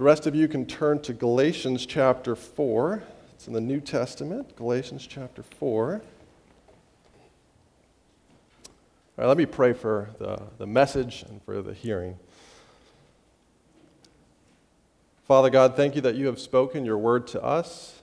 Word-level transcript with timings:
The 0.00 0.06
rest 0.06 0.26
of 0.26 0.34
you 0.34 0.48
can 0.48 0.64
turn 0.64 1.00
to 1.00 1.12
Galatians 1.12 1.84
chapter 1.84 2.34
4. 2.34 3.02
It's 3.34 3.46
in 3.46 3.52
the 3.52 3.60
New 3.60 3.80
Testament, 3.82 4.56
Galatians 4.56 5.06
chapter 5.06 5.42
4. 5.42 5.92
All 5.92 6.00
right, 9.18 9.26
let 9.26 9.36
me 9.36 9.44
pray 9.44 9.74
for 9.74 10.08
the, 10.18 10.40
the 10.56 10.66
message 10.66 11.22
and 11.28 11.42
for 11.42 11.60
the 11.60 11.74
hearing. 11.74 12.16
Father 15.28 15.50
God, 15.50 15.76
thank 15.76 15.94
you 15.94 16.00
that 16.00 16.14
you 16.14 16.28
have 16.28 16.40
spoken 16.40 16.86
your 16.86 16.96
word 16.96 17.26
to 17.26 17.42
us. 17.44 18.00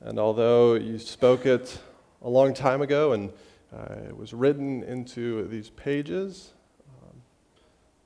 And 0.00 0.18
although 0.18 0.74
you 0.74 0.98
spoke 0.98 1.46
it 1.46 1.78
a 2.22 2.28
long 2.28 2.54
time 2.54 2.82
ago 2.82 3.12
and 3.12 3.32
uh, 3.72 4.08
it 4.08 4.16
was 4.16 4.34
written 4.34 4.82
into 4.82 5.46
these 5.46 5.70
pages, 5.70 6.54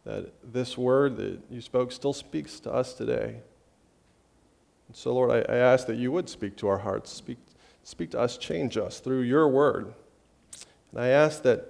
that 0.07 0.32
this 0.52 0.79
word 0.79 1.16
that 1.16 1.41
you 1.50 1.61
spoke 1.61 1.91
still 1.91 2.12
speaks 2.12 2.61
to 2.61 2.72
us 2.72 2.95
today. 2.95 3.40
And 4.86 4.96
so, 4.96 5.12
Lord, 5.12 5.32
I, 5.32 5.53
I 5.53 5.57
ask 5.57 5.86
that 5.89 5.96
you 5.96 6.12
would 6.12 6.29
speak 6.29 6.57
to 6.58 6.68
our 6.68 6.79
hearts, 6.79 7.12
speak, 7.12 7.39
speak 7.82 8.12
to 8.12 8.21
us, 8.21 8.39
change 8.39 8.79
us 8.79 9.00
through 9.00 9.22
your 9.22 9.48
word. 9.48 9.93
And 10.93 11.00
I 11.00 11.08
ask 11.08 11.43
that 11.43 11.67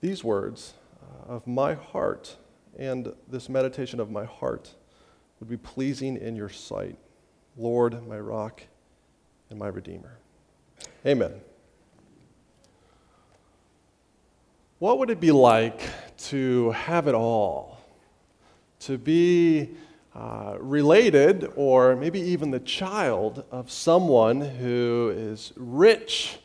these 0.00 0.24
words 0.24 0.74
uh, 1.00 1.34
of 1.34 1.46
my 1.46 1.74
heart 1.74 2.36
and 2.76 3.12
this 3.28 3.48
meditation 3.48 4.00
of 4.00 4.10
my 4.10 4.24
heart 4.24 4.74
would 5.38 5.48
be 5.48 5.56
pleasing 5.56 6.16
in 6.16 6.34
your 6.34 6.48
sight, 6.48 6.98
Lord, 7.56 8.06
my 8.08 8.18
rock 8.18 8.64
and 9.50 9.58
my 9.58 9.68
redeemer. 9.68 10.18
Amen. 11.06 11.40
What 14.82 14.98
would 14.98 15.10
it 15.10 15.20
be 15.20 15.30
like 15.30 15.80
to 16.30 16.72
have 16.72 17.06
it 17.06 17.14
all, 17.14 17.78
to 18.80 18.98
be 18.98 19.76
uh, 20.12 20.56
related 20.58 21.52
or 21.54 21.94
maybe 21.94 22.18
even 22.18 22.50
the 22.50 22.58
child 22.58 23.44
of 23.52 23.70
someone 23.70 24.40
who 24.40 25.14
is 25.16 25.52
rich, 25.54 26.40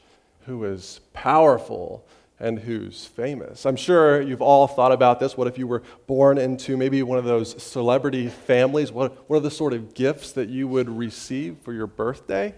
who 0.45 0.65
is 0.65 0.99
powerful, 1.13 2.05
and 2.39 2.59
who's 2.59 3.05
famous. 3.05 3.65
I'm 3.65 3.75
sure 3.75 4.21
you've 4.21 4.43
all 4.43 4.67
thought 4.67 4.91
about 4.91 5.19
this. 5.19 5.35
What 5.35 5.47
if 5.47 5.57
you 5.57 5.65
were 5.65 5.81
born 6.05 6.37
into 6.37 6.77
maybe 6.77 7.01
one 7.01 7.17
of 7.17 7.25
those 7.25 7.59
celebrity 7.63 8.27
families? 8.27 8.91
What, 8.91 9.27
what 9.27 9.37
are 9.37 9.39
the 9.39 9.49
sort 9.49 9.73
of 9.73 9.95
gifts 9.95 10.33
that 10.33 10.47
you 10.47 10.67
would 10.67 10.89
receive 10.89 11.57
for 11.63 11.73
your 11.73 11.87
birthday? 11.87 12.53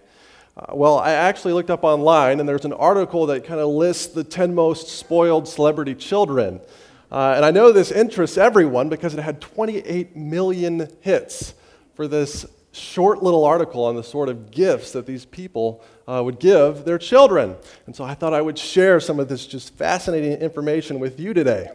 Uh, 0.59 0.75
well, 0.75 0.99
I 0.99 1.11
actually 1.11 1.53
looked 1.53 1.69
up 1.69 1.85
online, 1.85 2.41
and 2.41 2.49
there's 2.49 2.65
an 2.65 2.73
article 2.73 3.27
that 3.27 3.45
kind 3.45 3.61
of 3.61 3.69
lists 3.69 4.07
the 4.07 4.25
10 4.25 4.53
most 4.53 4.89
spoiled 4.89 5.47
celebrity 5.47 5.95
children. 5.95 6.59
Uh, 7.09 7.33
and 7.35 7.45
I 7.45 7.52
know 7.52 7.71
this 7.71 7.91
interests 7.91 8.38
everyone 8.38 8.89
because 8.89 9.13
it 9.13 9.21
had 9.21 9.39
28 9.39 10.17
million 10.17 10.89
hits 10.99 11.53
for 11.93 12.09
this 12.09 12.45
short 12.73 13.23
little 13.23 13.45
article 13.45 13.85
on 13.85 13.95
the 13.95 14.03
sort 14.03 14.27
of 14.27 14.52
gifts 14.52 14.91
that 14.91 15.05
these 15.05 15.23
people 15.23 15.81
uh, 16.07 16.21
would 16.23 16.39
give 16.39 16.83
their 16.83 16.97
children. 16.97 17.55
And 17.85 17.95
so 17.95 18.03
I 18.03 18.13
thought 18.13 18.33
I 18.33 18.41
would 18.41 18.59
share 18.59 18.99
some 18.99 19.17
of 19.19 19.30
this 19.30 19.47
just 19.47 19.73
fascinating 19.75 20.33
information 20.33 20.99
with 20.99 21.21
you 21.21 21.33
today. 21.33 21.69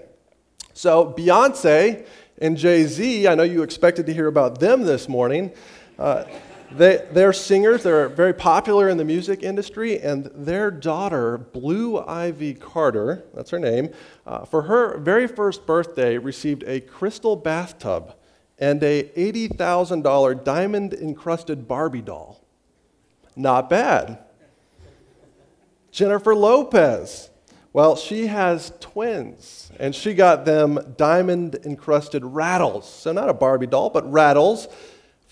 So, 0.74 1.14
Beyonce 1.16 2.06
and 2.38 2.56
Jay 2.58 2.84
Z, 2.84 3.28
I 3.28 3.34
know 3.34 3.44
you 3.44 3.62
expected 3.62 4.04
to 4.06 4.12
hear 4.12 4.26
about 4.26 4.60
them 4.60 4.82
this 4.82 5.08
morning. 5.08 5.52
Uh, 5.98 6.24
they, 6.72 7.06
they're 7.12 7.32
singers, 7.32 7.82
they're 7.82 8.08
very 8.08 8.32
popular 8.34 8.88
in 8.88 8.96
the 8.96 9.04
music 9.04 9.42
industry, 9.42 10.00
and 10.00 10.30
their 10.34 10.70
daughter, 10.70 11.38
Blue 11.38 11.98
Ivy 12.00 12.54
Carter, 12.54 13.24
that's 13.34 13.50
her 13.50 13.58
name, 13.58 13.90
uh, 14.26 14.44
for 14.44 14.62
her 14.62 14.98
very 14.98 15.26
first 15.26 15.66
birthday, 15.66 16.18
received 16.18 16.64
a 16.66 16.80
crystal 16.80 17.36
bathtub 17.36 18.14
and 18.58 18.82
a 18.82 19.04
$80,000 19.16 20.44
diamond 20.44 20.94
encrusted 20.94 21.66
Barbie 21.68 22.02
doll. 22.02 22.44
Not 23.36 23.68
bad. 23.68 24.18
Jennifer 25.90 26.34
Lopez. 26.34 27.30
Well, 27.72 27.96
she 27.96 28.28
has 28.28 28.72
twins, 28.78 29.72
and 29.80 29.94
she 29.94 30.14
got 30.14 30.44
them 30.44 30.94
diamond 30.96 31.56
encrusted 31.64 32.24
rattles. 32.24 32.88
So, 32.88 33.10
not 33.10 33.28
a 33.28 33.34
Barbie 33.34 33.66
doll, 33.66 33.90
but 33.90 34.10
rattles 34.12 34.68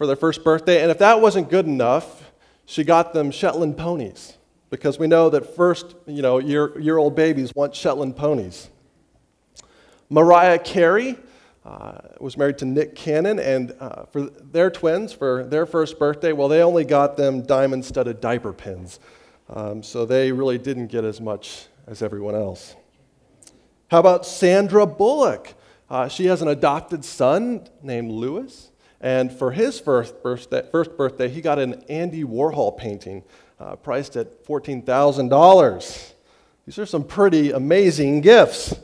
for 0.02 0.06
their 0.08 0.16
first 0.16 0.42
birthday. 0.42 0.82
And 0.82 0.90
if 0.90 0.98
that 0.98 1.20
wasn't 1.20 1.48
good 1.48 1.64
enough, 1.64 2.32
she 2.64 2.82
got 2.82 3.14
them 3.14 3.30
Shetland 3.30 3.76
ponies 3.76 4.36
because 4.68 4.98
we 4.98 5.06
know 5.06 5.30
that 5.30 5.54
first, 5.54 5.94
you 6.08 6.22
know, 6.22 6.40
year, 6.40 6.76
year 6.80 6.98
old 6.98 7.14
babies 7.14 7.54
want 7.54 7.72
Shetland 7.72 8.16
ponies. 8.16 8.68
Mariah 10.10 10.58
Carey 10.58 11.16
uh, 11.64 11.98
was 12.18 12.36
married 12.36 12.58
to 12.58 12.64
Nick 12.64 12.96
Cannon, 12.96 13.38
and 13.38 13.76
uh, 13.78 14.06
for 14.06 14.22
their 14.22 14.72
twins, 14.72 15.12
for 15.12 15.44
their 15.44 15.66
first 15.66 16.00
birthday, 16.00 16.32
well, 16.32 16.48
they 16.48 16.64
only 16.64 16.84
got 16.84 17.16
them 17.16 17.42
diamond 17.42 17.84
studded 17.84 18.20
diaper 18.20 18.52
pins. 18.52 18.98
Um, 19.50 19.84
so 19.84 20.04
they 20.04 20.32
really 20.32 20.58
didn't 20.58 20.88
get 20.88 21.04
as 21.04 21.20
much 21.20 21.69
as 21.86 22.02
everyone 22.02 22.34
else. 22.34 22.74
How 23.88 24.00
about 24.00 24.26
Sandra 24.26 24.84
Bullock? 24.84 25.54
Uh, 25.88 26.08
she 26.08 26.26
has 26.26 26.42
an 26.42 26.48
adopted 26.48 27.04
son 27.04 27.69
named 27.84 28.10
Louis. 28.10 28.71
And 29.02 29.32
for 29.32 29.50
his 29.50 29.80
first 29.80 30.22
birthday, 30.22 30.66
first 30.70 30.96
birthday 30.96 31.28
he 31.28 31.40
got 31.40 31.58
an 31.58 31.82
Andy 31.88 32.22
Warhol 32.24 32.76
painting 32.78 33.24
uh, 33.58 33.76
priced 33.76 34.16
at 34.16 34.44
$14,000. 34.46 36.12
These 36.64 36.78
are 36.78 36.86
some 36.86 37.04
pretty 37.04 37.50
amazing 37.50 38.20
gifts. 38.20 38.74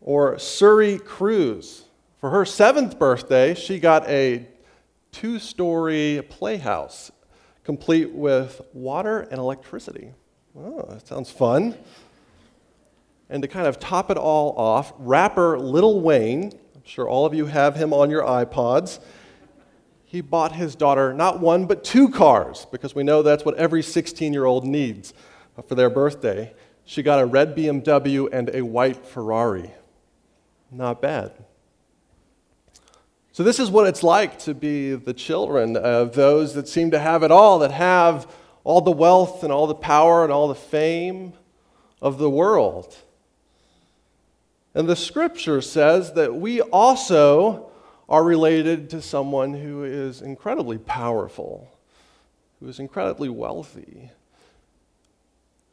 Or 0.00 0.36
Suri 0.36 1.04
Cruise. 1.04 1.84
For 2.20 2.30
her 2.30 2.44
seventh 2.44 2.98
birthday, 2.98 3.54
she 3.54 3.80
got 3.80 4.08
a 4.08 4.46
two 5.12 5.38
story 5.38 6.22
playhouse 6.28 7.10
complete 7.64 8.10
with 8.10 8.60
water 8.72 9.20
and 9.20 9.38
electricity. 9.38 10.12
Oh, 10.56 10.86
that 10.90 11.06
sounds 11.06 11.30
fun. 11.30 11.76
And 13.30 13.42
to 13.42 13.48
kind 13.48 13.66
of 13.66 13.80
top 13.80 14.10
it 14.10 14.18
all 14.18 14.54
off, 14.56 14.92
rapper 14.98 15.58
Lil 15.58 16.00
Wayne, 16.00 16.52
I'm 16.74 16.82
sure 16.84 17.08
all 17.08 17.24
of 17.24 17.34
you 17.34 17.46
have 17.46 17.74
him 17.74 17.92
on 17.92 18.10
your 18.10 18.22
iPods, 18.22 19.00
he 20.14 20.20
bought 20.20 20.52
his 20.52 20.76
daughter 20.76 21.12
not 21.12 21.40
one, 21.40 21.66
but 21.66 21.82
two 21.82 22.08
cars, 22.08 22.68
because 22.70 22.94
we 22.94 23.02
know 23.02 23.20
that's 23.20 23.44
what 23.44 23.56
every 23.56 23.82
16 23.82 24.32
year 24.32 24.44
old 24.44 24.64
needs 24.64 25.12
for 25.66 25.74
their 25.74 25.90
birthday. 25.90 26.54
She 26.84 27.02
got 27.02 27.20
a 27.20 27.26
red 27.26 27.56
BMW 27.56 28.28
and 28.32 28.48
a 28.54 28.62
white 28.62 29.04
Ferrari. 29.04 29.72
Not 30.70 31.02
bad. 31.02 31.32
So, 33.32 33.42
this 33.42 33.58
is 33.58 33.72
what 33.72 33.88
it's 33.88 34.04
like 34.04 34.38
to 34.40 34.54
be 34.54 34.94
the 34.94 35.12
children 35.12 35.76
of 35.76 36.14
those 36.14 36.54
that 36.54 36.68
seem 36.68 36.92
to 36.92 37.00
have 37.00 37.24
it 37.24 37.32
all, 37.32 37.58
that 37.58 37.72
have 37.72 38.32
all 38.62 38.80
the 38.82 38.92
wealth 38.92 39.42
and 39.42 39.52
all 39.52 39.66
the 39.66 39.74
power 39.74 40.22
and 40.22 40.32
all 40.32 40.46
the 40.46 40.54
fame 40.54 41.32
of 42.00 42.18
the 42.18 42.30
world. 42.30 42.96
And 44.74 44.88
the 44.88 44.94
scripture 44.94 45.60
says 45.60 46.12
that 46.12 46.36
we 46.36 46.60
also 46.60 47.72
are 48.08 48.22
related 48.22 48.90
to 48.90 49.00
someone 49.00 49.54
who 49.54 49.84
is 49.84 50.20
incredibly 50.20 50.78
powerful, 50.78 51.70
who 52.60 52.68
is 52.68 52.78
incredibly 52.78 53.28
wealthy, 53.28 54.10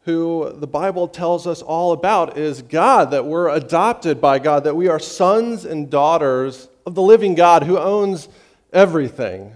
who 0.06 0.52
the 0.56 0.68
Bible 0.68 1.08
tells 1.08 1.46
us 1.46 1.62
all 1.62 1.92
about 1.92 2.38
is 2.38 2.62
God, 2.62 3.12
that 3.12 3.26
we're 3.26 3.50
adopted 3.50 4.20
by 4.20 4.40
God, 4.40 4.64
that 4.64 4.76
we 4.76 4.88
are 4.88 5.00
sons 5.00 5.66
and 5.66 5.90
daughters 5.90 6.70
of 6.86 6.96
the 6.96 7.02
living 7.02 7.36
God 7.36 7.64
who 7.64 7.78
owns 7.78 8.28
everything. 8.74 9.54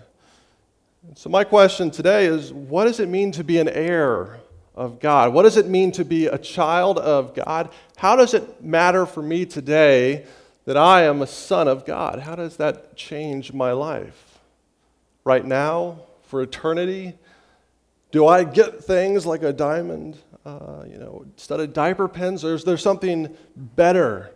So, 1.16 1.30
my 1.30 1.44
question 1.44 1.92
today 1.92 2.26
is 2.26 2.52
what 2.52 2.86
does 2.86 3.00
it 3.00 3.10
mean 3.10 3.32
to 3.34 3.44
be 3.44 3.60
an 3.60 3.70
heir 3.70 4.40
of 4.76 5.00
God? 5.00 5.34
What 5.34 5.44
does 5.44 5.58
it 5.58 5.68
mean 5.68 5.92
to 5.94 6.06
be 6.06 6.28
a 6.28 6.38
child 6.38 7.00
of 7.00 7.34
God? 7.34 7.70
How 7.96 8.16
does 8.16 8.34
it 8.34 8.64
matter 8.64 9.06
for 9.06 9.24
me 9.24 9.46
today 9.46 10.26
that 10.66 10.78
I 10.78 11.04
am 11.04 11.22
a 11.22 11.28
son 11.28 11.68
of 11.68 11.86
God. 11.86 12.20
How 12.20 12.36
does 12.36 12.58
that 12.58 12.96
change 12.98 13.54
my 13.54 13.72
life? 13.72 14.40
Right 15.24 15.46
now, 15.46 16.02
for 16.24 16.42
eternity, 16.42 17.16
do 18.12 18.28
I 18.28 18.44
get 18.44 18.84
things 18.84 19.26
like 19.26 19.44
a 19.44 19.54
diamond, 19.54 20.18
uh, 20.46 20.84
you 20.88 20.98
know, 20.98 21.26
studded 21.38 21.74
diaper 21.74 22.08
pins, 22.08 22.44
or 22.44 22.56
is 22.56 22.64
there 22.64 22.78
something 22.78 23.36
better 23.56 24.32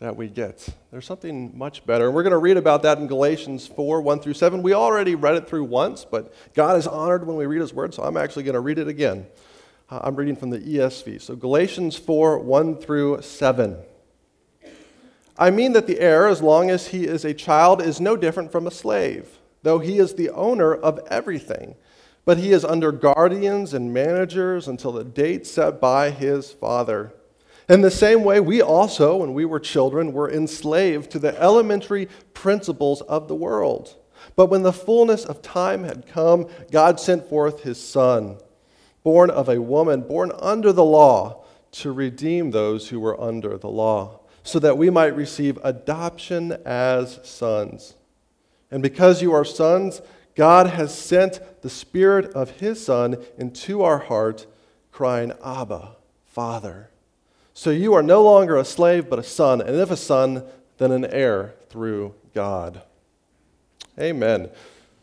that 0.00 0.16
we 0.16 0.28
get? 0.28 0.68
There's 0.90 1.06
something 1.06 1.56
much 1.56 1.86
better. 1.86 2.06
And 2.06 2.14
we're 2.14 2.22
going 2.22 2.32
to 2.32 2.38
read 2.38 2.56
about 2.56 2.82
that 2.82 2.98
in 2.98 3.06
Galatians 3.06 3.66
4 3.66 4.00
1 4.00 4.20
through 4.20 4.34
7. 4.34 4.62
We 4.62 4.74
already 4.74 5.14
read 5.14 5.36
it 5.36 5.48
through 5.48 5.64
once, 5.64 6.04
but 6.04 6.34
God 6.54 6.76
is 6.76 6.86
honored 6.86 7.26
when 7.26 7.36
we 7.36 7.46
read 7.46 7.60
His 7.60 7.72
Word, 7.72 7.94
so 7.94 8.02
I'm 8.02 8.16
actually 8.16 8.42
going 8.42 8.54
to 8.54 8.60
read 8.60 8.78
it 8.78 8.88
again. 8.88 9.26
Uh, 9.88 10.00
I'm 10.02 10.16
reading 10.16 10.36
from 10.36 10.50
the 10.50 10.58
ESV. 10.58 11.22
So 11.22 11.36
Galatians 11.36 11.96
4 11.96 12.38
1 12.38 12.76
through 12.76 13.22
7. 13.22 13.78
I 15.36 15.50
mean 15.50 15.72
that 15.72 15.86
the 15.86 16.00
heir, 16.00 16.28
as 16.28 16.42
long 16.42 16.70
as 16.70 16.88
he 16.88 17.06
is 17.06 17.24
a 17.24 17.34
child, 17.34 17.82
is 17.82 18.00
no 18.00 18.16
different 18.16 18.52
from 18.52 18.66
a 18.66 18.70
slave, 18.70 19.38
though 19.62 19.80
he 19.80 19.98
is 19.98 20.14
the 20.14 20.30
owner 20.30 20.74
of 20.74 21.00
everything. 21.10 21.74
But 22.24 22.38
he 22.38 22.52
is 22.52 22.64
under 22.64 22.92
guardians 22.92 23.74
and 23.74 23.92
managers 23.92 24.68
until 24.68 24.92
the 24.92 25.04
date 25.04 25.46
set 25.46 25.80
by 25.80 26.10
his 26.10 26.52
father. 26.52 27.12
In 27.68 27.80
the 27.80 27.90
same 27.90 28.24
way, 28.24 28.40
we 28.40 28.62
also, 28.62 29.16
when 29.16 29.34
we 29.34 29.44
were 29.44 29.60
children, 29.60 30.12
were 30.12 30.30
enslaved 30.30 31.10
to 31.10 31.18
the 31.18 31.38
elementary 31.40 32.08
principles 32.32 33.00
of 33.02 33.26
the 33.26 33.34
world. 33.34 33.96
But 34.36 34.46
when 34.46 34.62
the 34.62 34.72
fullness 34.72 35.24
of 35.24 35.42
time 35.42 35.84
had 35.84 36.06
come, 36.06 36.46
God 36.70 37.00
sent 37.00 37.28
forth 37.28 37.62
his 37.62 37.82
Son, 37.82 38.38
born 39.02 39.30
of 39.30 39.48
a 39.48 39.60
woman, 39.60 40.02
born 40.02 40.32
under 40.38 40.72
the 40.72 40.84
law, 40.84 41.44
to 41.72 41.90
redeem 41.90 42.50
those 42.50 42.88
who 42.88 43.00
were 43.00 43.20
under 43.20 43.58
the 43.58 43.68
law, 43.68 44.20
so 44.44 44.58
that 44.60 44.78
we 44.78 44.90
might 44.90 45.16
receive 45.16 45.58
adoption 45.64 46.52
as 46.64 47.18
sons. 47.24 47.94
And 48.70 48.82
because 48.82 49.22
you 49.22 49.32
are 49.32 49.44
sons, 49.44 50.02
God 50.36 50.68
has 50.68 50.96
sent 50.96 51.40
the 51.62 51.70
Spirit 51.70 52.26
of 52.32 52.50
his 52.50 52.84
Son 52.84 53.16
into 53.38 53.82
our 53.82 53.98
heart, 53.98 54.46
crying, 54.92 55.32
Abba, 55.44 55.96
Father. 56.26 56.90
So 57.54 57.70
you 57.70 57.94
are 57.94 58.02
no 58.02 58.22
longer 58.22 58.56
a 58.56 58.64
slave, 58.64 59.08
but 59.08 59.18
a 59.18 59.22
son, 59.22 59.60
and 59.60 59.76
if 59.76 59.90
a 59.90 59.96
son, 59.96 60.44
then 60.78 60.90
an 60.90 61.04
heir 61.04 61.54
through 61.68 62.14
God. 62.34 62.82
Amen. 63.98 64.50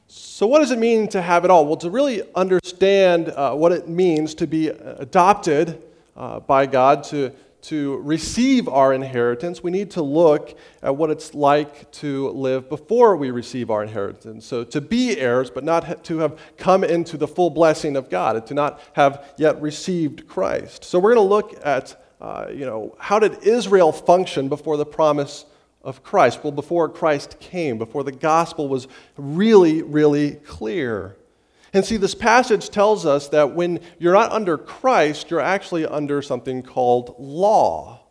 So, 0.07 0.45
what 0.45 0.59
does 0.59 0.71
it 0.71 0.79
mean 0.79 1.07
to 1.09 1.21
have 1.21 1.45
it 1.45 1.51
all? 1.51 1.65
Well, 1.65 1.77
to 1.77 1.89
really 1.89 2.23
understand 2.35 3.29
uh, 3.29 3.55
what 3.55 3.71
it 3.71 3.87
means 3.87 4.35
to 4.35 4.47
be 4.47 4.67
adopted 4.67 5.81
uh, 6.17 6.41
by 6.41 6.65
God, 6.65 7.05
to, 7.05 7.31
to 7.63 7.97
receive 7.97 8.67
our 8.67 8.93
inheritance, 8.93 9.61
we 9.61 9.71
need 9.71 9.91
to 9.91 10.01
look 10.01 10.57
at 10.81 10.95
what 10.95 11.09
it's 11.09 11.33
like 11.33 11.91
to 11.91 12.29
live 12.29 12.69
before 12.69 13.15
we 13.15 13.31
receive 13.31 13.69
our 13.69 13.83
inheritance. 13.83 14.45
So, 14.45 14.63
to 14.63 14.81
be 14.81 15.17
heirs, 15.17 15.49
but 15.49 15.63
not 15.63 16.03
to 16.05 16.17
have 16.19 16.39
come 16.57 16.83
into 16.83 17.17
the 17.17 17.27
full 17.27 17.49
blessing 17.49 17.95
of 17.95 18.09
God, 18.09 18.35
and 18.35 18.45
to 18.47 18.53
not 18.53 18.81
have 18.93 19.33
yet 19.37 19.61
received 19.61 20.27
Christ. 20.27 20.83
So, 20.83 20.99
we're 20.99 21.13
going 21.13 21.27
to 21.27 21.33
look 21.33 21.65
at, 21.65 22.01
uh, 22.19 22.47
you 22.51 22.65
know, 22.65 22.95
how 22.99 23.19
did 23.19 23.43
Israel 23.43 23.91
function 23.91 24.49
before 24.49 24.77
the 24.77 24.85
promise 24.85 25.45
of 25.83 26.03
Christ. 26.03 26.43
Well, 26.43 26.51
before 26.51 26.89
Christ 26.89 27.39
came, 27.39 27.77
before 27.77 28.03
the 28.03 28.11
gospel 28.11 28.67
was 28.67 28.87
really, 29.17 29.81
really 29.81 30.33
clear. 30.35 31.15
And 31.73 31.85
see, 31.85 31.97
this 31.97 32.15
passage 32.15 32.69
tells 32.69 33.05
us 33.05 33.29
that 33.29 33.55
when 33.55 33.79
you're 33.97 34.13
not 34.13 34.31
under 34.31 34.57
Christ, 34.57 35.31
you're 35.31 35.39
actually 35.39 35.85
under 35.85 36.21
something 36.21 36.63
called 36.63 37.15
law. 37.17 38.01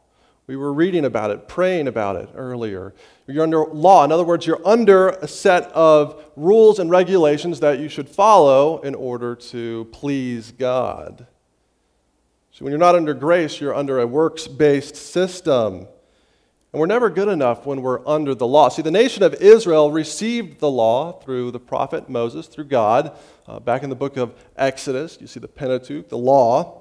We 0.46 0.56
were 0.56 0.72
reading 0.72 1.04
about 1.04 1.30
it, 1.30 1.46
praying 1.46 1.86
about 1.86 2.16
it 2.16 2.28
earlier. 2.34 2.94
You're 3.26 3.44
under 3.44 3.64
law. 3.66 4.04
In 4.04 4.10
other 4.10 4.24
words, 4.24 4.46
you're 4.46 4.66
under 4.66 5.10
a 5.10 5.28
set 5.28 5.64
of 5.72 6.24
rules 6.34 6.78
and 6.78 6.90
regulations 6.90 7.60
that 7.60 7.78
you 7.78 7.88
should 7.88 8.08
follow 8.08 8.80
in 8.80 8.94
order 8.94 9.36
to 9.36 9.84
please 9.92 10.50
God. 10.50 11.26
So 12.50 12.64
when 12.64 12.72
you're 12.72 12.80
not 12.80 12.96
under 12.96 13.14
grace, 13.14 13.60
you're 13.60 13.74
under 13.74 14.00
a 14.00 14.06
works 14.06 14.48
based 14.48 14.96
system. 14.96 15.86
And 16.72 16.78
we're 16.78 16.86
never 16.86 17.10
good 17.10 17.26
enough 17.26 17.66
when 17.66 17.82
we're 17.82 18.06
under 18.06 18.32
the 18.32 18.46
law. 18.46 18.68
See, 18.68 18.82
the 18.82 18.92
nation 18.92 19.24
of 19.24 19.34
Israel 19.34 19.90
received 19.90 20.60
the 20.60 20.70
law 20.70 21.12
through 21.12 21.50
the 21.50 21.58
prophet 21.58 22.08
Moses, 22.08 22.46
through 22.46 22.66
God. 22.66 23.16
Uh, 23.48 23.58
back 23.58 23.82
in 23.82 23.90
the 23.90 23.96
book 23.96 24.16
of 24.16 24.34
Exodus, 24.56 25.18
you 25.20 25.26
see 25.26 25.40
the 25.40 25.48
Pentateuch, 25.48 26.08
the 26.08 26.18
law. 26.18 26.76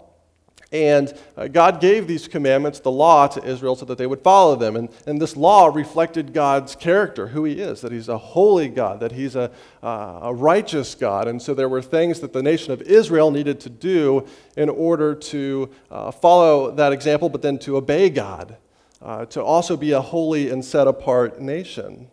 And 0.72 1.12
uh, 1.36 1.48
God 1.48 1.82
gave 1.82 2.08
these 2.08 2.28
commandments, 2.28 2.80
the 2.80 2.92
law, 2.92 3.26
to 3.30 3.44
Israel 3.44 3.76
so 3.76 3.86
that 3.86 3.98
they 3.98 4.06
would 4.06 4.22
follow 4.22 4.56
them. 4.56 4.76
And, 4.76 4.90
and 5.08 5.20
this 5.20 5.36
law 5.36 5.66
reflected 5.66 6.34
God's 6.34 6.76
character, 6.76 7.30
who 7.30 7.44
He 7.46 7.54
is, 7.60 7.82
that 7.82 7.92
He's 7.92 8.10
a 8.10 8.20
holy 8.20 8.70
God, 8.70 9.00
that 9.00 9.14
He's 9.14 9.36
a, 9.36 9.50
uh, 9.82 10.20
a 10.22 10.34
righteous 10.36 10.94
God. 10.94 11.28
And 11.28 11.42
so 11.42 11.56
there 11.56 11.68
were 11.68 11.82
things 11.82 12.20
that 12.20 12.34
the 12.34 12.44
nation 12.44 12.72
of 12.72 12.84
Israel 12.84 13.32
needed 13.32 13.60
to 13.62 13.72
do 13.72 14.28
in 14.56 14.70
order 14.70 15.16
to 15.16 15.72
uh, 15.90 16.12
follow 16.12 16.70
that 16.70 16.94
example, 16.94 17.30
but 17.30 17.42
then 17.42 17.58
to 17.60 17.76
obey 17.76 18.12
God 18.12 18.56
uh, 19.02 19.26
to 19.26 19.44
also 19.44 19.78
be 19.78 19.92
a 19.92 20.02
holy 20.02 20.50
and 20.50 20.64
set 20.64 20.88
apart 20.88 21.40
nation. 21.40 22.10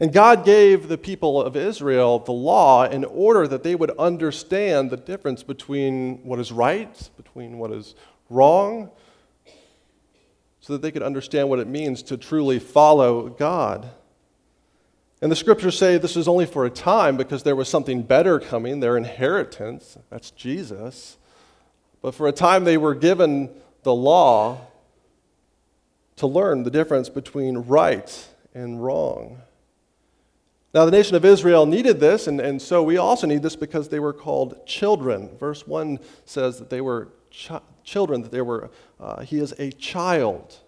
And 0.00 0.14
God 0.14 0.46
gave 0.46 0.88
the 0.88 0.96
people 0.96 1.42
of 1.42 1.56
Israel 1.56 2.18
the 2.20 2.32
law 2.32 2.84
in 2.84 3.04
order 3.04 3.46
that 3.46 3.62
they 3.62 3.74
would 3.74 3.90
understand 3.98 4.90
the 4.90 4.96
difference 4.96 5.42
between 5.42 6.24
what 6.24 6.38
is 6.38 6.50
right, 6.50 7.10
between 7.18 7.58
what 7.58 7.70
is 7.70 7.94
wrong, 8.30 8.90
so 10.60 10.72
that 10.72 10.80
they 10.80 10.90
could 10.90 11.02
understand 11.02 11.50
what 11.50 11.58
it 11.58 11.66
means 11.66 12.02
to 12.04 12.16
truly 12.16 12.58
follow 12.58 13.28
God. 13.28 13.90
And 15.20 15.30
the 15.30 15.36
scriptures 15.36 15.76
say 15.76 15.98
this 15.98 16.16
is 16.16 16.28
only 16.28 16.46
for 16.46 16.64
a 16.64 16.70
time 16.70 17.18
because 17.18 17.42
there 17.42 17.56
was 17.56 17.68
something 17.68 18.02
better 18.02 18.40
coming, 18.40 18.80
their 18.80 18.96
inheritance. 18.96 19.98
That's 20.08 20.30
Jesus. 20.30 21.18
But 22.00 22.14
for 22.14 22.26
a 22.26 22.32
time 22.32 22.64
they 22.64 22.78
were 22.78 22.94
given 22.94 23.50
the 23.82 23.94
law 23.94 24.66
to 26.20 26.26
learn 26.26 26.64
the 26.64 26.70
difference 26.70 27.08
between 27.08 27.56
right 27.56 28.28
and 28.52 28.84
wrong. 28.84 29.40
Now, 30.74 30.84
the 30.84 30.90
nation 30.90 31.16
of 31.16 31.24
Israel 31.24 31.64
needed 31.64 31.98
this, 31.98 32.26
and, 32.26 32.40
and 32.40 32.60
so 32.60 32.82
we 32.82 32.98
also 32.98 33.26
need 33.26 33.42
this 33.42 33.56
because 33.56 33.88
they 33.88 33.98
were 33.98 34.12
called 34.12 34.66
children. 34.66 35.30
Verse 35.38 35.66
1 35.66 35.98
says 36.26 36.58
that 36.58 36.68
they 36.68 36.82
were 36.82 37.08
ch- 37.30 37.52
children, 37.84 38.20
that 38.20 38.30
they 38.30 38.42
were, 38.42 38.70
uh, 39.00 39.22
he 39.22 39.38
is 39.38 39.52
a 39.58 39.72
child. 39.72 40.58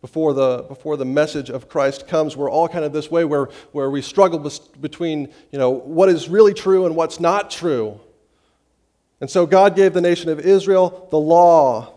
Before 0.00 0.32
the, 0.32 0.64
before 0.66 0.96
the 0.96 1.04
message 1.04 1.50
of 1.50 1.68
Christ 1.68 2.08
comes, 2.08 2.38
we're 2.38 2.50
all 2.50 2.68
kind 2.68 2.86
of 2.86 2.94
this 2.94 3.10
way 3.10 3.26
where, 3.26 3.50
where 3.72 3.90
we 3.90 4.00
struggle 4.00 4.50
between 4.80 5.28
you 5.50 5.58
know, 5.58 5.70
what 5.70 6.08
is 6.08 6.30
really 6.30 6.54
true 6.54 6.86
and 6.86 6.96
what's 6.96 7.20
not 7.20 7.50
true. 7.50 8.00
And 9.20 9.28
so 9.30 9.44
God 9.44 9.76
gave 9.76 9.92
the 9.92 10.00
nation 10.00 10.30
of 10.30 10.40
Israel 10.40 11.06
the 11.10 11.18
law, 11.18 11.95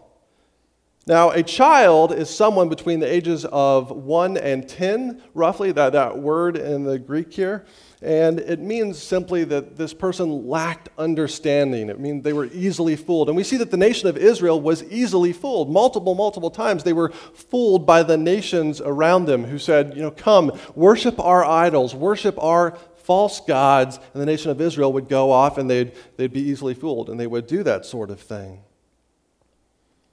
now, 1.09 1.31
a 1.31 1.41
child 1.41 2.13
is 2.13 2.29
someone 2.29 2.69
between 2.69 3.00
the 3.00 3.11
ages 3.11 3.44
of 3.45 3.89
1 3.89 4.38
and 4.38 4.69
10, 4.69 5.23
roughly, 5.33 5.71
that, 5.71 5.94
that 5.94 6.19
word 6.19 6.56
in 6.56 6.83
the 6.83 7.00
Greek 7.00 7.33
here. 7.33 7.65
And 8.00 8.39
it 8.39 8.59
means 8.59 9.01
simply 9.01 9.44
that 9.45 9.75
this 9.75 9.91
person 9.91 10.47
lacked 10.47 10.89
understanding. 11.00 11.89
It 11.89 12.00
means 12.00 12.23
they 12.23 12.31
were 12.31 12.45
easily 12.53 12.95
fooled. 12.95 13.27
And 13.27 13.35
we 13.35 13.44
see 13.44 13.57
that 13.57 13.71
the 13.71 13.75
nation 13.75 14.07
of 14.07 14.17
Israel 14.17 14.61
was 14.61 14.83
easily 14.83 15.33
fooled. 15.33 15.71
Multiple, 15.71 16.13
multiple 16.13 16.51
times 16.51 16.83
they 16.83 16.94
were 16.94 17.09
fooled 17.09 17.88
by 17.88 18.03
the 18.03 18.15
nations 18.15 18.79
around 18.79 19.25
them 19.25 19.45
who 19.45 19.57
said, 19.57 19.95
you 19.95 20.03
know, 20.03 20.11
come, 20.11 20.51
worship 20.75 21.19
our 21.19 21.44
idols, 21.44 21.95
worship 21.95 22.38
our 22.38 22.77
false 22.97 23.39
gods. 23.39 24.00
And 24.13 24.21
the 24.21 24.27
nation 24.27 24.51
of 24.51 24.61
Israel 24.61 24.94
would 24.94 25.09
go 25.09 25.31
off 25.31 25.57
and 25.57 25.67
they'd, 25.67 25.91
they'd 26.17 26.31
be 26.31 26.51
easily 26.51 26.75
fooled. 26.75 27.09
And 27.09 27.19
they 27.19 27.25
would 27.25 27.47
do 27.47 27.63
that 27.63 27.88
sort 27.88 28.11
of 28.11 28.19
thing. 28.19 28.61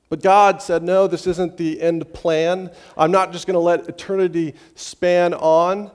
But 0.08 0.22
God 0.22 0.62
said, 0.62 0.82
No, 0.82 1.06
this 1.06 1.26
isn't 1.26 1.56
the 1.56 1.80
end 1.80 2.12
plan. 2.12 2.70
I'm 2.96 3.10
not 3.10 3.32
just 3.32 3.46
going 3.46 3.54
to 3.54 3.60
let 3.60 3.88
eternity 3.88 4.54
span 4.74 5.34
on 5.34 5.90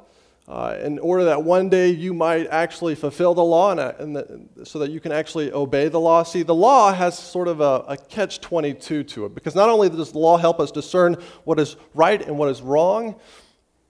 uh, 0.52 0.78
in 0.82 1.00
order 1.00 1.24
that 1.24 1.44
one 1.44 1.70
day 1.70 1.90
you 1.90 2.14
might 2.14 2.46
actually 2.48 2.94
fulfill 2.94 3.34
the 3.34 3.44
law 3.44 3.72
and, 3.72 3.80
and 3.80 4.16
the, 4.16 4.66
so 4.66 4.80
that 4.80 4.92
you 4.92 5.00
can 5.00 5.14
actually 5.14 5.50
obey 5.54 5.88
the 5.88 6.00
law. 6.00 6.24
See, 6.24 6.44
the 6.44 6.54
law 6.54 6.92
has 6.92 7.18
sort 7.18 7.48
of 7.48 7.62
a, 7.62 7.86
a 7.88 7.96
catch 7.96 8.42
22 8.42 9.04
to 9.04 9.26
it 9.26 9.34
because 9.34 9.56
not 9.56 9.70
only 9.70 9.88
does 9.88 10.12
the 10.12 10.20
law 10.20 10.36
help 10.36 10.60
us 10.60 10.70
discern 10.70 11.16
what 11.46 11.58
is 11.58 11.78
right 11.94 12.22
and 12.22 12.38
what 12.38 12.50
is 12.50 12.62
wrong, 12.62 13.16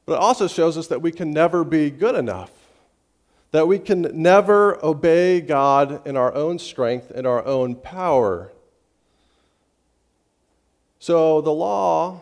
but 0.06 0.14
it 0.14 0.20
also 0.20 0.48
shows 0.48 0.78
us 0.78 0.86
that 0.88 1.02
we 1.02 1.12
can 1.12 1.32
never 1.32 1.64
be 1.64 1.90
good 1.90 2.14
enough. 2.14 2.52
That 3.52 3.68
we 3.68 3.80
can 3.80 4.10
never 4.14 4.84
obey 4.86 5.42
God 5.42 6.06
in 6.08 6.16
our 6.16 6.34
own 6.34 6.60
strength, 6.60 7.10
in 7.10 7.26
our 7.26 7.44
own 7.44 7.74
power. 7.74 8.52
So 11.02 11.42
the 11.42 11.52
law 11.52 12.22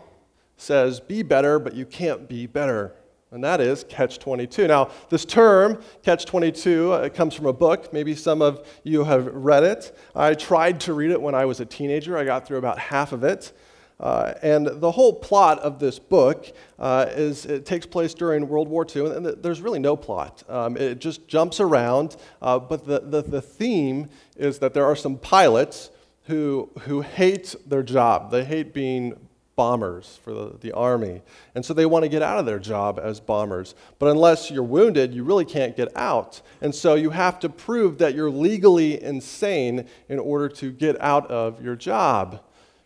says 0.56 1.00
be 1.00 1.22
better, 1.22 1.58
but 1.58 1.74
you 1.74 1.84
can't 1.84 2.26
be 2.26 2.46
better. 2.46 2.94
And 3.30 3.44
that 3.44 3.60
is 3.60 3.84
catch 3.84 4.18
22. 4.18 4.68
Now, 4.68 4.90
this 5.10 5.26
term, 5.26 5.82
catch 6.02 6.24
22, 6.24 6.94
uh, 6.94 6.96
it 7.00 7.12
comes 7.12 7.34
from 7.34 7.44
a 7.44 7.52
book. 7.52 7.92
Maybe 7.92 8.14
some 8.14 8.40
of 8.40 8.66
you 8.82 9.04
have 9.04 9.26
read 9.26 9.64
it. 9.64 9.94
I 10.16 10.32
tried 10.32 10.80
to 10.80 10.94
read 10.94 11.10
it 11.10 11.20
when 11.20 11.34
I 11.34 11.44
was 11.44 11.60
a 11.60 11.66
teenager. 11.66 12.16
I 12.16 12.24
got 12.24 12.48
through 12.48 12.56
about 12.56 12.78
half 12.78 13.12
of 13.12 13.22
it. 13.22 13.52
Uh, 14.00 14.32
and 14.40 14.66
the 14.66 14.92
whole 14.92 15.12
plot 15.12 15.58
of 15.58 15.78
this 15.78 15.98
book 15.98 16.50
uh, 16.78 17.04
is 17.10 17.44
it 17.44 17.66
takes 17.66 17.84
place 17.84 18.14
during 18.14 18.48
World 18.48 18.66
War 18.66 18.86
II, 18.96 19.14
and 19.14 19.26
there's 19.26 19.60
really 19.60 19.78
no 19.78 19.94
plot. 19.94 20.42
Um, 20.48 20.78
it 20.78 21.00
just 21.00 21.28
jumps 21.28 21.60
around, 21.60 22.16
uh, 22.40 22.58
but 22.58 22.86
the, 22.86 23.00
the, 23.00 23.20
the 23.20 23.42
theme 23.42 24.08
is 24.36 24.58
that 24.60 24.72
there 24.72 24.86
are 24.86 24.96
some 24.96 25.18
pilots 25.18 25.90
who, 26.30 26.70
who 26.82 27.00
hate 27.00 27.56
their 27.66 27.82
job. 27.82 28.30
They 28.30 28.44
hate 28.44 28.72
being 28.72 29.18
bombers 29.56 30.20
for 30.22 30.32
the, 30.32 30.56
the 30.60 30.72
army. 30.72 31.22
And 31.54 31.64
so 31.64 31.74
they 31.74 31.84
want 31.84 32.04
to 32.04 32.08
get 32.08 32.22
out 32.22 32.38
of 32.38 32.46
their 32.46 32.60
job 32.60 33.00
as 33.02 33.18
bombers. 33.18 33.74
But 33.98 34.06
unless 34.06 34.50
you're 34.50 34.62
wounded, 34.62 35.12
you 35.12 35.24
really 35.24 35.44
can't 35.44 35.76
get 35.76 35.94
out. 35.96 36.40
And 36.62 36.72
so 36.74 36.94
you 36.94 37.10
have 37.10 37.40
to 37.40 37.48
prove 37.48 37.98
that 37.98 38.14
you're 38.14 38.30
legally 38.30 39.02
insane 39.02 39.86
in 40.08 40.18
order 40.18 40.48
to 40.48 40.70
get 40.70 40.98
out 41.00 41.28
of 41.30 41.62
your 41.62 41.74
job. 41.76 42.40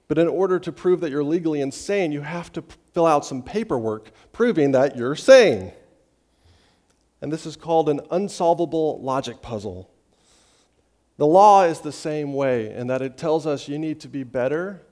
But 0.08 0.18
in 0.18 0.26
order 0.26 0.58
to 0.58 0.72
prove 0.72 1.00
that 1.02 1.10
you're 1.10 1.22
legally 1.22 1.60
insane, 1.60 2.12
you 2.12 2.22
have 2.22 2.50
to 2.54 2.64
fill 2.92 3.06
out 3.06 3.24
some 3.26 3.42
paperwork 3.42 4.10
proving 4.32 4.72
that 4.72 4.96
you're 4.96 5.14
sane. 5.14 5.70
And 7.20 7.32
this 7.32 7.44
is 7.44 7.56
called 7.56 7.88
an 7.88 8.00
unsolvable 8.10 9.00
logic 9.02 9.42
puzzle. 9.42 9.90
The 11.16 11.26
law 11.26 11.62
is 11.62 11.80
the 11.80 11.92
same 11.92 12.32
way 12.32 12.74
in 12.74 12.88
that 12.88 13.00
it 13.00 13.16
tells 13.16 13.46
us 13.46 13.68
you 13.68 13.78
need 13.78 14.00
to 14.00 14.08
be 14.08 14.24
better, 14.24 14.82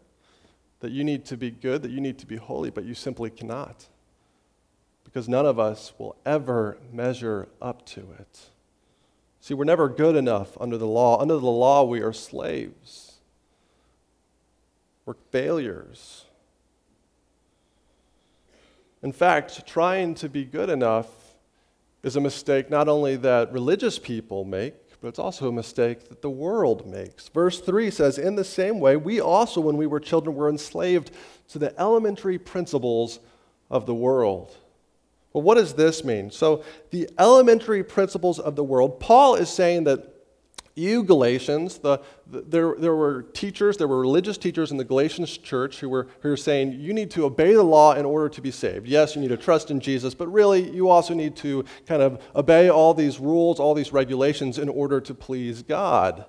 that 0.80 0.92
you 0.92 1.02
need 1.02 1.24
to 1.26 1.36
be 1.36 1.50
good, 1.50 1.82
that 1.82 1.90
you 1.90 2.00
need 2.00 2.18
to 2.18 2.26
be 2.26 2.36
holy, 2.36 2.70
but 2.70 2.84
you 2.84 2.94
simply 2.94 3.30
cannot. 3.30 3.86
Because 5.04 5.28
none 5.28 5.46
of 5.46 5.58
us 5.58 5.92
will 5.98 6.16
ever 6.24 6.78
measure 6.92 7.48
up 7.60 7.84
to 7.86 8.00
it. 8.18 8.40
See, 9.40 9.54
we're 9.54 9.64
never 9.64 9.88
good 9.88 10.14
enough 10.14 10.56
under 10.60 10.78
the 10.78 10.86
law. 10.86 11.20
Under 11.20 11.34
the 11.34 11.50
law, 11.50 11.82
we 11.82 12.00
are 12.00 12.12
slaves, 12.12 13.14
we're 15.04 15.14
failures. 15.32 16.26
In 19.02 19.10
fact, 19.10 19.66
trying 19.66 20.14
to 20.14 20.28
be 20.28 20.44
good 20.44 20.70
enough 20.70 21.08
is 22.04 22.14
a 22.14 22.20
mistake 22.20 22.70
not 22.70 22.88
only 22.88 23.16
that 23.16 23.52
religious 23.52 23.98
people 23.98 24.44
make, 24.44 24.74
but 25.02 25.08
it's 25.08 25.18
also 25.18 25.48
a 25.48 25.52
mistake 25.52 26.08
that 26.08 26.22
the 26.22 26.30
world 26.30 26.86
makes. 26.86 27.28
Verse 27.28 27.60
3 27.60 27.90
says, 27.90 28.18
In 28.18 28.36
the 28.36 28.44
same 28.44 28.78
way, 28.78 28.96
we 28.96 29.20
also, 29.20 29.60
when 29.60 29.76
we 29.76 29.86
were 29.86 29.98
children, 29.98 30.36
were 30.36 30.48
enslaved 30.48 31.10
to 31.48 31.58
the 31.58 31.78
elementary 31.78 32.38
principles 32.38 33.18
of 33.68 33.84
the 33.84 33.94
world. 33.94 34.56
Well, 35.32 35.42
what 35.42 35.56
does 35.56 35.74
this 35.74 36.04
mean? 36.04 36.30
So, 36.30 36.62
the 36.90 37.10
elementary 37.18 37.82
principles 37.82 38.38
of 38.38 38.54
the 38.54 38.62
world, 38.62 39.00
Paul 39.00 39.34
is 39.34 39.50
saying 39.50 39.84
that 39.84 40.11
you 40.74 41.02
Galatians, 41.02 41.78
the, 41.78 41.98
the, 42.26 42.40
there, 42.42 42.74
there 42.78 42.94
were 42.94 43.22
teachers, 43.22 43.76
there 43.76 43.88
were 43.88 44.00
religious 44.00 44.38
teachers 44.38 44.70
in 44.70 44.76
the 44.76 44.84
Galatians 44.84 45.36
church 45.36 45.80
who 45.80 45.88
were, 45.88 46.08
who 46.20 46.30
were 46.30 46.36
saying 46.36 46.72
you 46.72 46.92
need 46.92 47.10
to 47.10 47.24
obey 47.24 47.52
the 47.52 47.62
law 47.62 47.94
in 47.94 48.04
order 48.04 48.28
to 48.30 48.40
be 48.40 48.50
saved. 48.50 48.86
Yes, 48.86 49.14
you 49.14 49.20
need 49.20 49.28
to 49.28 49.36
trust 49.36 49.70
in 49.70 49.80
Jesus, 49.80 50.14
but 50.14 50.28
really 50.28 50.70
you 50.70 50.88
also 50.88 51.14
need 51.14 51.36
to 51.36 51.64
kind 51.86 52.02
of 52.02 52.22
obey 52.34 52.70
all 52.70 52.94
these 52.94 53.18
rules, 53.18 53.60
all 53.60 53.74
these 53.74 53.92
regulations 53.92 54.58
in 54.58 54.68
order 54.68 55.00
to 55.00 55.14
please 55.14 55.62
God. 55.62 56.24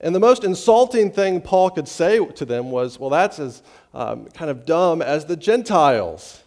And 0.00 0.14
the 0.14 0.20
most 0.20 0.44
insulting 0.44 1.10
thing 1.10 1.40
Paul 1.40 1.70
could 1.70 1.88
say 1.88 2.24
to 2.24 2.44
them 2.44 2.70
was, 2.70 2.98
well, 2.98 3.10
that's 3.10 3.38
as 3.38 3.62
um, 3.94 4.26
kind 4.26 4.50
of 4.50 4.66
dumb 4.66 5.00
as 5.00 5.24
the 5.24 5.36
Gentiles. 5.36 6.42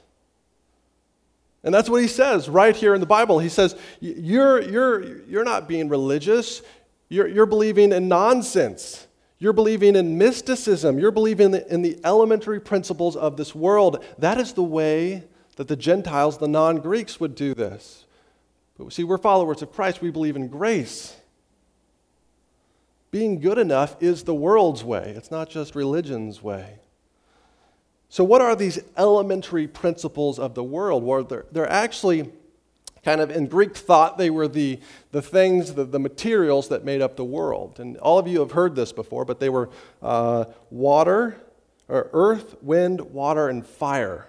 And 1.63 1.74
that's 1.74 1.89
what 1.89 2.01
he 2.01 2.08
says 2.08 2.48
right 2.48 2.75
here 2.75 2.94
in 2.94 3.01
the 3.01 3.08
Bible. 3.08 3.39
He 3.39 3.50
says, 3.50 3.75
You're, 4.00 4.62
you're, 4.62 5.24
you're 5.25 5.44
not 5.44 5.68
being 5.68 5.89
religious, 5.89 6.62
you're, 7.10 7.28
you're 7.28 7.46
believing 7.46 7.92
in 7.92 8.08
nonsense. 8.08 9.08
You're 9.42 9.54
believing 9.54 9.96
in 9.96 10.18
mysticism. 10.18 11.00
You're 11.00 11.12
believing 11.12 11.54
in 11.54 11.82
the 11.82 11.98
elementary 12.04 12.60
principles 12.60 13.16
of 13.16 13.38
this 13.38 13.56
world. 13.56 14.04
That 14.18 14.38
is 14.38 14.51
the 14.51 14.63
way 14.63 15.24
that 15.56 15.70
the 15.70 15.78
Gentiles, 15.78 16.38
the 16.38 16.48
non 16.48 16.78
Greeks, 16.78 17.22
would 17.22 17.36
do 17.36 17.54
this. 17.54 18.06
But 18.78 18.92
see, 18.92 19.06
we're 19.06 19.18
followers 19.18 19.62
of 19.62 19.72
Christ. 19.72 20.01
We 20.01 20.12
believe 20.12 20.36
in 20.36 20.50
grace. 20.50 21.16
Being 23.12 23.39
good 23.39 23.58
enough 23.58 23.96
is 24.01 24.24
the 24.24 24.36
world's 24.36 24.84
way, 24.84 25.13
it's 25.16 25.32
not 25.32 25.50
just 25.50 25.74
religion's 25.74 26.44
way. 26.44 26.80
So, 28.10 28.24
what 28.24 28.42
are 28.42 28.56
these 28.56 28.80
elementary 28.98 29.68
principles 29.68 30.39
of 30.39 30.56
the 30.56 30.63
world? 30.63 31.04
Well, 31.04 31.24
they're, 31.24 31.46
they're 31.51 31.70
actually 31.70 32.32
kind 33.04 33.22
of 33.22 33.32
in 33.32 33.48
Greek 33.48 33.78
thought, 33.78 34.18
they 34.18 34.30
were 34.30 34.48
the, 34.48 34.80
the 35.12 35.22
things, 35.22 35.74
the, 35.74 35.86
the 35.86 36.00
materials 36.00 36.68
that 36.70 36.84
made 36.84 37.01
up 37.01 37.16
the 37.16 37.24
world. 37.24 37.80
And 37.80 37.98
all 37.98 38.20
of 38.20 38.28
you 38.28 38.39
have 38.39 38.51
heard 38.51 38.75
this 38.75 38.92
before, 38.92 39.25
but 39.25 39.39
they 39.39 39.50
were 39.50 39.70
uh, 40.01 40.46
water, 40.70 41.39
or 41.88 42.10
earth, 42.13 42.56
wind, 42.62 43.01
water, 43.01 43.50
and 43.50 43.66
fire. 43.66 44.28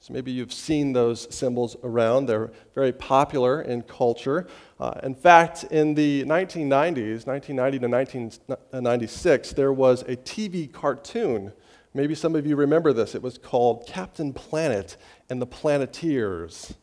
So 0.00 0.12
maybe 0.12 0.32
you've 0.32 0.52
seen 0.52 0.92
those 0.92 1.32
symbols 1.32 1.76
around. 1.84 2.26
They're 2.26 2.50
very 2.74 2.92
popular 2.92 3.62
in 3.62 3.82
culture. 3.82 4.48
Uh, 4.80 4.94
in 5.04 5.14
fact, 5.14 5.64
in 5.64 5.94
the 5.94 6.24
1990s, 6.24 7.26
1990 7.26 7.78
to 7.78 7.88
1996, 7.88 9.52
there 9.52 9.72
was 9.72 10.02
a 10.02 10.16
TV 10.16 10.70
cartoon 10.72 11.52
Maybe 11.94 12.14
some 12.14 12.34
of 12.34 12.46
you 12.46 12.56
remember 12.56 12.92
this. 12.92 13.14
It 13.14 13.22
was 13.22 13.36
called 13.36 13.86
Captain 13.86 14.32
Planet 14.32 14.96
and 15.28 15.42
the 15.42 15.46
Planeteers. 15.46 16.74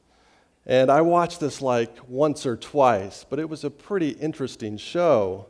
And 0.66 0.92
I 0.92 1.02
watched 1.02 1.40
this 1.40 1.62
like 1.62 1.98
once 2.08 2.46
or 2.46 2.56
twice, 2.56 3.26
but 3.28 3.40
it 3.40 3.50
was 3.50 3.64
a 3.64 3.72
pretty 3.72 4.10
interesting 4.10 4.78
show. 4.78 5.48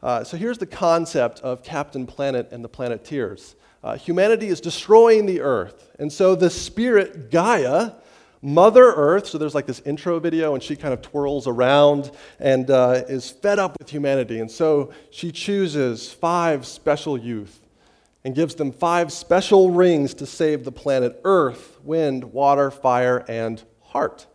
Uh, 0.00 0.22
so 0.22 0.36
here's 0.36 0.58
the 0.58 0.66
concept 0.66 1.40
of 1.40 1.64
Captain 1.64 2.06
Planet 2.06 2.48
and 2.52 2.62
the 2.62 2.68
Planeteers 2.68 3.56
uh, 3.84 3.98
humanity 3.98 4.46
is 4.46 4.62
destroying 4.62 5.26
the 5.26 5.42
earth. 5.42 5.90
And 5.98 6.10
so 6.10 6.34
the 6.34 6.48
spirit 6.48 7.30
Gaia, 7.30 7.92
Mother 8.40 8.82
Earth, 8.82 9.26
so 9.26 9.36
there's 9.36 9.54
like 9.54 9.66
this 9.66 9.80
intro 9.80 10.18
video, 10.18 10.54
and 10.54 10.62
she 10.62 10.74
kind 10.74 10.94
of 10.94 11.02
twirls 11.02 11.46
around 11.46 12.10
and 12.40 12.70
uh, 12.70 13.02
is 13.08 13.30
fed 13.30 13.58
up 13.58 13.76
with 13.78 13.90
humanity. 13.90 14.40
And 14.40 14.50
so 14.50 14.90
she 15.10 15.30
chooses 15.30 16.10
five 16.10 16.66
special 16.66 17.18
youth 17.18 17.60
and 18.24 18.34
gives 18.34 18.54
them 18.54 18.72
five 18.72 19.12
special 19.12 19.70
rings 19.70 20.14
to 20.14 20.26
save 20.26 20.64
the 20.64 20.72
planet 20.72 21.20
Earth, 21.24 21.78
wind, 21.84 22.24
water, 22.32 22.70
fire, 22.70 23.24
and 23.28 23.62
heart. 23.82 24.26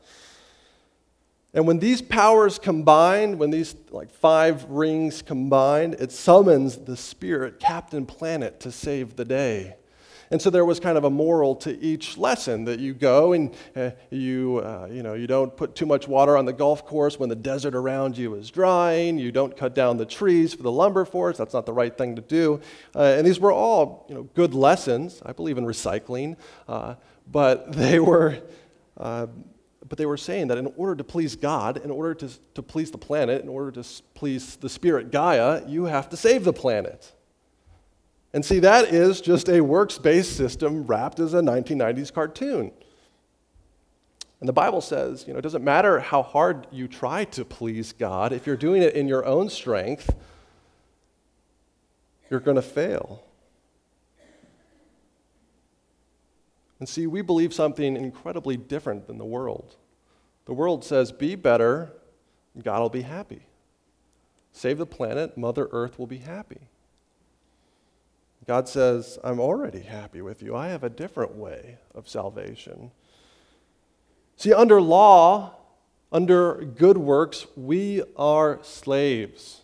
And 1.53 1.65
when 1.65 1.79
these 1.79 2.01
powers 2.01 2.59
combine, 2.59 3.39
when 3.39 3.49
these 3.49 3.75
like 3.89 4.11
five 4.11 4.65
rings 4.65 5.23
combine, 5.23 5.95
it 5.97 6.11
summons 6.11 6.77
the 6.77 6.95
spirit, 6.95 7.59
Captain 7.59 8.05
Planet, 8.05 8.59
to 8.59 8.71
save 8.71 9.15
the 9.15 9.25
day. 9.25 9.75
And 10.31 10.39
so 10.39 10.51
there 10.51 10.65
was 10.65 10.79
kind 10.79 10.97
of 10.97 11.05
a 11.05 11.09
moral 11.09 11.55
to 11.57 11.83
each 11.83 12.17
lesson 12.17 12.65
that 12.65 12.79
you 12.79 12.93
go 12.93 13.33
and 13.33 13.55
uh, 13.75 13.91
you, 14.11 14.61
uh, 14.63 14.87
you, 14.91 15.01
know, 15.01 15.15
you 15.15 15.25
don't 15.25 15.55
put 15.55 15.75
too 15.75 15.87
much 15.87 16.07
water 16.07 16.37
on 16.37 16.45
the 16.45 16.53
golf 16.53 16.85
course 16.85 17.17
when 17.17 17.29
the 17.29 17.35
desert 17.35 17.73
around 17.73 18.15
you 18.15 18.35
is 18.35 18.51
drying. 18.51 19.17
You 19.17 19.31
don't 19.31 19.57
cut 19.57 19.73
down 19.73 19.97
the 19.97 20.05
trees 20.05 20.53
for 20.53 20.61
the 20.61 20.71
lumber 20.71 21.03
forest. 21.03 21.39
That's 21.39 21.53
not 21.53 21.65
the 21.65 21.73
right 21.73 21.97
thing 21.97 22.15
to 22.15 22.21
do. 22.21 22.61
Uh, 22.95 23.15
and 23.17 23.25
these 23.25 23.39
were 23.39 23.51
all 23.51 24.05
you 24.07 24.15
know, 24.15 24.23
good 24.35 24.53
lessons. 24.53 25.19
I 25.25 25.31
believe 25.31 25.57
in 25.57 25.65
recycling. 25.65 26.37
Uh, 26.67 26.95
but 27.31 27.71
they 27.73 27.99
were. 27.99 28.39
Uh, 28.97 29.27
but 29.87 29.97
they 29.97 30.05
were 30.05 30.17
saying 30.17 30.49
that 30.49 30.59
in 30.59 30.71
order 30.77 30.95
to 30.95 31.03
please 31.03 31.35
God, 31.35 31.77
in 31.77 31.89
order 31.89 32.13
to, 32.13 32.29
to 32.53 32.61
please 32.61 32.91
the 32.91 32.97
planet, 32.99 33.41
in 33.41 33.49
order 33.49 33.71
to 33.81 34.03
please 34.13 34.55
the 34.57 34.69
spirit 34.69 35.09
Gaia, 35.09 35.67
you 35.67 35.85
have 35.85 36.09
to 36.09 36.17
save 36.17 36.43
the 36.43 36.53
planet. 36.53 37.11
And 38.33 38.45
see, 38.45 38.59
that 38.59 38.93
is 38.93 39.21
just 39.21 39.49
a 39.49 39.61
works 39.61 39.97
based 39.97 40.37
system 40.37 40.85
wrapped 40.85 41.19
as 41.19 41.33
a 41.33 41.41
1990s 41.41 42.13
cartoon. 42.13 42.71
And 44.39 44.47
the 44.47 44.53
Bible 44.53 44.81
says, 44.81 45.25
you 45.27 45.33
know, 45.33 45.39
it 45.39 45.41
doesn't 45.41 45.63
matter 45.63 45.99
how 45.99 46.21
hard 46.21 46.67
you 46.71 46.87
try 46.87 47.25
to 47.25 47.43
please 47.43 47.91
God, 47.91 48.31
if 48.31 48.47
you're 48.47 48.55
doing 48.55 48.81
it 48.81 48.93
in 48.93 49.07
your 49.07 49.25
own 49.25 49.49
strength, 49.49 50.15
you're 52.29 52.39
going 52.39 52.55
to 52.55 52.61
fail. 52.61 53.23
And 56.79 56.87
see, 56.87 57.07
we 57.07 57.21
believe 57.21 57.53
something 57.53 57.97
incredibly 57.97 58.55
different 58.55 59.07
than 59.07 59.17
the 59.17 59.25
world. 59.25 59.75
The 60.45 60.53
world 60.53 60.85
says, 60.85 61.11
be 61.11 61.35
better, 61.35 61.91
God 62.63 62.79
will 62.79 62.89
be 62.89 63.01
happy. 63.01 63.41
Save 64.53 64.77
the 64.77 64.85
planet, 64.85 65.37
Mother 65.37 65.67
Earth 65.71 65.99
will 65.99 66.07
be 66.07 66.19
happy. 66.19 66.68
God 68.49 68.67
says, 68.67 69.19
I'm 69.23 69.39
already 69.39 69.81
happy 69.81 70.23
with 70.23 70.41
you. 70.41 70.55
I 70.55 70.69
have 70.69 70.83
a 70.83 70.89
different 70.89 71.35
way 71.35 71.77
of 71.93 72.09
salvation. 72.09 72.89
See, 74.37 74.51
under 74.51 74.81
law, 74.81 75.53
under 76.11 76.55
good 76.55 76.97
works, 76.97 77.45
we 77.55 78.01
are 78.15 78.57
slaves. 78.63 79.61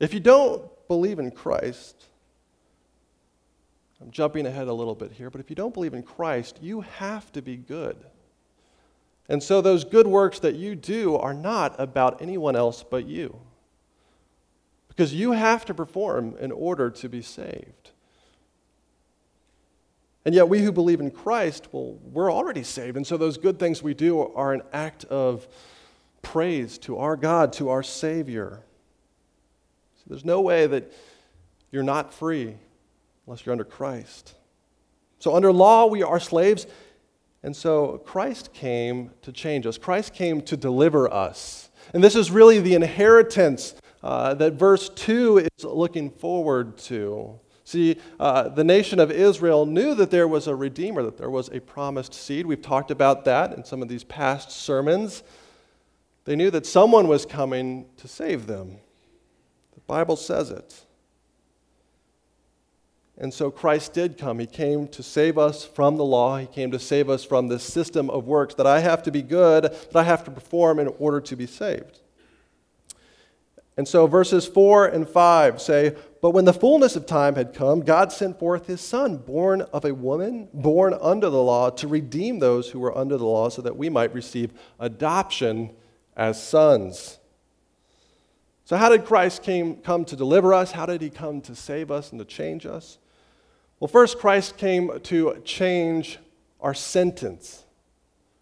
If 0.00 0.12
you 0.12 0.20
don't 0.20 0.70
believe 0.86 1.18
in 1.18 1.30
Christ, 1.30 2.04
I'm 4.02 4.10
jumping 4.10 4.44
ahead 4.44 4.68
a 4.68 4.74
little 4.74 4.94
bit 4.94 5.12
here, 5.12 5.30
but 5.30 5.40
if 5.40 5.48
you 5.48 5.56
don't 5.56 5.72
believe 5.72 5.94
in 5.94 6.02
Christ, 6.02 6.58
you 6.60 6.82
have 6.82 7.32
to 7.32 7.40
be 7.40 7.56
good. 7.56 7.96
And 9.30 9.42
so 9.42 9.62
those 9.62 9.82
good 9.84 10.06
works 10.06 10.40
that 10.40 10.56
you 10.56 10.74
do 10.74 11.16
are 11.16 11.32
not 11.32 11.74
about 11.80 12.20
anyone 12.20 12.54
else 12.54 12.82
but 12.82 13.06
you 13.06 13.40
because 15.00 15.14
you 15.14 15.32
have 15.32 15.64
to 15.64 15.72
perform 15.72 16.36
in 16.40 16.52
order 16.52 16.90
to 16.90 17.08
be 17.08 17.22
saved. 17.22 17.92
And 20.26 20.34
yet, 20.34 20.50
we 20.50 20.60
who 20.60 20.70
believe 20.70 21.00
in 21.00 21.10
Christ, 21.10 21.68
well, 21.72 21.96
we're 22.02 22.30
already 22.30 22.62
saved. 22.62 22.98
And 22.98 23.06
so, 23.06 23.16
those 23.16 23.38
good 23.38 23.58
things 23.58 23.82
we 23.82 23.94
do 23.94 24.20
are 24.20 24.52
an 24.52 24.60
act 24.74 25.06
of 25.06 25.48
praise 26.20 26.76
to 26.80 26.98
our 26.98 27.16
God, 27.16 27.54
to 27.54 27.70
our 27.70 27.82
Savior. 27.82 28.60
So 29.96 30.02
there's 30.08 30.26
no 30.26 30.42
way 30.42 30.66
that 30.66 30.92
you're 31.70 31.82
not 31.82 32.12
free 32.12 32.56
unless 33.24 33.46
you're 33.46 33.54
under 33.54 33.64
Christ. 33.64 34.34
So, 35.18 35.34
under 35.34 35.50
law, 35.50 35.86
we 35.86 36.02
are 36.02 36.20
slaves. 36.20 36.66
And 37.42 37.56
so, 37.56 38.02
Christ 38.04 38.52
came 38.52 39.12
to 39.22 39.32
change 39.32 39.64
us, 39.64 39.78
Christ 39.78 40.12
came 40.12 40.42
to 40.42 40.58
deliver 40.58 41.10
us. 41.10 41.70
And 41.94 42.04
this 42.04 42.14
is 42.14 42.30
really 42.30 42.60
the 42.60 42.74
inheritance 42.74 43.74
uh, 44.02 44.34
that 44.34 44.54
verse 44.54 44.88
2 44.88 45.38
is 45.38 45.64
looking 45.64 46.10
forward 46.10 46.78
to. 46.78 47.38
See, 47.64 47.96
uh, 48.18 48.48
the 48.48 48.64
nation 48.64 48.98
of 48.98 49.12
Israel 49.12 49.64
knew 49.64 49.94
that 49.94 50.10
there 50.10 50.26
was 50.26 50.46
a 50.46 50.56
Redeemer, 50.56 51.02
that 51.04 51.18
there 51.18 51.30
was 51.30 51.48
a 51.50 51.60
promised 51.60 52.14
seed. 52.14 52.46
We've 52.46 52.60
talked 52.60 52.90
about 52.90 53.24
that 53.26 53.52
in 53.52 53.64
some 53.64 53.80
of 53.80 53.88
these 53.88 54.02
past 54.02 54.50
sermons. 54.50 55.22
They 56.24 56.34
knew 56.34 56.50
that 56.50 56.66
someone 56.66 57.06
was 57.06 57.24
coming 57.24 57.86
to 57.98 58.08
save 58.08 58.46
them. 58.46 58.78
The 59.74 59.80
Bible 59.86 60.16
says 60.16 60.50
it. 60.50 60.84
And 63.16 63.32
so 63.32 63.50
Christ 63.50 63.92
did 63.92 64.16
come. 64.16 64.38
He 64.38 64.46
came 64.46 64.88
to 64.88 65.02
save 65.02 65.36
us 65.36 65.64
from 65.64 65.96
the 65.96 66.04
law. 66.04 66.38
He 66.38 66.46
came 66.46 66.70
to 66.70 66.78
save 66.78 67.10
us 67.10 67.22
from 67.22 67.48
this 67.48 67.62
system 67.62 68.08
of 68.10 68.26
works 68.26 68.54
that 68.54 68.66
I 68.66 68.80
have 68.80 69.02
to 69.04 69.12
be 69.12 69.22
good, 69.22 69.64
that 69.64 69.96
I 69.96 70.04
have 70.04 70.24
to 70.24 70.30
perform 70.30 70.78
in 70.78 70.88
order 70.98 71.20
to 71.20 71.36
be 71.36 71.46
saved. 71.46 71.99
And 73.76 73.86
so 73.86 74.06
verses 74.06 74.46
4 74.46 74.86
and 74.86 75.08
5 75.08 75.60
say, 75.60 75.94
But 76.20 76.30
when 76.30 76.44
the 76.44 76.52
fullness 76.52 76.96
of 76.96 77.06
time 77.06 77.36
had 77.36 77.54
come, 77.54 77.80
God 77.80 78.12
sent 78.12 78.38
forth 78.38 78.66
his 78.66 78.80
Son, 78.80 79.16
born 79.16 79.62
of 79.62 79.84
a 79.84 79.94
woman, 79.94 80.48
born 80.52 80.94
under 81.00 81.30
the 81.30 81.42
law, 81.42 81.70
to 81.70 81.88
redeem 81.88 82.38
those 82.38 82.70
who 82.70 82.80
were 82.80 82.96
under 82.96 83.16
the 83.16 83.24
law, 83.24 83.48
so 83.48 83.62
that 83.62 83.76
we 83.76 83.88
might 83.88 84.12
receive 84.12 84.52
adoption 84.78 85.70
as 86.16 86.42
sons. 86.42 87.18
So, 88.64 88.76
how 88.76 88.88
did 88.88 89.04
Christ 89.04 89.42
came, 89.42 89.76
come 89.76 90.04
to 90.04 90.14
deliver 90.14 90.54
us? 90.54 90.72
How 90.72 90.86
did 90.86 91.00
he 91.00 91.10
come 91.10 91.40
to 91.42 91.56
save 91.56 91.90
us 91.90 92.10
and 92.10 92.18
to 92.18 92.24
change 92.24 92.66
us? 92.66 92.98
Well, 93.80 93.88
first, 93.88 94.18
Christ 94.18 94.58
came 94.58 95.00
to 95.00 95.40
change 95.44 96.18
our 96.60 96.74
sentence. 96.74 97.64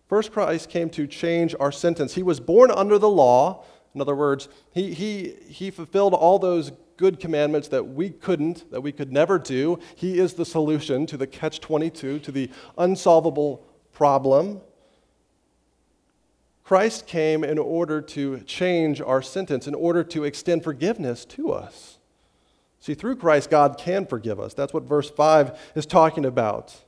First, 0.09 0.33
Christ 0.33 0.69
came 0.69 0.91
to 0.91 1.07
change 1.07 1.55
our 1.61 1.71
sentence. 1.71 2.15
He 2.15 2.23
was 2.23 2.41
born 2.41 2.71
under 2.71 2.99
the 2.99 3.09
law. 3.09 3.65
In 3.99 4.03
other 4.03 4.15
words, 4.15 4.49
he, 4.73 4.95
he, 4.95 5.35
he 5.49 5.73
fulfilled 5.73 6.15
all 6.15 6.39
those 6.39 6.71
good 6.97 7.19
commandments 7.19 7.67
that 7.69 7.83
we 7.89 8.11
couldn't, 8.11 8.71
that 8.71 8.81
we 8.81 8.93
could 8.93 9.13
never 9.13 9.41
do. 9.41 9.81
He 9.97 10.21
is 10.21 10.35
the 10.35 10.45
solution 10.45 11.05
to 11.07 11.17
the 11.17 11.27
catch 11.27 11.59
22, 11.59 12.21
to 12.21 12.31
the 12.31 12.49
unsolvable 12.77 13.67
problem. 13.93 14.61
Christ 16.63 17.09
came 17.09 17.43
in 17.43 17.59
order 17.59 18.01
to 18.01 18.39
change 18.41 19.01
our 19.01 19.21
sentence, 19.21 19.67
in 19.67 19.75
order 19.75 20.05
to 20.05 20.23
extend 20.23 20.63
forgiveness 20.63 21.25
to 21.25 21.51
us. 21.51 21.99
See, 22.79 22.95
through 22.95 23.17
Christ, 23.17 23.51
God 23.51 23.79
can 23.79 24.07
forgive 24.07 24.39
us. 24.39 24.55
That's 24.55 24.73
what 24.73 24.85
verse 24.85 25.11
5 25.11 25.59
is 25.75 25.87
talking 25.87 26.25
about. 26.25 26.85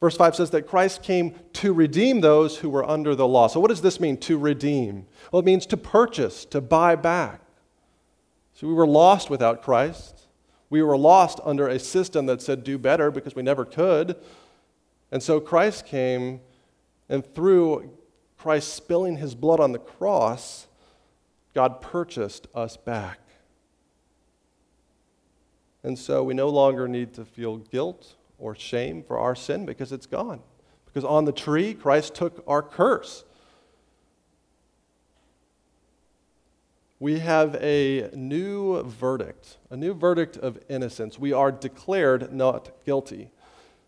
Verse 0.00 0.16
5 0.16 0.36
says 0.36 0.50
that 0.50 0.66
Christ 0.66 1.02
came 1.02 1.34
to 1.54 1.74
redeem 1.74 2.22
those 2.22 2.58
who 2.58 2.70
were 2.70 2.88
under 2.88 3.14
the 3.14 3.28
law. 3.28 3.48
So, 3.48 3.60
what 3.60 3.68
does 3.68 3.82
this 3.82 4.00
mean, 4.00 4.16
to 4.18 4.38
redeem? 4.38 5.06
Well, 5.30 5.40
it 5.40 5.44
means 5.44 5.66
to 5.66 5.76
purchase, 5.76 6.46
to 6.46 6.60
buy 6.60 6.96
back. 6.96 7.42
So, 8.54 8.66
we 8.66 8.72
were 8.72 8.86
lost 8.86 9.28
without 9.28 9.62
Christ. 9.62 10.26
We 10.70 10.82
were 10.82 10.96
lost 10.96 11.38
under 11.44 11.68
a 11.68 11.78
system 11.78 12.26
that 12.26 12.40
said 12.40 12.64
do 12.64 12.78
better 12.78 13.10
because 13.10 13.34
we 13.34 13.42
never 13.42 13.64
could. 13.66 14.16
And 15.12 15.22
so, 15.22 15.38
Christ 15.38 15.84
came, 15.84 16.40
and 17.10 17.34
through 17.34 17.90
Christ 18.38 18.72
spilling 18.72 19.18
his 19.18 19.34
blood 19.34 19.60
on 19.60 19.72
the 19.72 19.78
cross, 19.78 20.66
God 21.54 21.82
purchased 21.82 22.46
us 22.54 22.78
back. 22.78 23.18
And 25.82 25.98
so 25.98 26.22
we 26.22 26.34
no 26.34 26.48
longer 26.48 26.86
need 26.86 27.14
to 27.14 27.24
feel 27.24 27.56
guilt 27.56 28.14
or 28.40 28.54
shame 28.54 29.02
for 29.02 29.18
our 29.18 29.34
sin 29.34 29.66
because 29.66 29.92
it's 29.92 30.06
gone. 30.06 30.40
Because 30.86 31.04
on 31.04 31.24
the 31.24 31.32
tree, 31.32 31.74
Christ 31.74 32.14
took 32.14 32.42
our 32.46 32.62
curse. 32.62 33.24
We 36.98 37.20
have 37.20 37.54
a 37.56 38.10
new 38.12 38.82
verdict, 38.82 39.56
a 39.70 39.76
new 39.76 39.94
verdict 39.94 40.36
of 40.36 40.58
innocence. 40.68 41.18
We 41.18 41.32
are 41.32 41.50
declared 41.50 42.32
not 42.32 42.72
guilty. 42.84 43.30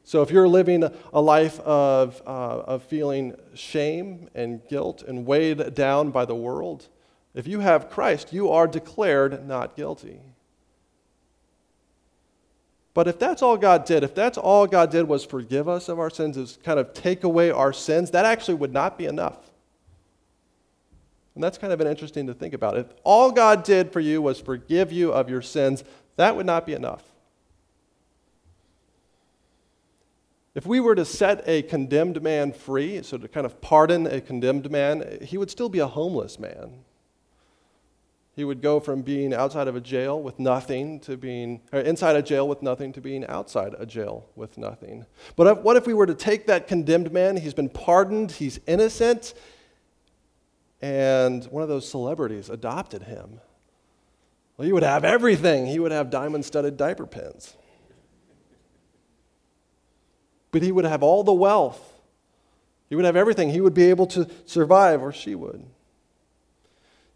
So 0.05 0.23
if 0.23 0.31
you're 0.31 0.49
living 0.49 0.85
a 1.13 1.21
life 1.21 1.61
of, 1.61 2.23
uh, 2.27 2.31
of 2.31 2.83
feeling 2.85 3.35
shame 3.55 4.29
and 4.35 4.67
guilt 4.67 5.03
and 5.03 5.27
weighed 5.27 5.75
down 5.75 6.11
by 6.11 6.25
the 6.25 6.35
world, 6.35 6.89
if 7.35 7.47
you 7.47 7.61
have 7.61 7.91
Christ, 7.91 8.33
you 8.33 8.51
are 8.51 8.67
declared 8.67 9.47
not 9.47 9.77
guilty. 9.77 10.21
But 12.95 13.09
if 13.09 13.19
that's 13.19 13.41
all 13.41 13.57
God 13.57 13.87
did, 13.87 14.05
if 14.05 14.15
that's 14.15 14.37
all 14.37 14.67
God 14.67 14.91
did 14.91 15.09
was 15.09 15.25
forgive 15.25 15.69
us 15.69 15.89
of 15.89 15.99
our 15.99 16.11
sins, 16.11 16.37
is 16.37 16.59
kind 16.63 16.79
of 16.79 16.93
take 16.93 17.25
away 17.25 17.51
our 17.51 17.73
sins, 17.73 18.11
that 18.11 18.27
actually 18.27 18.55
would 18.55 18.73
not 18.73 18.99
be 18.99 19.07
enough. 19.07 19.39
And 21.35 21.43
that's 21.43 21.57
kind 21.57 21.73
of 21.73 21.81
an 21.81 21.87
interesting 21.87 22.27
to 22.27 22.35
think 22.35 22.53
about. 22.53 22.77
If 22.77 22.87
all 23.05 23.33
God 23.33 23.65
did 23.65 23.93
for 23.93 24.01
you 24.01 24.21
was 24.21 24.39
forgive 24.41 24.93
you 24.93 25.13
of 25.13 25.31
your 25.31 25.41
sins, 25.41 25.85
that 26.17 26.37
would 26.37 26.45
not 26.45 26.67
be 26.67 26.75
enough. 26.75 27.03
If 30.55 30.67
we 30.67 30.81
were 30.81 30.95
to 30.95 31.07
set 31.07 31.43
a 31.49 31.63
condemned 31.63 32.23
man 32.23 32.53
free, 32.53 33.03
so 33.03 33.17
to 33.17 33.27
kind 33.27 33.47
of 33.47 33.63
pardon 33.63 34.07
a 34.07 34.21
condemned 34.21 34.71
man, 34.71 35.21
he 35.23 35.39
would 35.39 35.51
still 35.51 35.71
be 35.71 35.79
a 35.79 35.87
homeless 35.87 36.39
man. 36.39 36.85
He 38.35 38.45
would 38.45 38.63
go 38.63 38.81
from 38.81 39.03
being 39.03 39.35
outside 39.35 39.69
of 39.69 39.77
a 39.77 39.81
jail 39.81 40.21
with 40.21 40.39
nothing 40.39 41.01
to 41.01 41.19
being, 41.19 41.61
inside 41.73 42.17
a 42.17 42.23
jail 42.23 42.49
with 42.49 42.63
nothing 42.63 42.93
to 42.95 43.01
being 43.01 43.27
outside 43.27 43.75
a 43.79 43.85
jail 43.85 44.27
with 44.37 44.57
nothing. 44.57 45.05
But 45.37 45.47
if, 45.47 45.59
what 45.59 45.77
if 45.77 45.87
we 45.87 45.93
were 45.93 46.07
to 46.07 46.15
take 46.15 46.47
that 46.47 46.67
condemned 46.67 47.13
man? 47.13 47.37
He's 47.37 47.53
been 47.53 47.69
pardoned, 47.69 48.33
he's 48.33 48.59
innocent, 48.67 49.35
and 50.81 51.45
one 51.45 51.63
of 51.63 51.69
those 51.69 51.89
celebrities 51.89 52.49
adopted 52.49 53.03
him. 53.03 53.41
Well, 54.57 54.67
he 54.67 54.73
would 54.73 54.83
have 54.83 55.05
everything. 55.05 55.67
He 55.67 55.79
would 55.79 55.93
have 55.93 56.09
diamond 56.09 56.45
studded 56.45 56.77
diaper 56.77 57.07
pins. 57.07 57.55
But 60.51 60.63
he 60.63 60.73
would 60.73 60.85
have 60.85 61.03
all 61.03 61.23
the 61.23 61.33
wealth. 61.33 61.81
He 62.89 62.97
would 62.97 63.05
have 63.05 63.17
everything. 63.17 63.51
He 63.51 63.61
would 63.61 63.75
be 63.75 63.91
able 63.91 64.07
to 64.09 64.29
survive, 64.47 65.03
or 65.03 65.13
she 65.13 65.35
would. 65.35 65.65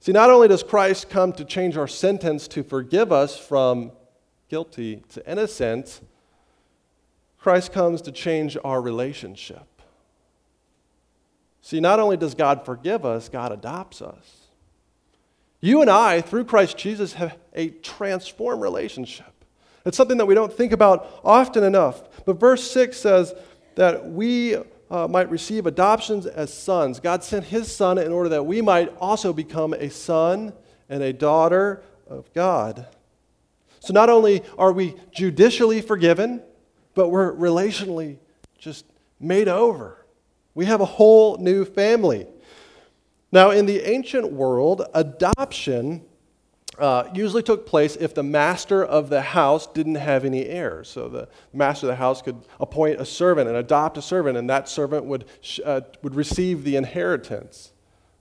See, 0.00 0.12
not 0.12 0.30
only 0.30 0.48
does 0.48 0.62
Christ 0.62 1.08
come 1.08 1.32
to 1.32 1.44
change 1.44 1.76
our 1.76 1.88
sentence 1.88 2.46
to 2.48 2.62
forgive 2.62 3.12
us 3.12 3.38
from 3.38 3.92
guilty 4.48 5.02
to 5.10 5.30
innocent, 5.30 6.00
Christ 7.38 7.72
comes 7.72 8.02
to 8.02 8.12
change 8.12 8.56
our 8.64 8.80
relationship. 8.80 9.66
See, 11.60 11.80
not 11.80 11.98
only 11.98 12.16
does 12.16 12.34
God 12.34 12.64
forgive 12.64 13.04
us, 13.04 13.28
God 13.28 13.50
adopts 13.50 14.00
us. 14.00 14.46
You 15.60 15.80
and 15.80 15.90
I, 15.90 16.20
through 16.20 16.44
Christ 16.44 16.76
Jesus, 16.76 17.14
have 17.14 17.36
a 17.54 17.70
transformed 17.70 18.62
relationship. 18.62 19.32
It's 19.84 19.96
something 19.96 20.18
that 20.18 20.26
we 20.26 20.34
don't 20.34 20.52
think 20.52 20.72
about 20.72 21.20
often 21.24 21.64
enough. 21.64 22.24
But 22.24 22.38
verse 22.38 22.70
6 22.70 22.96
says 22.96 23.34
that 23.76 24.08
we 24.10 24.56
uh, 24.90 25.08
might 25.08 25.30
receive 25.30 25.66
adoptions 25.66 26.26
as 26.26 26.52
sons. 26.52 27.00
God 27.00 27.24
sent 27.24 27.46
his 27.46 27.74
son 27.74 27.98
in 27.98 28.12
order 28.12 28.28
that 28.30 28.44
we 28.44 28.62
might 28.62 28.94
also 28.98 29.32
become 29.32 29.72
a 29.72 29.90
son 29.90 30.52
and 30.88 31.02
a 31.02 31.12
daughter 31.12 31.82
of 32.06 32.32
God. 32.32 32.86
So 33.80 33.92
not 33.92 34.08
only 34.08 34.42
are 34.58 34.72
we 34.72 34.94
judicially 35.12 35.80
forgiven, 35.80 36.42
but 36.94 37.08
we're 37.08 37.32
relationally 37.34 38.18
just 38.58 38.84
made 39.20 39.48
over. 39.48 40.04
We 40.54 40.66
have 40.66 40.80
a 40.80 40.86
whole 40.86 41.36
new 41.38 41.64
family. 41.64 42.26
Now, 43.32 43.50
in 43.50 43.66
the 43.66 43.80
ancient 43.80 44.32
world, 44.32 44.82
adoption 44.94 46.04
uh, 46.78 47.08
usually 47.14 47.42
took 47.42 47.66
place 47.66 47.96
if 47.96 48.14
the 48.14 48.22
master 48.22 48.84
of 48.84 49.08
the 49.08 49.22
house 49.22 49.66
didn't 49.66 49.94
have 49.96 50.24
any 50.24 50.46
heirs. 50.46 50.88
So 50.88 51.08
the 51.08 51.28
master 51.52 51.86
of 51.86 51.88
the 51.88 51.96
house 51.96 52.22
could 52.22 52.42
appoint 52.60 53.00
a 53.00 53.04
servant 53.04 53.48
and 53.48 53.56
adopt 53.56 53.98
a 53.98 54.02
servant, 54.02 54.36
and 54.36 54.48
that 54.50 54.68
servant 54.68 55.04
would, 55.04 55.24
uh, 55.64 55.80
would 56.02 56.14
receive 56.14 56.64
the 56.64 56.76
inheritance. 56.76 57.72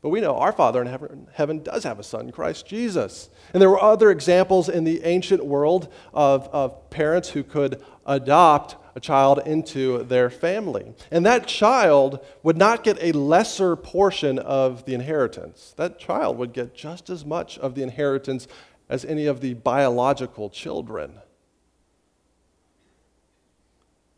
But 0.02 0.10
we 0.10 0.22
know 0.22 0.38
our 0.38 0.52
Father 0.52 0.82
in 0.82 0.88
heaven, 0.88 1.28
heaven, 1.34 1.64
does 1.64 1.84
have 1.84 1.98
a 1.98 2.04
son, 2.04 2.32
Christ 2.32 2.68
Jesus. 2.68 3.30
And 3.54 3.62
there 3.62 3.72
were 3.72 3.82
other 3.82 4.12
examples 4.12 4.70
in 4.70 4.84
the 4.84 5.04
ancient 5.04 5.44
world 5.44 5.92
of, 6.14 6.48
of 6.50 6.90
parents 6.92 7.30
who 7.30 7.44
could 7.44 7.84
adopt 8.06 8.76
a 8.96 9.00
child 9.00 9.42
into 9.46 10.04
their 10.04 10.30
family. 10.30 10.94
And 11.12 11.26
that 11.26 11.48
child 11.48 12.26
would 12.44 12.58
not 12.58 12.84
get 12.84 12.98
a 13.02 13.12
lesser 13.12 13.76
portion 13.76 14.40
of 14.40 14.86
the 14.86 14.94
inheritance. 14.94 15.74
That 15.76 16.00
child 16.00 16.38
would 16.38 16.54
get 16.54 16.74
just 16.74 17.10
as 17.10 17.26
much 17.26 17.58
of 17.60 17.76
the 17.76 17.84
inheritance 17.84 18.48
as 18.88 19.04
any 19.04 19.26
of 19.26 19.42
the 19.42 19.54
biological 19.54 20.50
children. 20.50 21.20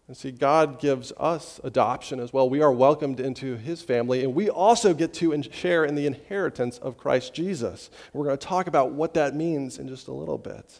And 0.08 0.16
see, 0.16 0.32
God 0.32 0.80
gives 0.80 1.12
us 1.18 1.60
adoption 1.66 2.22
as 2.22 2.32
well. 2.32 2.50
We 2.50 2.62
are 2.62 2.72
welcomed 2.72 3.20
into 3.20 3.58
his 3.58 3.82
family, 3.82 4.24
and 4.24 4.34
we 4.34 4.50
also 4.50 4.94
get 4.94 5.14
to 5.16 5.44
share 5.52 5.84
in 5.84 5.96
the 5.96 6.06
inheritance 6.06 6.78
of 6.78 6.98
Christ 6.98 7.34
Jesus. 7.34 7.90
We're 8.14 8.24
going 8.24 8.38
to 8.38 8.48
talk 8.48 8.68
about 8.68 8.92
what 8.92 9.16
that 9.16 9.36
means 9.36 9.80
in 9.80 9.90
just 9.90 10.08
a 10.08 10.14
little 10.14 10.38
bit. 10.38 10.80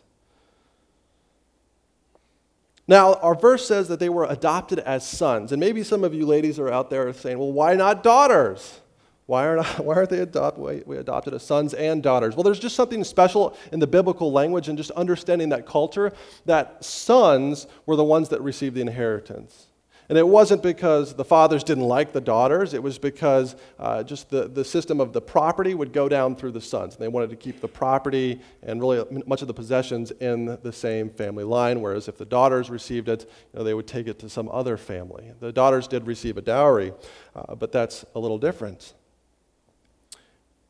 Now, 2.88 3.16
our 3.16 3.36
verse 3.36 3.68
says 3.68 3.90
that 3.90 4.00
they 4.00 4.10
were 4.10 4.26
adopted 4.26 4.80
as 4.80 5.08
sons. 5.08 5.52
And 5.52 5.60
maybe 5.60 5.84
some 5.84 6.04
of 6.04 6.14
you 6.14 6.26
ladies 6.26 6.58
are 6.58 6.72
out 6.72 6.90
there 6.90 7.12
saying, 7.12 7.38
well, 7.38 7.52
why 7.52 7.76
not 7.76 8.02
daughters? 8.02 8.80
Why 9.26 9.46
aren't, 9.46 9.68
why 9.80 9.96
aren't 9.96 10.10
they 10.10 10.20
adopt, 10.20 10.58
we 10.58 10.98
adopted 10.98 11.34
as 11.34 11.44
sons 11.44 11.74
and 11.74 12.02
daughters? 12.02 12.36
Well, 12.36 12.44
there's 12.44 12.60
just 12.60 12.76
something 12.76 13.04
special 13.04 13.56
in 13.72 13.80
the 13.80 13.88
biblical 13.88 14.32
language 14.32 14.70
and 14.70 14.78
just 14.78 14.92
understanding 14.92 15.50
that 15.50 15.66
culture 15.66 16.14
that 16.46 16.84
sons 16.84 17.68
were 17.86 17.98
the 17.98 18.04
ones 18.04 18.30
that 18.30 18.42
received 18.42 18.76
the 18.76 18.82
inheritance. 18.82 19.67
And 20.10 20.18
it 20.18 20.26
wasn't 20.26 20.64
because 20.64 21.16
the 21.16 21.26
fathers 21.26 21.66
didn't 21.66 21.84
like 21.84 22.14
the 22.14 22.22
daughters, 22.22 22.74
it 22.74 22.82
was 22.82 22.98
because 22.98 23.58
uh, 23.78 24.04
just 24.04 24.30
the, 24.30 24.48
the 24.48 24.64
system 24.64 25.02
of 25.02 25.12
the 25.12 25.20
property 25.20 25.74
would 25.74 25.92
go 25.92 26.08
down 26.08 26.36
through 26.36 26.52
the 26.52 26.62
sons. 26.62 26.96
And 26.96 27.04
they 27.04 27.10
wanted 27.10 27.30
to 27.32 27.36
keep 27.36 27.60
the 27.60 27.68
property 27.68 28.40
and 28.64 28.80
really 28.80 29.04
much 29.26 29.42
of 29.42 29.50
the 29.50 29.54
possessions 29.54 30.12
in 30.12 30.58
the 30.64 30.72
same 30.72 31.10
family 31.10 31.44
line, 31.44 31.82
whereas 31.82 32.08
if 32.08 32.18
the 32.18 32.26
daughters 32.26 32.70
received 32.70 33.10
it, 33.10 33.30
you 33.54 33.60
know, 33.60 33.66
they 33.66 33.74
would 33.74 33.88
take 33.88 34.08
it 34.08 34.18
to 34.20 34.30
some 34.30 34.48
other 34.50 34.78
family. 34.78 35.34
The 35.42 35.52
daughters 35.52 35.90
did 35.90 36.08
receive 36.08 36.38
a 36.38 36.42
dowry, 36.42 36.94
uh, 37.36 37.56
but 37.56 37.74
that's 37.74 38.06
a 38.16 38.20
little 38.20 38.40
different. 38.40 38.94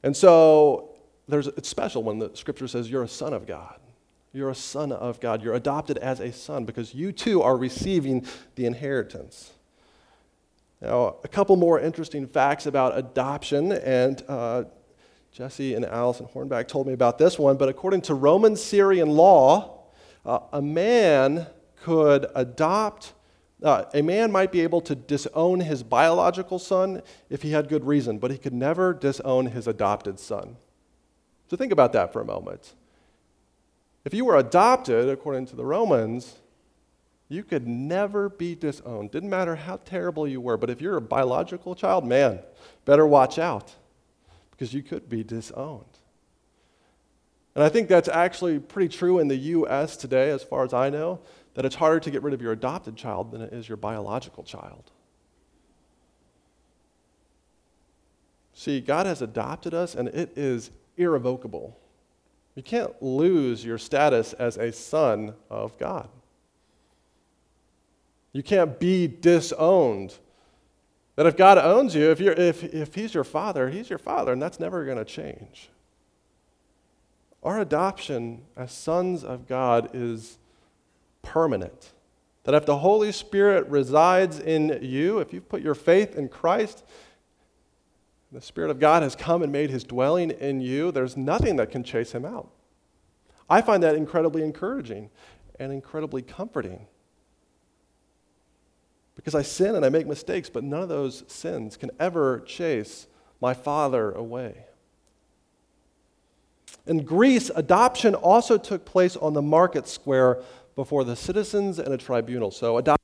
And 0.01 0.17
so 0.17 0.95
there's, 1.27 1.47
it's 1.47 1.69
special 1.69 2.01
when 2.01 2.17
the 2.17 2.31
scripture 2.33 2.67
says 2.67 2.89
you're 2.89 3.03
a 3.03 3.07
son 3.07 3.33
of 3.33 3.45
God. 3.45 3.79
You're 4.37 4.51
a 4.51 4.55
son 4.55 4.91
of 4.91 5.19
God. 5.19 5.41
You're 5.41 5.55
adopted 5.55 5.97
as 5.97 6.19
a 6.19 6.31
son 6.31 6.65
because 6.65 6.93
you 6.93 7.11
too 7.11 7.41
are 7.41 7.57
receiving 7.57 8.23
the 8.53 8.67
inheritance. 8.67 9.51
Now, 10.79 11.15
a 11.23 11.27
couple 11.27 11.55
more 11.55 11.79
interesting 11.79 12.27
facts 12.27 12.67
about 12.67 12.95
adoption, 12.95 13.71
and 13.71 14.23
uh, 14.27 14.65
Jesse 15.31 15.73
and 15.73 15.83
Allison 15.83 16.27
Hornback 16.27 16.67
told 16.67 16.85
me 16.85 16.93
about 16.93 17.17
this 17.17 17.39
one, 17.39 17.57
but 17.57 17.67
according 17.67 18.01
to 18.01 18.13
Roman 18.13 18.55
Syrian 18.55 19.09
law, 19.09 19.85
uh, 20.23 20.41
a 20.53 20.61
man 20.61 21.47
could 21.81 22.27
adopt, 22.35 23.13
uh, 23.63 23.85
a 23.95 24.03
man 24.03 24.31
might 24.31 24.51
be 24.51 24.61
able 24.61 24.81
to 24.81 24.93
disown 24.93 25.61
his 25.61 25.81
biological 25.81 26.59
son 26.59 27.01
if 27.31 27.41
he 27.41 27.53
had 27.53 27.69
good 27.69 27.85
reason, 27.85 28.19
but 28.19 28.29
he 28.29 28.37
could 28.37 28.53
never 28.53 28.93
disown 28.93 29.47
his 29.47 29.65
adopted 29.67 30.19
son. 30.19 30.57
So 31.49 31.57
think 31.57 31.71
about 31.71 31.91
that 31.93 32.13
for 32.13 32.21
a 32.21 32.25
moment. 32.25 32.75
If 34.07 34.13
you 34.13 34.23
were 34.23 34.37
adopted, 34.37 35.09
according 35.09 35.47
to 35.47 35.57
the 35.57 35.65
Romans, 35.65 36.37
you 37.27 37.43
could 37.43 37.67
never 37.67 38.29
be 38.29 38.55
disowned. 38.55 39.11
Didn't 39.11 39.29
matter 39.29 39.57
how 39.57 39.81
terrible 39.83 40.25
you 40.25 40.39
were, 40.39 40.55
but 40.55 40.69
if 40.69 40.79
you're 40.79 40.95
a 40.95 41.01
biological 41.01 41.75
child, 41.75 42.07
man, 42.07 42.39
better 42.85 43.05
watch 43.05 43.37
out 43.37 43.75
because 44.51 44.73
you 44.73 44.81
could 44.81 45.09
be 45.09 45.25
disowned. 45.25 45.83
And 47.53 47.65
I 47.65 47.67
think 47.67 47.89
that's 47.89 48.07
actually 48.07 48.59
pretty 48.59 48.87
true 48.87 49.19
in 49.19 49.27
the 49.27 49.35
U.S. 49.35 49.97
today, 49.97 50.29
as 50.29 50.41
far 50.41 50.63
as 50.63 50.73
I 50.73 50.89
know, 50.89 51.19
that 51.55 51.65
it's 51.65 51.75
harder 51.75 51.99
to 51.99 52.09
get 52.09 52.23
rid 52.23 52.33
of 52.33 52.41
your 52.41 52.53
adopted 52.53 52.95
child 52.95 53.31
than 53.31 53.41
it 53.41 53.51
is 53.51 53.67
your 53.67 53.75
biological 53.75 54.45
child. 54.45 54.89
See, 58.53 58.79
God 58.79 59.05
has 59.05 59.21
adopted 59.21 59.73
us, 59.73 59.95
and 59.95 60.07
it 60.07 60.31
is 60.37 60.71
irrevocable. 60.95 61.77
You 62.57 62.63
can't 62.63 62.99
lose 63.03 63.63
your 63.63 63.77
status 63.77 64.33
as 64.33 64.57
a 64.57 64.71
son 64.71 65.35
of 65.47 65.77
God. 65.77 66.09
You 68.33 68.41
can't 68.41 68.79
be 68.79 69.05
disowned. 69.05 70.15
That 71.17 71.27
if 71.27 71.37
God 71.37 71.59
owns 71.59 71.93
you, 71.93 72.09
if, 72.09 72.19
you're, 72.19 72.33
if, 72.33 72.63
if 72.63 72.95
He's 72.95 73.13
your 73.13 73.23
father, 73.23 73.69
He's 73.69 73.91
your 73.91 73.99
father, 73.99 74.33
and 74.33 74.41
that's 74.41 74.59
never 74.59 74.85
going 74.85 74.97
to 74.97 75.05
change. 75.05 75.69
Our 77.43 77.61
adoption 77.61 78.41
as 78.55 78.71
sons 78.71 79.23
of 79.23 79.47
God 79.47 79.91
is 79.93 80.39
permanent. 81.21 81.91
That 82.45 82.55
if 82.55 82.65
the 82.65 82.79
Holy 82.79 83.11
Spirit 83.11 83.67
resides 83.67 84.39
in 84.39 84.79
you, 84.81 85.19
if 85.19 85.31
you've 85.31 85.47
put 85.47 85.61
your 85.61 85.75
faith 85.75 86.15
in 86.15 86.27
Christ, 86.27 86.83
the 88.31 88.41
Spirit 88.41 88.69
of 88.69 88.79
God 88.79 89.03
has 89.03 89.15
come 89.15 89.41
and 89.41 89.51
made 89.51 89.69
his 89.69 89.83
dwelling 89.83 90.31
in 90.31 90.59
you. 90.59 90.91
There's 90.91 91.15
nothing 91.15 91.55
that 91.57 91.71
can 91.71 91.83
chase 91.83 92.11
him 92.11 92.25
out. 92.25 92.49
I 93.49 93.61
find 93.61 93.81
that 93.83 93.95
incredibly 93.95 94.43
encouraging 94.43 95.09
and 95.59 95.71
incredibly 95.71 96.21
comforting. 96.21 96.87
Because 99.15 99.33
I 99.33 99.41
sin 99.41 99.75
and 99.75 99.85
I 99.85 99.89
make 99.89 100.05
mistakes, 100.05 100.49
but 100.49 100.63
none 100.63 100.81
of 100.81 100.89
those 100.89 101.23
sins 101.27 101.77
can 101.77 101.89
ever 101.99 102.41
chase 102.41 103.07
my 103.41 103.53
Father 103.53 104.11
away. 104.11 104.65
In 106.85 107.03
Greece, 107.03 107.49
adoption 107.55 108.13
also 108.13 108.57
took 108.57 108.85
place 108.85 109.15
on 109.15 109.33
the 109.33 109.41
market 109.41 109.87
square 109.87 110.41
before 110.75 111.03
the 111.03 111.15
citizens 111.15 111.79
and 111.79 111.93
a 111.93 111.97
tribunal. 111.97 112.51
So 112.51 112.77
adoption 112.77 112.97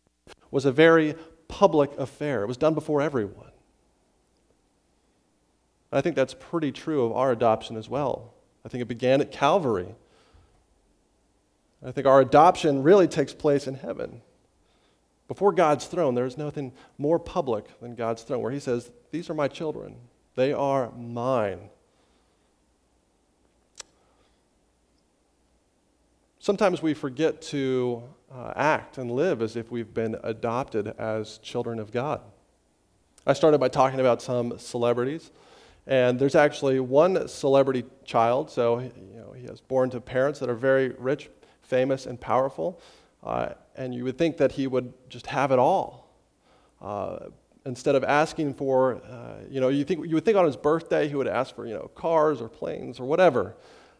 was 0.51 0.65
a 0.65 0.71
very 0.71 1.15
public 1.47 1.97
affair, 1.97 2.43
it 2.43 2.47
was 2.47 2.57
done 2.57 2.73
before 2.73 3.01
everyone. 3.01 3.52
I 5.93 6.01
think 6.01 6.15
that's 6.15 6.33
pretty 6.33 6.71
true 6.71 7.05
of 7.05 7.11
our 7.11 7.31
adoption 7.31 7.77
as 7.77 7.87
well. 7.87 8.33
I 8.65 8.69
think 8.69 8.81
it 8.81 8.87
began 8.87 9.21
at 9.21 9.31
Calvary. 9.31 9.93
I 11.85 11.91
think 11.91 12.07
our 12.07 12.21
adoption 12.21 12.81
really 12.81 13.07
takes 13.07 13.33
place 13.33 13.67
in 13.67 13.75
heaven. 13.75 14.21
Before 15.27 15.51
God's 15.51 15.85
throne, 15.85 16.15
there's 16.15 16.37
nothing 16.37 16.71
more 16.97 17.19
public 17.19 17.79
than 17.79 17.95
God's 17.95 18.23
throne, 18.23 18.41
where 18.41 18.51
He 18.51 18.59
says, 18.59 18.91
These 19.11 19.29
are 19.29 19.33
my 19.33 19.47
children, 19.47 19.95
they 20.35 20.51
are 20.51 20.91
mine. 20.91 21.69
Sometimes 26.39 26.81
we 26.81 26.93
forget 26.93 27.41
to 27.41 28.03
uh, 28.29 28.51
act 28.57 28.97
and 28.97 29.09
live 29.09 29.41
as 29.41 29.55
if 29.55 29.71
we've 29.71 29.93
been 29.93 30.17
adopted 30.23 30.87
as 30.99 31.37
children 31.37 31.79
of 31.79 31.91
God. 31.91 32.19
I 33.25 33.31
started 33.31 33.59
by 33.59 33.69
talking 33.69 34.01
about 34.01 34.21
some 34.21 34.57
celebrities. 34.59 35.31
And 35.85 36.17
there's 36.17 36.35
actually 36.35 36.79
one 36.79 37.27
celebrity 37.27 37.83
child, 38.05 38.49
so 38.49 38.79
you 38.79 38.91
know, 39.15 39.33
he 39.33 39.47
was 39.47 39.59
born 39.59 39.89
to 39.89 39.99
parents 39.99 40.39
that 40.39 40.49
are 40.49 40.55
very 40.55 40.89
rich, 40.97 41.29
famous, 41.61 42.05
and 42.05 42.19
powerful. 42.19 42.81
Uh, 43.21 43.49
and 43.75 43.93
you 43.93 44.03
would 44.03 44.17
think 44.17 44.37
that 44.37 44.53
he 44.53 44.67
would 44.67 44.93
just 45.09 45.27
have 45.27 45.51
it 45.51 45.59
all. 45.59 46.09
Uh, 46.81 47.29
instead 47.65 47.95
of 47.95 48.03
asking 48.03 48.53
for, 48.53 48.95
uh, 48.95 49.35
you 49.49 49.61
know, 49.61 49.69
you, 49.69 49.83
think, 49.83 50.05
you 50.05 50.15
would 50.15 50.25
think 50.25 50.37
on 50.37 50.45
his 50.45 50.57
birthday 50.57 51.07
he 51.07 51.15
would 51.15 51.27
ask 51.27 51.55
for, 51.55 51.65
you 51.65 51.73
know, 51.73 51.89
cars 51.95 52.41
or 52.41 52.49
planes 52.49 52.99
or 52.99 53.05
whatever. 53.05 53.55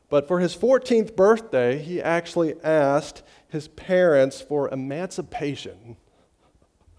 But 0.10 0.28
for 0.28 0.40
his 0.40 0.56
14th 0.56 1.16
birthday, 1.16 1.80
he 1.80 2.02
actually 2.02 2.56
asked 2.62 3.24
his 3.48 3.68
parents 3.70 4.42
for 4.42 4.70
emancipation. 4.70 5.98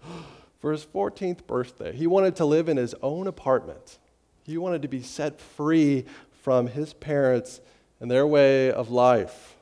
for 0.59 0.71
his 0.71 0.85
14th 0.85 1.45
birthday, 1.45 1.95
he 1.95 2.07
wanted 2.07 2.35
to 2.37 2.45
live 2.45 2.67
in 2.67 2.77
his 2.77 2.95
own 3.01 3.27
apartment. 3.27 3.99
He 4.45 4.57
wanted 4.57 4.83
to 4.83 4.87
be 4.87 5.01
set 5.01 5.41
free 5.41 6.05
from 6.43 6.67
his 6.67 6.93
parents 6.93 7.61
and 7.99 8.11
their 8.11 8.27
way 8.27 8.71
of 8.71 8.91
life. 8.91 9.55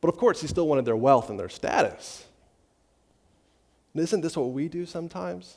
But 0.00 0.08
of 0.08 0.16
course, 0.16 0.40
he 0.40 0.46
still 0.46 0.68
wanted 0.68 0.84
their 0.84 0.96
wealth 0.96 1.28
and 1.28 1.38
their 1.38 1.48
status. 1.48 2.24
And 3.92 4.02
isn't 4.02 4.20
this 4.20 4.36
what 4.36 4.52
we 4.52 4.68
do 4.68 4.86
sometimes? 4.86 5.56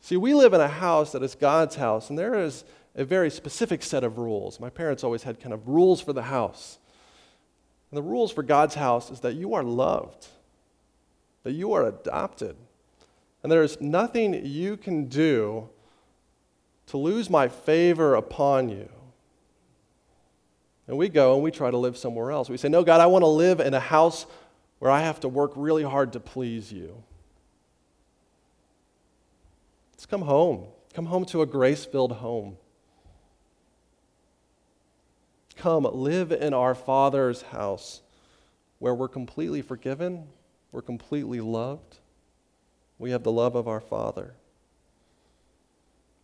See, 0.00 0.18
we 0.18 0.34
live 0.34 0.52
in 0.52 0.60
a 0.60 0.68
house 0.68 1.12
that 1.12 1.22
is 1.22 1.34
God's 1.34 1.76
house, 1.76 2.10
and 2.10 2.18
there 2.18 2.34
is 2.34 2.64
a 2.94 3.04
very 3.04 3.30
specific 3.30 3.82
set 3.82 4.04
of 4.04 4.18
rules. 4.18 4.60
My 4.60 4.70
parents 4.70 5.02
always 5.02 5.22
had 5.22 5.40
kind 5.40 5.54
of 5.54 5.66
rules 5.66 6.02
for 6.02 6.12
the 6.12 6.24
house. 6.24 6.78
And 7.90 7.96
the 7.96 8.02
rules 8.02 8.30
for 8.30 8.42
God's 8.42 8.74
house 8.74 9.10
is 9.10 9.20
that 9.20 9.34
you 9.34 9.54
are 9.54 9.62
loved, 9.62 10.26
that 11.42 11.52
you 11.52 11.72
are 11.72 11.86
adopted, 11.86 12.56
and 13.42 13.50
there 13.50 13.62
is 13.62 13.80
nothing 13.80 14.44
you 14.46 14.76
can 14.76 15.06
do 15.06 15.68
to 16.94 16.98
lose 16.98 17.28
my 17.28 17.48
favor 17.48 18.14
upon 18.14 18.68
you. 18.68 18.88
And 20.86 20.96
we 20.96 21.08
go 21.08 21.34
and 21.34 21.42
we 21.42 21.50
try 21.50 21.68
to 21.68 21.76
live 21.76 21.96
somewhere 21.96 22.30
else. 22.30 22.48
We 22.48 22.56
say, 22.56 22.68
No, 22.68 22.84
God, 22.84 23.00
I 23.00 23.06
want 23.06 23.22
to 23.22 23.26
live 23.26 23.58
in 23.58 23.74
a 23.74 23.80
house 23.80 24.26
where 24.78 24.92
I 24.92 25.00
have 25.00 25.18
to 25.20 25.28
work 25.28 25.50
really 25.56 25.82
hard 25.82 26.12
to 26.12 26.20
please 26.20 26.72
you. 26.72 27.02
Let's 29.92 30.06
come 30.06 30.22
home. 30.22 30.68
Come 30.92 31.06
home 31.06 31.24
to 31.26 31.42
a 31.42 31.46
grace 31.46 31.84
filled 31.84 32.12
home. 32.12 32.58
Come 35.56 35.88
live 35.92 36.30
in 36.30 36.54
our 36.54 36.76
Father's 36.76 37.42
house 37.42 38.02
where 38.78 38.94
we're 38.94 39.08
completely 39.08 39.62
forgiven, 39.62 40.28
we're 40.70 40.80
completely 40.80 41.40
loved, 41.40 41.98
we 43.00 43.10
have 43.10 43.24
the 43.24 43.32
love 43.32 43.56
of 43.56 43.66
our 43.66 43.80
Father. 43.80 44.36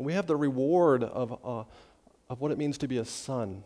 And 0.01 0.07
we 0.07 0.15
have 0.15 0.27
the 0.27 0.35
reward 0.35 1.05
of, 1.05 1.39
uh, 1.45 1.65
of 2.31 2.41
what 2.41 2.53
it 2.53 2.57
means 2.57 2.79
to 2.79 2.89
be 2.89 2.97
a 2.97 3.05
son. 3.05 3.65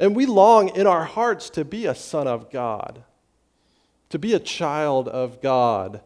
And 0.00 0.16
we 0.16 0.26
long 0.26 0.70
in 0.70 0.88
our 0.88 1.04
hearts 1.04 1.48
to 1.50 1.64
be 1.64 1.86
a 1.86 1.94
son 1.94 2.26
of 2.26 2.50
God, 2.50 3.04
to 4.08 4.18
be 4.18 4.34
a 4.34 4.40
child 4.40 5.06
of 5.06 5.40
God, 5.40 6.00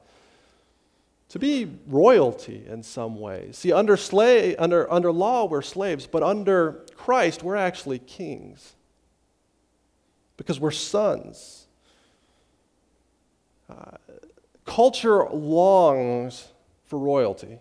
to 1.30 1.38
be 1.38 1.66
royalty 1.86 2.62
in 2.68 2.82
some 2.82 3.18
way. 3.18 3.48
See, 3.52 3.72
under, 3.72 3.96
slave, 3.96 4.56
under, 4.58 4.92
under 4.92 5.10
law, 5.10 5.46
we're 5.46 5.62
slaves, 5.62 6.06
but 6.06 6.22
under 6.22 6.84
Christ, 6.94 7.42
we're 7.42 7.56
actually 7.56 8.00
kings 8.00 8.74
because 10.36 10.60
we're 10.60 10.70
sons. 10.70 11.68
Uh, 13.70 13.96
culture 14.66 15.24
longs 15.30 16.48
for 16.84 16.98
royalty. 16.98 17.60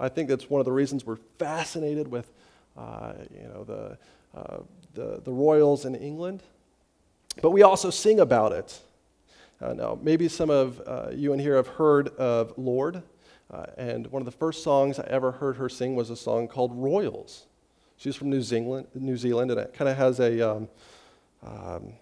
I 0.00 0.08
think 0.08 0.28
that's 0.28 0.48
one 0.48 0.60
of 0.60 0.64
the 0.64 0.72
reasons 0.72 1.04
we're 1.04 1.18
fascinated 1.38 2.08
with, 2.08 2.32
uh, 2.76 3.12
you 3.32 3.48
know, 3.48 3.64
the, 3.64 3.98
uh, 4.34 4.56
the, 4.94 5.20
the 5.22 5.32
royals 5.32 5.84
in 5.84 5.94
England. 5.94 6.42
But 7.42 7.50
we 7.50 7.62
also 7.62 7.90
sing 7.90 8.18
about 8.18 8.52
it. 8.52 8.80
Uh, 9.60 9.74
now, 9.74 9.98
maybe 10.02 10.26
some 10.26 10.48
of 10.48 10.80
uh, 10.86 11.10
you 11.12 11.34
in 11.34 11.38
here 11.38 11.56
have 11.56 11.68
heard 11.68 12.08
of 12.16 12.54
Lorde, 12.56 13.02
uh, 13.52 13.66
and 13.76 14.06
one 14.06 14.22
of 14.22 14.26
the 14.26 14.32
first 14.32 14.62
songs 14.62 14.98
I 14.98 15.04
ever 15.08 15.32
heard 15.32 15.56
her 15.56 15.68
sing 15.68 15.94
was 15.94 16.08
a 16.08 16.16
song 16.16 16.48
called 16.48 16.72
Royals. 16.74 17.46
She's 17.98 18.16
from 18.16 18.30
New 18.30 18.40
Zealand, 18.40 18.86
New 18.94 19.18
Zealand 19.18 19.50
and 19.50 19.60
it 19.60 19.74
kind 19.74 19.90
of 19.90 19.98
has 19.98 20.20
a, 20.20 20.40
um, 20.40 20.68
um, 21.46 21.92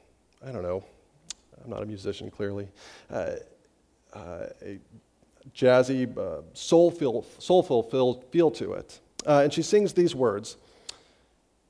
I 0.46 0.52
don't 0.52 0.62
know, 0.62 0.84
I'm 1.64 1.70
not 1.70 1.82
a 1.82 1.86
musician 1.86 2.30
clearly, 2.30 2.68
uh, 3.10 3.32
a 4.14 4.78
jazzy, 5.54 6.16
uh, 6.16 6.42
soulful, 6.52 7.26
soulful 7.38 7.82
feel, 7.84 8.22
feel 8.30 8.50
to 8.52 8.72
it. 8.72 9.00
Uh, 9.26 9.42
and 9.42 9.52
she 9.52 9.62
sings 9.62 9.92
these 9.92 10.14
words 10.14 10.56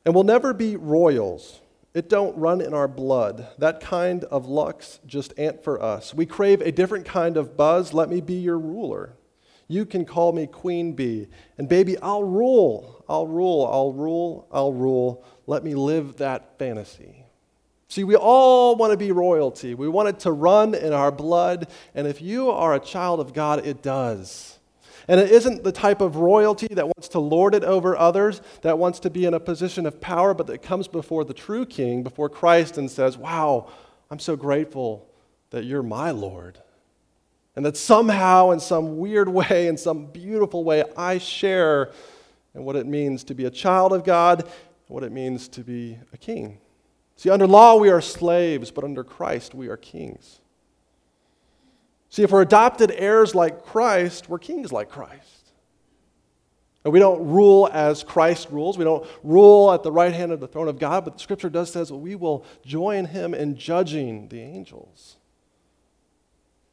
And 0.05 0.15
we'll 0.15 0.25
never 0.25 0.53
be 0.53 0.77
royals. 0.77 1.61
It 1.95 2.09
don't 2.09 2.37
run 2.37 2.61
in 2.61 2.75
our 2.75 2.87
blood. 2.87 3.49
That 3.59 3.81
kind 3.81 4.25
of 4.25 4.47
luck's 4.47 5.01
just 5.07 5.33
ant 5.39 5.65
for 5.65 5.83
us. 5.83 6.15
We 6.15 6.27
crave 6.27 6.61
a 6.61 6.71
different 6.71 7.07
kind 7.07 7.37
of 7.37 7.57
buzz. 7.57 7.93
Let 7.93 8.09
me 8.09 8.21
be 8.21 8.35
your 8.35 8.59
ruler. 8.59 9.15
You 9.67 9.85
can 9.85 10.05
call 10.05 10.33
me 10.33 10.47
Queen 10.47 10.93
Bee. 10.93 11.29
And 11.57 11.69
baby, 11.69 11.99
I'll 11.99 12.25
rule. 12.25 13.05
I'll 13.09 13.27
rule. 13.27 13.69
I'll 13.71 13.93
rule. 13.93 14.47
I'll 14.53 14.73
rule. 14.73 15.25
Let 15.47 15.65
me 15.65 15.75
live 15.75 16.17
that 16.19 16.59
fantasy. 16.59 17.18
See, 17.89 18.05
we 18.05 18.17
all 18.17 18.77
want 18.77 18.93
to 18.93 18.99
be 18.99 19.13
royalty. 19.13 19.75
We 19.75 19.89
want 19.89 20.11
it 20.11 20.21
to 20.21 20.33
run 20.33 20.75
in 20.75 20.93
our 20.93 21.11
blood. 21.11 21.69
And 21.95 22.07
if 22.07 22.21
you 22.21 22.51
are 22.51 22.75
a 22.75 22.81
child 22.81 23.19
of 23.19 23.33
God, 23.33 23.67
it 23.67 23.83
does. 23.83 24.59
And 25.09 25.19
it 25.19 25.31
isn't 25.31 25.65
the 25.65 25.73
type 25.73 26.03
of 26.03 26.17
royalty 26.17 26.69
that 26.71 26.85
wants 26.85 27.09
to 27.09 27.19
lord 27.19 27.55
it 27.55 27.65
over 27.65 27.97
others, 27.97 28.43
that 28.61 28.79
wants 28.79 29.01
to 29.01 29.11
be 29.11 29.25
in 29.25 29.33
a 29.33 29.41
position 29.41 29.87
of 29.87 30.03
power, 30.03 30.35
but 30.35 30.47
that 30.49 30.59
comes 30.59 30.87
before 30.87 31.25
the 31.25 31.33
true 31.33 31.65
king, 31.65 32.03
before 32.03 32.29
Christ, 32.29 32.77
and 32.77 32.91
says, 32.91 33.17
Wow, 33.17 33.71
I'm 34.11 34.19
so 34.19 34.37
grateful 34.37 35.09
that 35.49 35.65
you're 35.65 35.83
my 35.83 36.11
Lord. 36.11 36.59
And 37.57 37.65
that 37.65 37.79
somehow, 37.79 38.51
in 38.51 38.61
some 38.61 38.99
weird 38.99 39.31
way, 39.31 39.67
in 39.67 39.79
some 39.79 40.07
beautiful 40.07 40.63
way, 40.63 40.85
I 40.95 41.17
share 41.17 41.91
in 42.55 42.65
what 42.65 42.77
it 42.77 42.87
means 42.87 43.25
to 43.25 43.35
be 43.35 43.47
a 43.47 43.51
child 43.51 43.95
of 43.95 44.05
God, 44.05 44.47
what 44.89 45.05
it 45.05 45.11
means 45.11 45.49
to 45.49 45.63
be 45.63 45.99
a 46.13 46.19
king. 46.19 46.59
See, 47.19 47.31
under 47.31 47.49
law, 47.49 47.75
we 47.75 47.91
are 47.91 48.01
slaves, 48.01 48.71
but 48.71 48.85
under 48.85 49.03
Christ, 49.03 49.53
we 49.53 49.67
are 49.67 49.77
kings. 49.77 50.39
See, 52.11 52.23
if 52.23 52.31
we're 52.31 52.43
adopted 52.43 52.93
heirs 52.93 53.35
like 53.35 53.65
Christ, 53.65 54.29
we're 54.29 54.39
kings 54.39 54.71
like 54.71 54.89
Christ. 54.89 55.51
And 56.85 56.93
we 56.93 57.01
don't 57.01 57.27
rule 57.27 57.69
as 57.73 58.05
Christ 58.05 58.47
rules. 58.53 58.79
We 58.79 58.85
don't 58.85 59.05
rule 59.25 59.73
at 59.73 59.83
the 59.83 59.91
right 59.91 60.15
hand 60.15 60.31
of 60.31 60.39
the 60.39 60.47
throne 60.47 60.69
of 60.69 60.79
God, 60.79 61.05
but 61.05 61.15
the 61.15 61.19
scripture 61.19 61.51
does 61.51 61.73
says 61.73 61.91
we 61.91 62.15
will 62.15 62.47
join 62.65 63.07
him 63.07 63.35
in 63.35 63.57
judging 63.57 64.29
the 64.29 64.41
angels. 64.41 65.17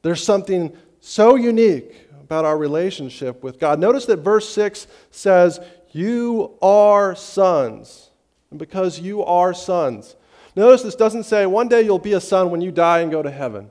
There's 0.03 0.23
something 0.23 0.77
so 0.99 1.33
unique 1.33 2.07
about 2.21 2.45
our 2.45 2.55
relationship 2.55 3.41
with 3.41 3.59
God. 3.59 3.79
Notice 3.79 4.05
that 4.05 4.17
verse 4.17 4.47
6 4.49 4.85
says, 5.09 5.59
You 5.91 6.55
are 6.61 7.15
sons. 7.15 8.11
And 8.51 8.59
because 8.59 8.99
you 8.99 9.23
are 9.23 9.51
sons, 9.51 10.15
Notice 10.55 10.83
this 10.83 10.95
doesn't 10.95 11.23
say 11.23 11.45
one 11.45 11.67
day 11.67 11.81
you'll 11.81 11.99
be 11.99 12.13
a 12.13 12.21
son 12.21 12.49
when 12.49 12.61
you 12.61 12.71
die 12.71 12.99
and 12.99 13.11
go 13.11 13.21
to 13.21 13.31
heaven. 13.31 13.65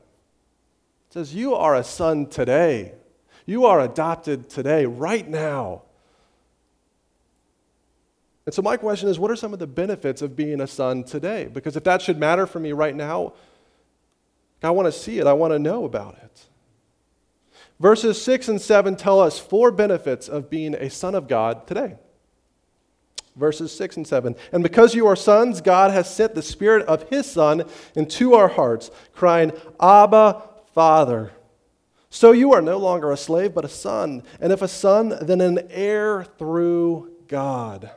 It 1.09 1.14
says 1.14 1.35
you 1.35 1.55
are 1.55 1.75
a 1.75 1.85
son 1.85 2.27
today. 2.27 2.92
You 3.47 3.66
are 3.66 3.81
adopted 3.81 4.49
today, 4.49 4.87
right 4.87 5.29
now. 5.29 5.83
And 8.47 8.55
so, 8.55 8.62
my 8.62 8.77
question 8.77 9.09
is 9.09 9.18
what 9.18 9.31
are 9.31 9.37
some 9.37 9.53
of 9.53 9.59
the 9.59 9.66
benefits 9.66 10.20
of 10.23 10.37
being 10.37 10.61
a 10.61 10.66
son 10.66 11.05
today? 11.05 11.49
Because 11.53 11.77
if 11.77 11.85
that 11.85 12.03
should 12.03 12.18
matter 12.18 12.47
for 12.47 12.61
me 12.61 12.73
right 12.73 12.94
now, 12.94 13.33
I 14.62 14.70
want 14.70 14.87
to 14.87 14.92
see 14.92 15.18
it, 15.18 15.27
I 15.27 15.33
want 15.35 15.53
to 15.53 15.59
know 15.59 15.85
about 15.85 16.16
it. 16.23 16.47
Verses 17.81 18.20
6 18.23 18.49
and 18.49 18.61
7 18.61 18.97
tell 18.97 19.20
us 19.20 19.38
four 19.38 19.70
benefits 19.70 20.29
of 20.29 20.49
being 20.49 20.75
a 20.75 20.88
son 20.88 21.14
of 21.14 21.29
God 21.29 21.66
today 21.66 21.97
verses 23.37 23.75
6 23.77 23.99
and 23.99 24.07
7. 24.07 24.35
And 24.53 24.62
because 24.62 24.94
you 24.94 25.07
are 25.07 25.16
sons, 25.16 25.61
God 25.61 25.90
has 25.90 26.12
sent 26.12 26.35
the 26.35 26.42
Spirit 26.42 26.87
of 26.87 27.09
His 27.09 27.31
Son 27.31 27.64
into 27.94 28.35
our 28.35 28.49
hearts, 28.49 28.90
crying, 29.12 29.53
Abba, 29.81 30.42
Father. 30.73 31.33
So 32.11 32.31
you 32.31 32.53
are 32.53 32.62
no 32.62 32.79
longer 32.79 33.11
a 33.11 33.16
slave, 33.16 33.55
but 33.55 33.64
a 33.64 33.68
son. 33.68 34.23
And 34.40 34.53
if 34.53 34.62
a 34.62 34.68
son, 34.68 35.18
then 35.20 35.40
an 35.40 35.66
heir 35.70 36.23
through 36.23 37.11
God. 37.27 37.90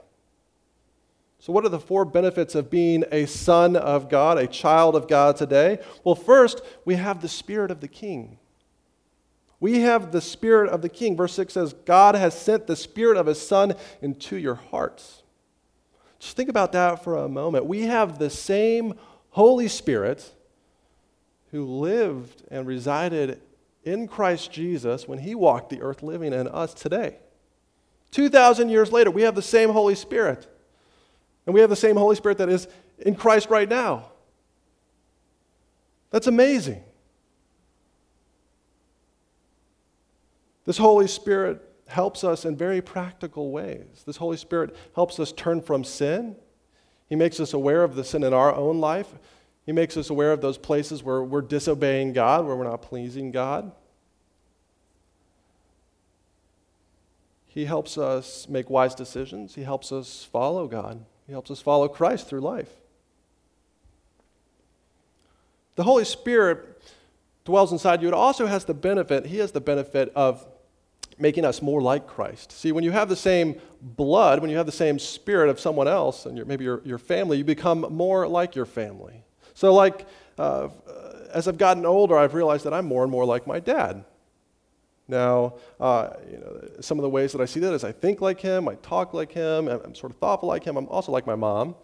So, 1.40 1.54
what 1.54 1.64
are 1.66 1.70
the 1.70 1.80
four 1.80 2.04
benefits 2.04 2.56
of 2.56 2.72
being 2.72 3.04
a 3.12 3.26
son 3.28 3.76
of 3.76 4.10
God, 4.10 4.38
a 4.38 4.48
child 4.48 4.96
of 4.96 5.08
God 5.08 5.38
today? 5.38 5.80
Well, 6.04 6.16
first, 6.16 6.62
we 6.84 6.96
have 6.96 7.22
the 7.22 7.30
Spirit 7.30 7.70
of 7.70 7.80
the 7.80 7.88
King. 7.88 8.40
We 9.60 9.82
have 9.82 10.12
the 10.12 10.20
Spirit 10.20 10.72
of 10.72 10.82
the 10.82 10.90
King. 10.90 11.16
Verse 11.16 11.34
6 11.34 11.54
says, 11.54 11.74
God 11.86 12.16
has 12.16 12.38
sent 12.38 12.68
the 12.68 12.76
Spirit 12.76 13.18
of 13.18 13.28
His 13.28 13.40
Son 13.40 13.76
into 14.02 14.36
your 14.36 14.56
hearts. 14.56 15.24
Just 16.20 16.36
think 16.36 16.50
about 16.50 16.72
that 16.72 17.04
for 17.04 17.18
a 17.18 17.30
moment. 17.30 17.66
We 17.66 17.84
have 17.84 18.18
the 18.18 18.30
same 18.30 18.96
Holy 19.30 19.68
Spirit 19.68 20.34
who 21.52 21.66
lived 21.66 22.44
and 22.50 22.66
resided 22.66 23.40
in 23.84 24.08
Christ 24.08 24.52
Jesus 24.52 25.08
when 25.08 25.20
he 25.20 25.36
walked 25.36 25.70
the 25.70 25.82
earth 25.82 26.04
living 26.04 26.34
in 26.34 26.48
us 26.48 26.74
today. 26.74 27.18
2,000 28.12 28.70
years 28.70 28.92
later, 28.92 29.12
we 29.12 29.22
have 29.22 29.36
the 29.36 29.42
same 29.42 29.70
Holy 29.70 29.96
Spirit. 29.96 30.48
And 31.46 31.54
we 31.54 31.62
have 31.62 31.70
the 31.70 31.76
same 31.76 31.96
Holy 31.96 32.16
Spirit 32.16 32.40
that 32.40 32.50
is 32.50 32.68
in 33.00 33.16
Christ 33.16 33.50
right 33.50 33.70
now. 33.70 34.12
That's 36.10 36.28
amazing. 36.28 36.84
This 40.66 40.78
Holy 40.78 41.08
Spirit 41.08 41.67
helps 41.88 42.24
us 42.24 42.46
in 42.46 42.56
very 42.56 42.82
practical 42.82 43.52
ways. 43.52 44.04
This 44.06 44.18
Holy 44.18 44.38
Spirit 44.38 44.76
helps 44.96 45.20
us 45.20 45.32
turn 45.32 45.62
from 45.62 45.84
sin. 45.84 46.36
He 47.10 47.16
makes 47.16 47.40
us 47.40 47.54
aware 47.54 47.84
of 47.84 47.96
the 47.96 48.04
sin 48.04 48.24
in 48.24 48.34
our 48.34 48.54
own 48.54 48.80
life. 48.80 49.08
He 49.66 49.72
makes 49.72 49.98
us 49.98 50.10
aware 50.10 50.32
of 50.32 50.42
those 50.42 50.58
places 50.58 51.04
where 51.04 51.24
we're 51.24 51.42
disobeying 51.42 52.14
God, 52.14 52.46
where 52.46 52.56
we're 52.56 52.64
not 52.64 52.82
pleasing 52.82 53.32
God. 53.32 53.72
He 57.46 57.66
helps 57.66 57.98
us 57.98 58.48
make 58.48 58.70
wise 58.70 58.94
decisions. 58.94 59.56
He 59.56 59.64
helps 59.64 59.92
us 59.92 60.28
follow 60.32 60.68
God. 60.68 61.04
He 61.26 61.32
helps 61.32 61.50
us 61.50 61.60
follow 61.60 61.88
Christ 61.88 62.28
through 62.28 62.42
life. 62.42 62.72
The 65.76 65.84
Holy 65.84 66.06
Spirit 66.06 66.82
dwells 67.46 67.72
inside 67.72 68.02
you. 68.02 68.10
It 68.10 68.14
also 68.14 68.46
has 68.46 68.66
the 68.66 68.74
benefit, 68.74 69.26
He 69.26 69.38
has 69.38 69.54
the 69.54 69.62
benefit 69.62 70.12
of 70.16 70.46
making 71.20 71.46
us 71.46 71.62
more 71.62 71.82
like 71.82 72.08
Christ. 72.08 72.52
See, 72.52 72.72
when 72.72 72.84
you 72.84 72.92
have 72.92 73.10
the 73.10 73.16
same 73.16 73.60
blood, 73.82 74.40
when 74.40 74.50
you 74.50 74.58
have 74.58 74.66
the 74.66 74.72
same 74.72 75.00
spirit 75.00 75.50
of 75.50 75.60
someone 75.60 75.88
else, 75.88 76.26
and 76.26 76.46
maybe 76.46 76.64
your, 76.64 76.82
your 76.86 76.98
family, 76.98 77.38
you 77.38 77.44
become 77.44 77.82
more 77.90 78.28
like 78.28 78.56
your 78.56 78.66
family. 78.66 79.24
So, 79.54 79.74
like, 79.74 80.08
uh, 80.38 80.70
as 81.34 81.48
I've 81.48 81.58
gotten 81.58 81.86
older, 81.86 82.18
I've 82.18 82.34
realized 82.34 82.66
that 82.66 82.74
I'm 82.74 82.86
more 82.86 83.04
and 83.04 83.12
more 83.12 83.26
like 83.26 83.48
my 83.48 83.60
dad. 83.60 84.06
Now, 85.08 85.56
uh, 85.80 86.10
you 86.30 86.38
know, 86.38 86.70
some 86.82 87.00
of 87.00 87.04
the 87.04 87.10
ways 87.10 87.32
that 87.32 87.42
I 87.42 87.46
see 87.46 87.60
that 87.62 87.74
is 87.74 87.84
I 87.84 87.92
think 87.92 88.22
like 88.22 88.40
him, 88.40 88.68
I 88.68 88.76
talk 88.76 89.14
like 89.14 89.32
him, 89.32 89.68
I'm 89.68 89.96
sort 89.96 90.12
of 90.12 90.18
thoughtful 90.18 90.50
like 90.50 90.64
him. 90.64 90.78
I'm 90.78 90.88
also 90.90 91.12
like 91.12 91.26
my 91.26 91.36
mom. 91.36 91.76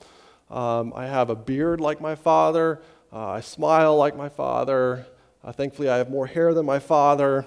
Um, 0.49 0.93
I 0.95 1.07
have 1.07 1.29
a 1.29 1.35
beard 1.35 1.79
like 1.79 2.01
my 2.01 2.15
father. 2.15 2.81
Uh, 3.11 3.29
I 3.29 3.41
smile 3.41 3.95
like 3.95 4.15
my 4.15 4.29
father. 4.29 5.05
Uh, 5.43 5.51
thankfully, 5.51 5.89
I 5.89 5.97
have 5.97 6.09
more 6.09 6.27
hair 6.27 6.53
than 6.53 6.65
my 6.65 6.79
father. 6.79 7.45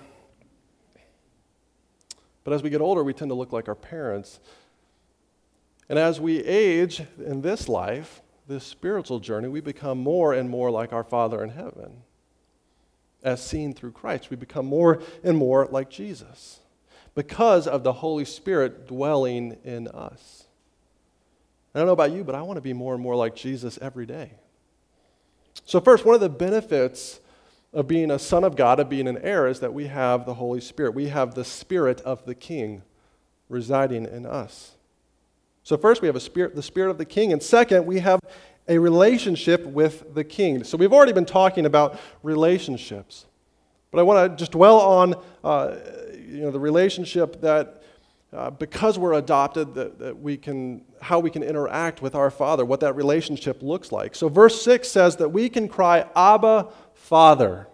But 2.46 2.52
as 2.52 2.62
we 2.62 2.70
get 2.70 2.80
older, 2.80 3.02
we 3.02 3.12
tend 3.12 3.30
to 3.30 3.34
look 3.34 3.52
like 3.52 3.66
our 3.66 3.74
parents. 3.74 4.38
And 5.88 5.98
as 5.98 6.20
we 6.20 6.44
age 6.44 7.02
in 7.18 7.42
this 7.42 7.68
life, 7.68 8.22
this 8.46 8.62
spiritual 8.62 9.18
journey, 9.18 9.48
we 9.48 9.60
become 9.60 9.98
more 9.98 10.32
and 10.32 10.48
more 10.48 10.70
like 10.70 10.92
our 10.92 11.02
Father 11.02 11.42
in 11.42 11.50
heaven. 11.50 12.04
As 13.20 13.44
seen 13.44 13.74
through 13.74 13.90
Christ, 13.90 14.30
we 14.30 14.36
become 14.36 14.64
more 14.64 15.02
and 15.24 15.36
more 15.36 15.66
like 15.66 15.90
Jesus 15.90 16.60
because 17.16 17.66
of 17.66 17.82
the 17.82 17.94
Holy 17.94 18.24
Spirit 18.24 18.86
dwelling 18.86 19.56
in 19.64 19.88
us. 19.88 20.44
I 21.74 21.80
don't 21.80 21.88
know 21.88 21.94
about 21.94 22.12
you, 22.12 22.22
but 22.22 22.36
I 22.36 22.42
want 22.42 22.58
to 22.58 22.62
be 22.62 22.72
more 22.72 22.94
and 22.94 23.02
more 23.02 23.16
like 23.16 23.34
Jesus 23.34 23.76
every 23.82 24.06
day. 24.06 24.30
So, 25.64 25.80
first, 25.80 26.04
one 26.04 26.14
of 26.14 26.20
the 26.20 26.28
benefits 26.28 27.18
of 27.76 27.86
being 27.86 28.10
a 28.10 28.18
son 28.18 28.42
of 28.42 28.56
God, 28.56 28.80
of 28.80 28.88
being 28.88 29.06
an 29.06 29.18
heir, 29.18 29.46
is 29.46 29.60
that 29.60 29.74
we 29.74 29.86
have 29.88 30.24
the 30.24 30.32
Holy 30.32 30.62
Spirit. 30.62 30.94
We 30.94 31.08
have 31.08 31.34
the 31.34 31.44
Spirit 31.44 32.00
of 32.00 32.24
the 32.24 32.34
King 32.34 32.82
residing 33.50 34.06
in 34.06 34.24
us. 34.24 34.76
So, 35.62 35.76
first, 35.76 36.00
we 36.00 36.06
have 36.06 36.16
a 36.16 36.20
spirit, 36.20 36.54
the 36.54 36.62
Spirit 36.62 36.90
of 36.90 36.96
the 36.96 37.04
King. 37.04 37.34
And 37.34 37.42
second, 37.42 37.84
we 37.84 37.98
have 37.98 38.20
a 38.66 38.78
relationship 38.78 39.66
with 39.66 40.14
the 40.14 40.24
King. 40.24 40.64
So, 40.64 40.78
we've 40.78 40.92
already 40.92 41.12
been 41.12 41.26
talking 41.26 41.66
about 41.66 42.00
relationships. 42.22 43.26
But 43.90 44.00
I 44.00 44.04
want 44.04 44.32
to 44.32 44.36
just 44.38 44.52
dwell 44.52 44.80
on 44.80 45.14
uh, 45.44 45.76
you 46.16 46.40
know, 46.40 46.50
the 46.50 46.58
relationship 46.58 47.42
that, 47.42 47.82
uh, 48.32 48.48
because 48.50 48.98
we're 48.98 49.14
adopted, 49.14 49.74
that, 49.74 49.98
that 49.98 50.18
we 50.18 50.38
can, 50.38 50.82
how 51.02 51.18
we 51.18 51.28
can 51.28 51.42
interact 51.42 52.00
with 52.00 52.14
our 52.14 52.30
Father, 52.30 52.64
what 52.64 52.80
that 52.80 52.96
relationship 52.96 53.62
looks 53.62 53.92
like. 53.92 54.14
So, 54.14 54.30
verse 54.30 54.62
6 54.62 54.88
says 54.88 55.16
that 55.16 55.28
we 55.28 55.50
can 55.50 55.68
cry, 55.68 56.06
Abba, 56.16 56.68
Father. 57.06 57.68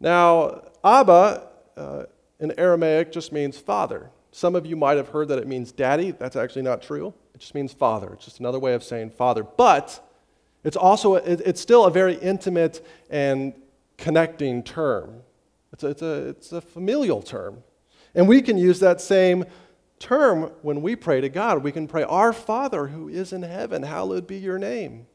Now, 0.00 0.62
Abba 0.82 1.46
uh, 1.76 2.04
in 2.38 2.58
Aramaic 2.58 3.12
just 3.12 3.32
means 3.32 3.58
father. 3.58 4.10
Some 4.32 4.56
of 4.56 4.64
you 4.64 4.76
might 4.76 4.96
have 4.96 5.10
heard 5.10 5.28
that 5.28 5.38
it 5.38 5.46
means 5.46 5.70
daddy. 5.70 6.12
That's 6.12 6.36
actually 6.36 6.62
not 6.62 6.80
true. 6.80 7.12
It 7.34 7.38
just 7.38 7.54
means 7.54 7.74
father. 7.74 8.14
It's 8.14 8.24
just 8.24 8.40
another 8.40 8.58
way 8.58 8.72
of 8.72 8.82
saying 8.82 9.10
father. 9.10 9.42
But 9.42 10.02
it's 10.64 10.76
also, 10.76 11.16
it's 11.16 11.60
still 11.60 11.84
a 11.84 11.90
very 11.90 12.14
intimate 12.14 12.82
and 13.10 13.52
connecting 13.98 14.62
term. 14.62 15.20
It's 15.74 15.84
a, 15.84 15.88
it's 15.88 16.02
a, 16.02 16.28
it's 16.28 16.52
a 16.52 16.62
familial 16.62 17.20
term. 17.20 17.62
And 18.14 18.26
we 18.26 18.40
can 18.40 18.56
use 18.56 18.80
that 18.80 19.02
same 19.02 19.44
term 19.98 20.50
when 20.62 20.80
we 20.80 20.96
pray 20.96 21.20
to 21.20 21.28
God. 21.28 21.62
We 21.62 21.72
can 21.72 21.86
pray, 21.86 22.04
Our 22.04 22.32
Father 22.32 22.86
who 22.86 23.10
is 23.10 23.34
in 23.34 23.42
heaven, 23.42 23.82
hallowed 23.82 24.26
be 24.26 24.38
your 24.38 24.58
name. 24.58 25.06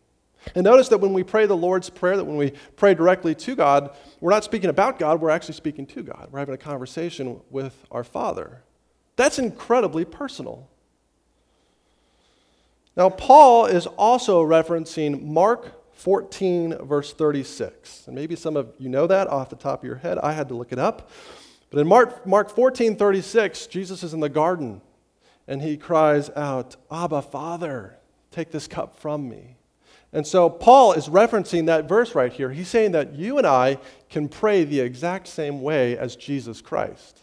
And 0.54 0.64
notice 0.64 0.90
that 0.90 1.00
when 1.00 1.14
we 1.14 1.24
pray 1.24 1.46
the 1.46 1.58
Lord's 1.58 1.90
Prayer, 1.90 2.18
that 2.18 2.26
when 2.26 2.38
we 2.38 2.52
pray 2.76 2.94
directly 2.94 3.34
to 3.36 3.56
God, 3.56 3.96
we're 4.20 4.32
not 4.32 4.44
speaking 4.44 4.70
about 4.70 5.00
God, 5.00 5.22
we're 5.22 5.30
actually 5.30 5.56
speaking 5.56 5.88
to 5.88 6.04
God. 6.04 6.28
We're 6.32 6.40
having 6.40 6.54
a 6.54 6.60
conversation 6.60 7.42
with 7.50 7.86
our 7.92 8.04
Father. 8.04 8.62
That's 9.16 9.40
incredibly 9.40 10.06
personal. 10.06 10.70
Now, 12.96 13.10
Paul 13.10 13.66
is 13.66 13.88
also 13.88 14.44
referencing 14.44 15.24
Mark 15.24 15.82
14, 15.94 16.86
verse 16.86 17.14
36. 17.14 18.08
And 18.08 18.16
maybe 18.16 18.36
some 18.36 18.56
of 18.56 18.74
you 18.78 18.90
know 18.90 19.08
that 19.08 19.28
off 19.28 19.50
the 19.50 19.56
top 19.56 19.82
of 19.82 19.88
your 19.88 19.98
head. 19.98 20.18
I 20.20 20.34
had 20.34 20.48
to 20.50 20.54
look 20.54 20.72
it 20.72 20.80
up. 20.80 21.10
But 21.70 21.80
in 21.80 21.88
Mark, 21.88 22.26
Mark 22.26 22.50
14, 22.50 22.96
36, 22.96 23.68
Jesus 23.68 24.04
is 24.04 24.14
in 24.14 24.20
the 24.20 24.30
garden 24.30 24.82
and 25.48 25.62
he 25.62 25.78
cries 25.78 26.30
out, 26.32 26.76
Abba, 26.92 27.22
Father, 27.22 27.98
take 28.32 28.52
this 28.52 28.68
cup 28.68 29.00
from 29.00 29.28
me. 29.28 29.58
And 30.16 30.26
so 30.26 30.50
Paul 30.50 30.94
is 30.94 31.10
referencing 31.10 31.66
that 31.66 31.90
verse 31.90 32.16
right 32.16 32.32
here. 32.32 32.50
He's 32.50 32.70
saying 32.70 32.94
that 32.94 33.16
you 33.16 33.38
and 33.38 33.46
I 33.46 33.80
can 34.10 34.30
pray 34.30 34.64
the 34.64 34.80
exact 34.80 35.28
same 35.28 35.62
way 35.62 35.98
as 35.98 36.16
Jesus 36.16 36.62
Christ. 36.62 37.20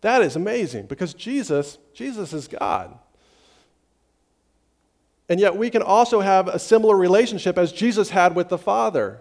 That 0.00 0.22
is 0.22 0.36
amazing 0.36 0.86
because 0.86 1.12
Jesus, 1.12 1.78
Jesus 1.92 2.32
is 2.32 2.46
God. 2.46 2.96
And 5.28 5.40
yet 5.40 5.56
we 5.56 5.70
can 5.70 5.82
also 5.82 6.20
have 6.20 6.46
a 6.46 6.60
similar 6.60 6.96
relationship 6.96 7.58
as 7.58 7.72
Jesus 7.72 8.10
had 8.10 8.36
with 8.36 8.48
the 8.48 8.58
Father. 8.58 9.20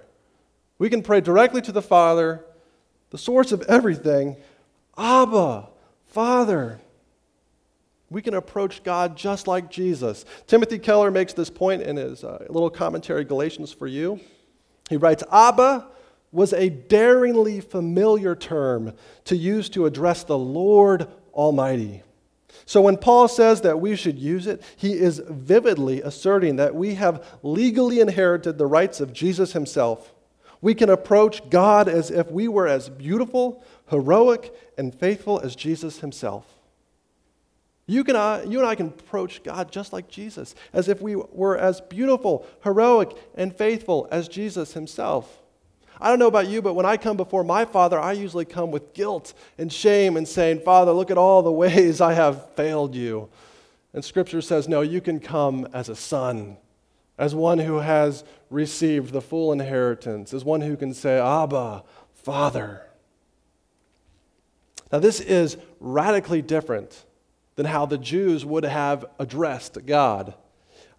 We 0.78 0.88
can 0.88 1.02
pray 1.02 1.20
directly 1.20 1.62
to 1.64 1.72
the 1.72 1.82
Father, 1.82 2.46
the 3.10 3.18
source 3.18 3.52
of 3.52 3.64
everything, 3.64 4.38
Abba, 5.00 5.68
Father. 6.06 6.80
We 8.12 8.22
can 8.22 8.34
approach 8.34 8.84
God 8.84 9.16
just 9.16 9.48
like 9.48 9.72
Jesus. 9.72 10.26
Timothy 10.46 10.78
Keller 10.78 11.10
makes 11.10 11.32
this 11.32 11.50
point 11.50 11.82
in 11.82 11.96
his 11.96 12.26
uh, 12.26 12.46
little 12.50 12.70
commentary, 12.70 13.24
Galatians 13.24 13.72
for 13.72 13.88
You. 13.88 14.20
He 14.90 14.98
writes 14.98 15.24
Abba 15.32 15.88
was 16.34 16.52
a 16.52 16.70
daringly 16.70 17.62
familiar 17.62 18.36
term 18.36 18.94
to 19.24 19.38
use 19.38 19.70
to 19.70 19.86
address 19.86 20.26
the 20.26 20.38
Lord 20.38 21.08
Almighty. 21.34 22.04
So 22.66 22.82
when 22.82 22.98
Paul 22.98 23.30
says 23.30 23.62
that 23.62 23.80
we 23.80 23.96
should 23.96 24.20
use 24.20 24.46
it, 24.46 24.62
he 24.76 24.92
is 24.92 25.22
vividly 25.30 26.02
asserting 26.02 26.58
that 26.58 26.76
we 26.76 26.96
have 26.96 27.26
legally 27.44 28.02
inherited 28.02 28.58
the 28.58 28.66
rights 28.66 29.00
of 29.00 29.14
Jesus 29.14 29.54
himself. 29.54 30.14
We 30.60 30.76
can 30.76 30.90
approach 30.90 31.50
God 31.50 31.88
as 31.88 32.12
if 32.12 32.30
we 32.30 32.50
were 32.50 32.68
as 32.68 32.90
beautiful, 32.90 33.64
heroic, 33.90 34.54
and 34.78 34.94
faithful 34.94 35.40
as 35.40 35.56
Jesus 35.56 36.00
himself. 36.00 36.61
You, 37.88 38.04
can, 38.04 38.16
uh, 38.16 38.46
you 38.48 38.60
and 38.60 38.68
I 38.68 38.76
can 38.76 38.88
approach 38.88 39.44
God 39.44 39.72
just 39.72 39.92
like 39.92 40.08
Jesus, 40.08 40.56
as 40.72 40.88
if 40.88 41.02
we 41.02 41.16
were 41.16 41.58
as 41.58 41.82
beautiful, 41.82 42.46
heroic, 42.64 43.16
and 43.36 43.56
faithful 43.56 44.08
as 44.12 44.28
Jesus 44.28 44.74
himself. 44.74 45.42
I 46.00 46.10
don't 46.10 46.20
know 46.20 46.28
about 46.28 46.48
you, 46.48 46.62
but 46.62 46.74
when 46.74 46.86
I 46.86 46.98
come 46.98 47.18
before 47.18 47.44
my 47.44 47.66
Father, 47.66 48.00
I 48.00 48.14
usually 48.14 48.46
come 48.46 48.72
with 48.72 48.94
guilt 48.94 49.34
and 49.58 49.72
shame 49.72 50.18
and 50.18 50.28
saying, 50.28 50.62
Father, 50.62 50.92
look 50.92 51.12
at 51.12 51.18
all 51.18 51.44
the 51.44 51.52
ways 51.52 52.02
I 52.02 52.14
have 52.14 52.52
failed 52.56 52.96
you. 52.96 53.30
And 53.94 54.04
Scripture 54.04 54.42
says, 54.42 54.68
no, 54.68 54.82
you 54.82 55.02
can 55.02 55.20
come 55.20 55.68
as 55.74 55.90
a 55.90 55.96
son, 55.96 56.58
as 57.18 57.36
one 57.36 57.60
who 57.60 57.80
has 57.80 58.24
received 58.50 59.12
the 59.12 59.22
full 59.22 59.52
inheritance, 59.52 60.34
as 60.34 60.44
one 60.44 60.62
who 60.62 60.78
can 60.78 60.94
say, 60.94 61.20
Abba, 61.20 61.84
Father. 62.14 62.88
Now, 64.92 65.00
this 65.00 65.20
is 65.20 65.58
radically 65.80 66.42
different 66.42 67.06
than 67.56 67.66
how 67.66 67.86
the 67.86 67.98
Jews 67.98 68.46
would 68.46 68.64
have 68.64 69.06
addressed 69.20 69.86
God. 69.86 70.34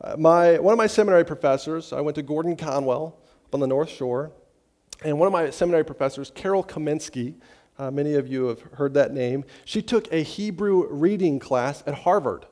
Uh, 0.01 0.17
my, 0.19 0.59
one 0.59 0.73
of 0.73 0.79
my 0.79 0.87
seminary 0.87 1.25
professors, 1.25 1.93
I 1.93 2.01
went 2.01 2.15
to 2.17 2.23
Gordon 2.23 2.57
Conwell 2.57 3.19
up 3.47 3.55
on 3.55 3.61
the 3.61 3.67
North 3.67 3.89
Shore, 3.89 4.33
and 5.05 5.19
one 5.19 5.27
of 5.27 5.33
my 5.33 5.51
seminary 5.51 5.85
professors, 5.85 6.31
Carol 6.35 6.63
Kaminski, 6.65 7.35
uh, 7.79 7.91
many 7.91 8.15
of 8.15 8.29
you 8.29 8.47
have 8.47 8.61
heard 8.75 8.95
that 8.95 9.13
name, 9.13 9.45
she 9.65 9.83
took 9.83 10.13
a 10.13 10.23
Hebrew 10.23 10.89
reading 10.89 11.39
class 11.39 11.83
at 11.87 11.95
Harvard. 11.95 12.47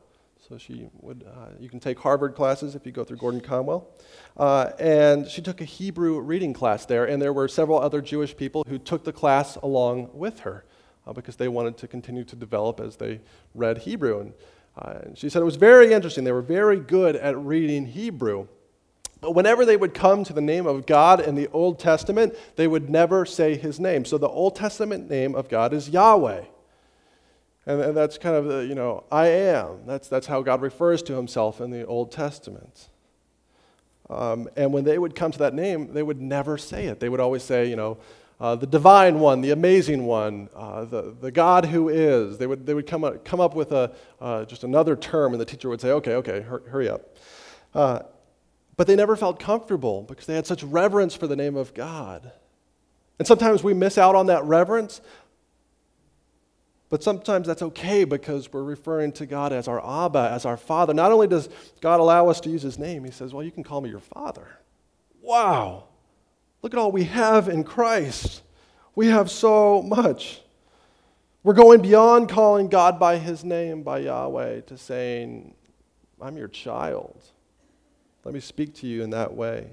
So 0.49 0.59
she 0.59 0.89
would, 1.01 1.25
uh, 1.25 1.51
you 1.61 1.69
can 1.69 1.79
take 1.79 1.99
Harvard 2.01 2.35
classes 2.35 2.75
if 2.75 2.85
you 2.85 2.91
go 2.91 3.05
through 3.05 3.19
Gordon 3.19 3.41
Conwell. 3.41 3.89
Uh, 4.37 4.71
and 4.81 5.29
she 5.29 5.43
took 5.43 5.61
a 5.61 5.65
Hebrew 5.65 6.19
reading 6.19 6.53
class 6.53 6.87
there, 6.87 7.05
and 7.05 7.23
there 7.23 7.33
were 7.33 7.47
several 7.47 7.79
other 7.79 8.01
Jewish 8.01 8.37
people 8.37 8.65
who 8.67 8.79
took 8.79 9.05
the 9.05 9.13
class 9.13 9.55
along 9.57 10.11
with 10.13 10.41
her 10.41 10.65
uh, 11.11 11.13
because 11.13 11.37
they 11.37 11.49
wanted 11.49 11.77
to 11.77 11.89
continue 11.89 12.25
to 12.25 12.37
develop 12.37 12.79
as 12.79 12.97
they 12.97 13.21
read 13.55 13.79
Hebrew. 13.79 14.21
And, 14.21 14.33
uh, 14.79 14.99
and 15.03 15.19
she 15.19 15.29
said 15.29 15.43
it 15.43 15.45
was 15.45 15.57
very 15.57 15.93
interesting. 15.93 16.23
They 16.23 16.33
were 16.33 16.41
very 16.41 16.79
good 16.79 17.17
at 17.17 17.37
reading 17.37 17.87
Hebrew. 17.87 18.47
But 19.21 19.33
whenever 19.33 19.67
they 19.67 19.77
would 19.77 19.93
come 19.93 20.25
to 20.25 20.33
the 20.33 20.41
name 20.41 20.67
of 20.67 20.87
God 20.87 21.21
in 21.21 21.35
the 21.35 21.49
Old 21.49 21.79
Testament, 21.79 22.35
they 22.57 22.67
would 22.67 22.89
never 22.89 23.27
say 23.27 23.57
his 23.57 23.79
name. 23.79 24.05
So 24.05 24.17
the 24.17 24.29
Old 24.29 24.57
Testament 24.57 25.11
name 25.11 25.35
of 25.35 25.49
God 25.49 25.75
is 25.75 25.91
Yahweh. 25.91 26.45
And 27.67 27.95
that's 27.95 28.17
kind 28.17 28.37
of 28.37 28.47
the, 28.47 28.61
you 28.65 28.75
know, 28.75 29.05
I 29.13 29.27
am. 29.27 29.81
That's, 29.87 30.09
that's 30.09 30.27
how 30.27 30.41
God 30.41 30.63
refers 30.63 31.03
to 31.03 31.15
himself 31.15 31.61
in 31.61 31.71
the 31.71 31.85
Old 31.87 32.11
Testament. 32.11 32.89
Um, 34.09 34.49
and 34.57 34.73
when 34.73 34.85
they 34.85 34.99
would 34.99 35.15
come 35.15 35.31
to 35.33 35.39
that 35.41 35.55
name, 35.55 35.93
they 35.93 36.03
would 36.03 36.21
never 36.21 36.57
say 36.57 36.87
it. 36.87 37.01
They 37.01 37.09
would 37.09 37.21
always 37.21 37.43
say, 37.43 37.69
you 37.69 37.77
know, 37.77 37.99
uh, 38.41 38.57
the 38.57 38.67
divine 38.67 39.21
one, 39.21 39.43
the 39.43 39.51
amazing 39.51 40.07
one, 40.07 40.49
uh, 40.57 40.85
the, 40.87 41.15
the 41.21 41.31
God 41.31 41.67
who 41.67 41.91
is. 41.91 42.39
They 42.39 42.47
would, 42.47 42.65
they 42.65 42.73
would 42.73 42.87
come, 42.87 43.05
up, 43.05 43.23
come 43.25 43.39
up 43.39 43.55
with 43.55 43.71
a, 43.73 43.93
uh, 44.19 44.47
just 44.47 44.65
another 44.65 44.97
term, 44.97 45.33
and 45.33 45.41
the 45.41 45.45
teacher 45.45 45.69
would 45.69 45.81
say, 45.81 45.91
okay, 45.91 46.15
okay, 46.15 46.41
hur- 46.41 46.63
hurry 46.69 46.89
up. 46.89 47.17
Uh, 47.75 48.01
but 48.79 48.87
they 48.87 48.97
never 48.97 49.15
felt 49.15 49.39
comfortable 49.39 50.03
because 50.05 50.25
they 50.25 50.35
had 50.35 50.47
such 50.47 50.63
reverence 50.63 51.15
for 51.15 51.27
the 51.27 51.37
name 51.37 51.55
of 51.55 51.75
God. 51.75 52.33
And 53.19 53.29
sometimes 53.29 53.63
we 53.63 53.75
miss 53.75 53.99
out 53.99 54.15
on 54.15 54.27
that 54.27 54.43
reverence, 54.45 55.03
but 56.89 57.03
sometimes 57.03 57.47
that's 57.47 57.61
okay 57.61 58.05
because 58.05 58.51
we're 58.51 58.63
referring 58.63 59.13
to 59.13 59.27
God 59.27 59.53
as 59.53 59.69
our 59.69 59.85
Abba, 59.85 60.31
as 60.33 60.47
our 60.47 60.57
Father. 60.57 60.95
Not 60.95 61.13
only 61.13 61.27
does 61.27 61.51
God 61.83 62.01
allow 62.01 62.29
us 62.31 62.41
to 62.41 62.49
use 62.49 62.63
His 62.63 62.79
name, 62.79 63.05
He 63.05 63.11
says, 63.11 63.35
Well, 63.35 63.45
you 63.45 63.51
can 63.51 63.63
call 63.63 63.83
me 63.83 63.91
your 63.91 64.01
Father. 64.01 64.49
Wow. 65.21 65.90
Look 66.63 66.75
at 66.75 66.79
all 66.79 66.93
we 66.93 67.05
have 67.05 67.49
in 67.49 67.65
Christ. 67.65 68.43
We 68.95 69.07
have 69.07 69.31
so 69.31 69.83
much. 69.83 70.41
We're 71.43 71.55
going 71.55 71.81
beyond 71.81 72.29
calling 72.29 72.69
God 72.69 72.99
by 72.99 73.17
his 73.17 73.45
name, 73.45 73.83
by 73.83 74.01
Yahweh, 74.01 74.63
to 74.63 74.77
saying, 74.77 75.55
I'm 76.21 76.37
your 76.37 76.49
child. 76.49 77.23
Let 78.25 78.35
me 78.35 78.41
speak 78.41 78.75
to 78.77 78.87
you 78.87 79.03
in 79.03 79.11
that 79.11 79.35
way. 79.35 79.69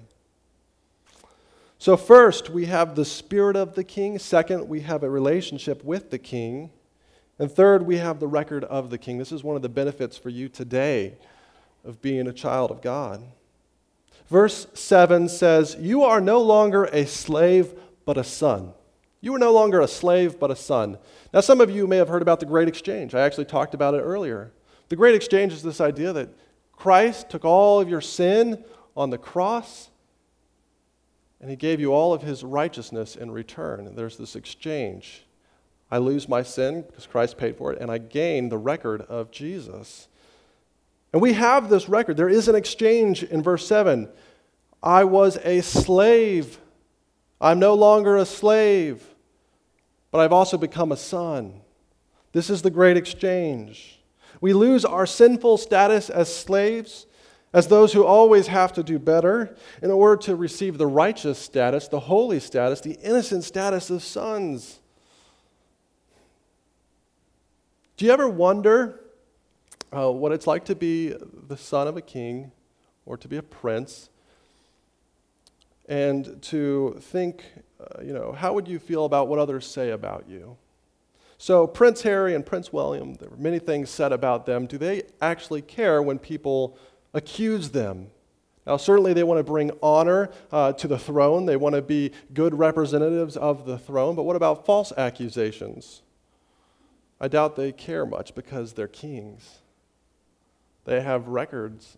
So, 1.77 1.97
first, 1.97 2.49
we 2.49 2.65
have 2.65 2.95
the 2.95 3.05
spirit 3.05 3.55
of 3.55 3.75
the 3.75 3.83
king. 3.83 4.17
Second, 4.17 4.67
we 4.67 4.81
have 4.81 5.03
a 5.03 5.09
relationship 5.09 5.83
with 5.83 6.09
the 6.09 6.17
king. 6.17 6.71
And 7.37 7.51
third, 7.51 7.85
we 7.85 7.97
have 7.97 8.19
the 8.19 8.27
record 8.27 8.63
of 8.63 8.89
the 8.89 8.97
king. 8.97 9.17
This 9.17 9.31
is 9.31 9.43
one 9.43 9.55
of 9.55 9.61
the 9.61 9.69
benefits 9.69 10.17
for 10.17 10.29
you 10.29 10.49
today 10.49 11.17
of 11.85 12.01
being 12.01 12.27
a 12.27 12.33
child 12.33 12.71
of 12.71 12.81
God. 12.81 13.21
Verse 14.29 14.67
7 14.73 15.29
says, 15.29 15.75
You 15.79 16.03
are 16.03 16.21
no 16.21 16.41
longer 16.41 16.85
a 16.85 17.05
slave, 17.05 17.73
but 18.05 18.17
a 18.17 18.23
son. 18.23 18.73
You 19.21 19.33
are 19.35 19.39
no 19.39 19.51
longer 19.51 19.79
a 19.79 19.87
slave, 19.87 20.39
but 20.39 20.51
a 20.51 20.55
son. 20.55 20.97
Now, 21.33 21.41
some 21.41 21.61
of 21.61 21.71
you 21.71 21.87
may 21.87 21.97
have 21.97 22.09
heard 22.09 22.21
about 22.21 22.39
the 22.39 22.45
Great 22.45 22.67
Exchange. 22.67 23.15
I 23.15 23.21
actually 23.21 23.45
talked 23.45 23.73
about 23.73 23.93
it 23.93 24.01
earlier. 24.01 24.51
The 24.89 24.95
Great 24.95 25.15
Exchange 25.15 25.53
is 25.53 25.63
this 25.63 25.81
idea 25.81 26.13
that 26.13 26.29
Christ 26.71 27.29
took 27.29 27.43
all 27.43 27.79
of 27.79 27.89
your 27.89 28.01
sin 28.01 28.63
on 28.95 29.09
the 29.09 29.17
cross 29.17 29.89
and 31.39 31.49
he 31.49 31.55
gave 31.55 31.79
you 31.79 31.93
all 31.93 32.13
of 32.13 32.21
his 32.23 32.43
righteousness 32.43 33.15
in 33.15 33.31
return. 33.31 33.85
And 33.87 33.97
there's 33.97 34.17
this 34.17 34.35
exchange. 34.35 35.25
I 35.91 35.99
lose 35.99 36.27
my 36.27 36.43
sin 36.43 36.81
because 36.81 37.05
Christ 37.05 37.37
paid 37.37 37.55
for 37.55 37.71
it, 37.71 37.79
and 37.79 37.89
I 37.89 37.97
gain 37.97 38.49
the 38.49 38.57
record 38.57 39.01
of 39.03 39.31
Jesus. 39.31 40.07
And 41.13 41.21
we 41.21 41.33
have 41.33 41.69
this 41.69 41.87
record. 41.87 42.17
There 42.17 42.29
is 42.29 42.47
an 42.47 42.55
exchange 42.55 43.23
in 43.23 43.41
verse 43.41 43.65
7. 43.67 44.09
I 44.83 45.03
was 45.03 45.37
a 45.43 45.61
slave. 45.61 46.59
I'm 47.39 47.59
no 47.59 47.73
longer 47.73 48.17
a 48.17 48.25
slave, 48.25 49.03
but 50.11 50.19
I've 50.19 50.33
also 50.33 50.57
become 50.57 50.91
a 50.91 50.97
son. 50.97 51.61
This 52.33 52.49
is 52.49 52.61
the 52.61 52.69
great 52.69 52.97
exchange. 52.97 53.99
We 54.41 54.53
lose 54.53 54.85
our 54.85 55.05
sinful 55.05 55.57
status 55.57 56.09
as 56.09 56.33
slaves, 56.33 57.05
as 57.53 57.67
those 57.67 57.93
who 57.93 58.05
always 58.05 58.47
have 58.47 58.73
to 58.73 58.83
do 58.83 58.99
better 58.99 59.55
in 59.81 59.89
order 59.89 60.21
to 60.23 60.35
receive 60.35 60.77
the 60.77 60.87
righteous 60.87 61.39
status, 61.39 61.87
the 61.87 62.01
holy 62.01 62.39
status, 62.39 62.81
the 62.81 62.99
innocent 63.01 63.43
status 63.43 63.89
of 63.89 64.03
sons. 64.03 64.79
Do 67.95 68.05
you 68.05 68.11
ever 68.11 68.29
wonder 68.29 68.99
uh, 69.95 70.11
what 70.11 70.31
it's 70.31 70.47
like 70.47 70.65
to 70.65 70.75
be 70.75 71.15
the 71.47 71.57
son 71.57 71.87
of 71.87 71.97
a 71.97 72.01
king 72.01 72.51
or 73.05 73.17
to 73.17 73.27
be 73.27 73.37
a 73.37 73.43
prince? 73.43 74.09
And 75.89 76.41
to 76.43 76.97
think, 76.99 77.43
uh, 77.79 78.01
you 78.01 78.13
know, 78.13 78.33
how 78.33 78.53
would 78.53 78.67
you 78.67 78.77
feel 78.77 79.05
about 79.05 79.27
what 79.27 79.39
others 79.39 79.65
say 79.65 79.91
about 79.91 80.25
you? 80.27 80.57
So, 81.37 81.67
Prince 81.67 82.01
Harry 82.01 82.33
and 82.33 82.45
Prince 82.45 82.73
William, 82.73 83.13
there 83.13 83.29
were 83.29 83.37
many 83.37 83.59
things 83.59 83.89
said 83.89 84.11
about 84.11 84.45
them. 84.45 84.65
Do 84.65 84.77
they 84.77 85.03
actually 85.21 85.61
care 85.61 86.01
when 86.01 86.17
people 86.17 86.77
accuse 87.13 87.71
them. 87.71 88.07
Now, 88.65 88.77
certainly 88.77 89.13
they 89.13 89.23
want 89.23 89.39
to 89.39 89.43
bring 89.43 89.71
honor 89.81 90.29
uh, 90.51 90.73
to 90.73 90.87
the 90.87 90.99
throne, 90.99 91.45
they 91.45 91.55
want 91.55 91.75
to 91.75 91.81
be 91.81 92.11
good 92.33 92.53
representatives 92.53 93.37
of 93.37 93.65
the 93.65 93.77
throne, 93.77 94.15
but 94.15 94.23
what 94.23 94.35
about 94.35 94.65
false 94.65 94.91
accusations? 94.97 96.01
I 97.19 97.27
doubt 97.27 97.55
they 97.55 97.71
care 97.71 98.05
much 98.05 98.35
because 98.35 98.73
they're 98.73 98.87
kings. 98.87 99.59
They 100.87 101.01
have 101.01 101.27
records 101.27 101.97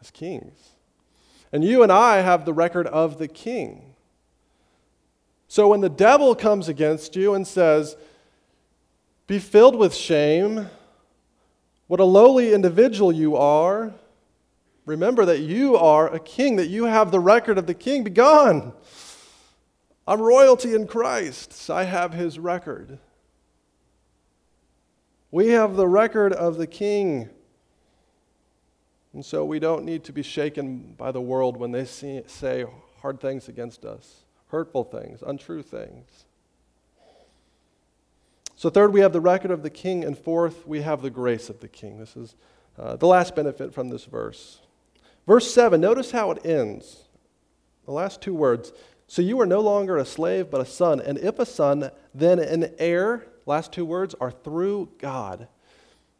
as 0.00 0.10
kings. 0.10 0.70
And 1.52 1.62
you 1.62 1.82
and 1.82 1.92
I 1.92 2.22
have 2.22 2.46
the 2.46 2.54
record 2.54 2.86
of 2.86 3.18
the 3.18 3.28
king. 3.28 3.94
So 5.48 5.68
when 5.68 5.82
the 5.82 5.90
devil 5.90 6.34
comes 6.34 6.68
against 6.68 7.14
you 7.14 7.34
and 7.34 7.46
says, 7.46 7.96
Be 9.26 9.38
filled 9.38 9.76
with 9.76 9.94
shame, 9.94 10.70
what 11.86 12.00
a 12.00 12.04
lowly 12.04 12.54
individual 12.54 13.12
you 13.12 13.36
are, 13.36 13.92
Remember 14.90 15.24
that 15.24 15.38
you 15.38 15.76
are 15.76 16.12
a 16.12 16.18
king, 16.18 16.56
that 16.56 16.68
you 16.68 16.84
have 16.86 17.12
the 17.12 17.20
record 17.20 17.58
of 17.58 17.68
the 17.68 17.74
king. 17.74 18.02
Be 18.02 18.10
gone. 18.10 18.72
I'm 20.04 20.20
royalty 20.20 20.74
in 20.74 20.88
Christ. 20.88 21.52
so 21.52 21.76
I 21.76 21.84
have 21.84 22.12
his 22.12 22.40
record. 22.40 22.98
We 25.30 25.50
have 25.50 25.76
the 25.76 25.86
record 25.86 26.32
of 26.32 26.56
the 26.56 26.66
king. 26.66 27.28
And 29.12 29.24
so 29.24 29.44
we 29.44 29.58
don't 29.58 29.84
need 29.84 30.04
to 30.04 30.12
be 30.12 30.22
shaken 30.22 30.94
by 30.96 31.10
the 31.10 31.20
world 31.20 31.56
when 31.56 31.72
they 31.72 31.84
see, 31.84 32.22
say 32.26 32.64
hard 33.02 33.20
things 33.20 33.48
against 33.48 33.84
us, 33.84 34.24
hurtful 34.48 34.84
things, 34.84 35.22
untrue 35.26 35.62
things. 35.62 36.26
So, 38.54 38.68
third, 38.68 38.92
we 38.92 39.00
have 39.00 39.14
the 39.14 39.22
record 39.22 39.50
of 39.50 39.62
the 39.62 39.70
king. 39.70 40.04
And 40.04 40.18
fourth, 40.18 40.66
we 40.66 40.82
have 40.82 41.00
the 41.00 41.08
grace 41.08 41.48
of 41.48 41.60
the 41.60 41.68
king. 41.68 41.98
This 41.98 42.14
is 42.14 42.36
uh, 42.78 42.96
the 42.96 43.06
last 43.06 43.34
benefit 43.34 43.72
from 43.72 43.88
this 43.88 44.04
verse. 44.04 44.60
Verse 45.26 45.52
7, 45.52 45.80
notice 45.80 46.10
how 46.10 46.30
it 46.30 46.44
ends. 46.44 47.04
The 47.86 47.92
last 47.92 48.20
two 48.20 48.34
words. 48.34 48.72
So 49.06 49.22
you 49.22 49.40
are 49.40 49.46
no 49.46 49.60
longer 49.60 49.96
a 49.96 50.04
slave, 50.04 50.50
but 50.50 50.60
a 50.60 50.66
son. 50.66 51.00
And 51.00 51.16
if 51.18 51.38
a 51.38 51.46
son, 51.46 51.90
then 52.14 52.38
an 52.38 52.74
heir. 52.78 53.26
Last 53.46 53.72
two 53.72 53.84
words 53.84 54.14
are 54.20 54.30
through 54.30 54.90
God. 54.98 55.48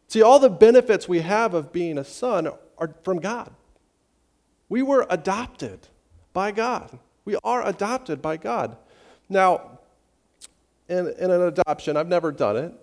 See, 0.08 0.22
all 0.22 0.40
the 0.40 0.50
benefits 0.50 1.06
we 1.08 1.20
have 1.20 1.52
of 1.52 1.72
being 1.72 1.98
a 1.98 2.04
son 2.04 2.48
are 2.80 2.94
from 3.04 3.18
God. 3.18 3.52
We 4.68 4.82
were 4.82 5.06
adopted 5.10 5.88
by 6.32 6.52
God. 6.52 6.98
We 7.24 7.36
are 7.44 7.66
adopted 7.66 8.22
by 8.22 8.36
God. 8.36 8.76
Now, 9.28 9.78
in, 10.88 11.08
in 11.18 11.30
an 11.30 11.42
adoption, 11.42 11.96
I've 11.96 12.08
never 12.08 12.32
done 12.32 12.56
it, 12.56 12.74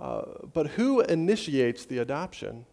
uh, 0.00 0.22
but 0.52 0.68
who 0.68 1.00
initiates 1.00 1.84
the 1.84 1.98
adoption? 1.98 2.64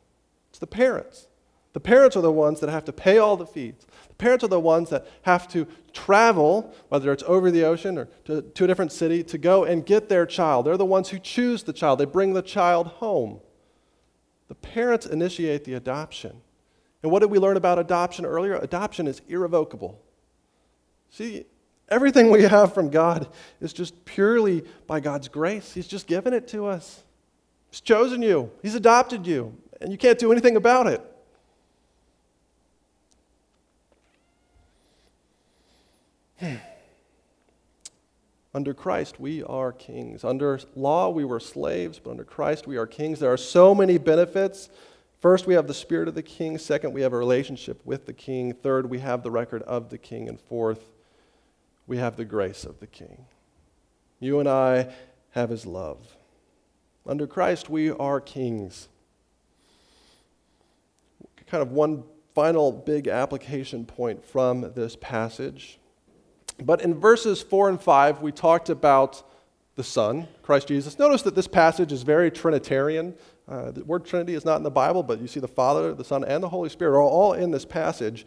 It's 0.49 0.59
the 0.59 0.67
parents. 0.67 1.27
The 1.73 1.81
parents 1.81 2.15
are 2.15 2.21
the 2.21 2.31
ones 2.31 2.61
that 2.61 2.69
have 2.69 2.85
to 2.85 2.93
pay 2.93 3.17
all 3.17 3.35
the 3.35 3.45
fees. 3.45 3.73
The 4.07 4.15
parents 4.15 4.45
are 4.45 4.49
the 4.49 4.61
ones 4.61 4.91
that 4.91 5.05
have 5.23 5.45
to 5.49 5.67
travel, 5.91 6.73
whether 6.87 7.11
it's 7.11 7.23
over 7.27 7.51
the 7.51 7.65
ocean 7.65 7.97
or 7.97 8.05
to, 8.25 8.41
to 8.43 8.63
a 8.63 8.67
different 8.67 8.93
city, 8.93 9.23
to 9.23 9.37
go 9.37 9.65
and 9.65 9.85
get 9.85 10.07
their 10.07 10.25
child. 10.25 10.65
They're 10.65 10.77
the 10.77 10.85
ones 10.85 11.09
who 11.09 11.19
choose 11.19 11.63
the 11.63 11.73
child, 11.73 11.99
they 11.99 12.05
bring 12.05 12.33
the 12.33 12.41
child 12.41 12.87
home. 12.87 13.41
The 14.47 14.55
parents 14.55 15.05
initiate 15.05 15.63
the 15.63 15.73
adoption. 15.73 16.41
And 17.01 17.11
what 17.11 17.19
did 17.19 17.31
we 17.31 17.39
learn 17.39 17.57
about 17.57 17.79
adoption 17.79 18.25
earlier? 18.25 18.55
Adoption 18.55 19.07
is 19.07 19.21
irrevocable. 19.27 20.01
See, 21.09 21.45
everything 21.89 22.29
we 22.29 22.43
have 22.43 22.73
from 22.73 22.89
God 22.89 23.27
is 23.61 23.73
just 23.73 24.05
purely 24.05 24.63
by 24.87 24.99
God's 24.99 25.27
grace. 25.27 25.73
He's 25.73 25.87
just 25.87 26.07
given 26.07 26.33
it 26.33 26.47
to 26.49 26.65
us. 26.65 27.03
He's 27.69 27.81
chosen 27.81 28.21
you, 28.21 28.51
He's 28.61 28.75
adopted 28.75 29.27
you, 29.27 29.55
and 29.81 29.91
you 29.91 29.97
can't 29.97 30.17
do 30.19 30.31
anything 30.31 30.55
about 30.55 30.87
it. 30.87 31.01
Hmm. 36.39 36.55
Under 38.55 38.73
Christ, 38.73 39.19
we 39.19 39.43
are 39.43 39.73
kings. 39.73 40.23
Under 40.23 40.61
law, 40.77 41.09
we 41.09 41.25
were 41.25 41.41
slaves, 41.41 41.99
but 41.99 42.11
under 42.11 42.23
Christ, 42.23 42.65
we 42.65 42.77
are 42.77 42.87
kings. 42.87 43.19
There 43.19 43.33
are 43.33 43.35
so 43.35 43.75
many 43.75 43.97
benefits. 43.97 44.69
First, 45.19 45.45
we 45.45 45.55
have 45.55 45.67
the 45.67 45.73
spirit 45.73 46.07
of 46.07 46.15
the 46.15 46.23
king. 46.23 46.57
Second, 46.57 46.93
we 46.93 47.01
have 47.01 47.11
a 47.11 47.17
relationship 47.17 47.81
with 47.83 48.05
the 48.05 48.13
king. 48.13 48.53
Third, 48.53 48.89
we 48.89 48.99
have 48.99 49.23
the 49.23 49.29
record 49.29 49.61
of 49.63 49.89
the 49.89 49.97
king. 49.97 50.29
And 50.29 50.39
fourth, 50.39 50.89
we 51.85 51.97
have 51.97 52.15
the 52.15 52.23
grace 52.23 52.63
of 52.63 52.79
the 52.79 52.87
king. 52.87 53.25
You 54.21 54.39
and 54.39 54.47
I 54.47 54.87
have 55.31 55.49
his 55.49 55.65
love. 55.65 56.15
Under 57.05 57.27
Christ, 57.27 57.69
we 57.69 57.91
are 57.91 58.21
kings. 58.21 58.87
Kind 61.45 61.61
of 61.61 61.73
one 61.73 62.05
final 62.33 62.71
big 62.71 63.09
application 63.09 63.85
point 63.85 64.23
from 64.23 64.71
this 64.75 64.95
passage 64.95 65.77
but 66.63 66.81
in 66.81 66.93
verses 66.99 67.41
4 67.41 67.69
and 67.69 67.81
5, 67.81 68.21
we 68.21 68.31
talked 68.31 68.69
about 68.69 69.23
the 69.75 69.83
Son, 69.83 70.27
Christ 70.41 70.67
Jesus. 70.69 70.97
Notice 70.97 71.21
that 71.23 71.35
this 71.35 71.47
passage 71.47 71.91
is 71.91 72.03
very 72.03 72.31
Trinitarian. 72.31 73.13
Uh, 73.47 73.71
the 73.71 73.83
word 73.83 74.05
Trinity 74.05 74.33
is 74.33 74.45
not 74.45 74.57
in 74.57 74.63
the 74.63 74.71
Bible, 74.71 75.03
but 75.03 75.19
you 75.19 75.27
see 75.27 75.39
the 75.39 75.47
Father, 75.47 75.93
the 75.93 76.03
Son, 76.03 76.23
and 76.23 76.41
the 76.41 76.49
Holy 76.49 76.69
Spirit 76.69 76.91
are 76.91 77.01
all 77.01 77.33
in 77.33 77.51
this 77.51 77.65
passage. 77.65 78.25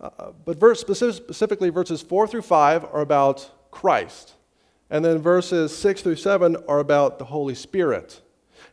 Uh, 0.00 0.32
but 0.44 0.58
verse, 0.58 0.80
specifically, 0.80 1.70
verses 1.70 2.02
4 2.02 2.26
through 2.26 2.42
5 2.42 2.84
are 2.84 3.00
about 3.00 3.50
Christ. 3.70 4.34
And 4.90 5.04
then 5.04 5.18
verses 5.18 5.74
6 5.76 6.02
through 6.02 6.16
7 6.16 6.56
are 6.68 6.80
about 6.80 7.18
the 7.18 7.24
Holy 7.24 7.54
Spirit. 7.54 8.20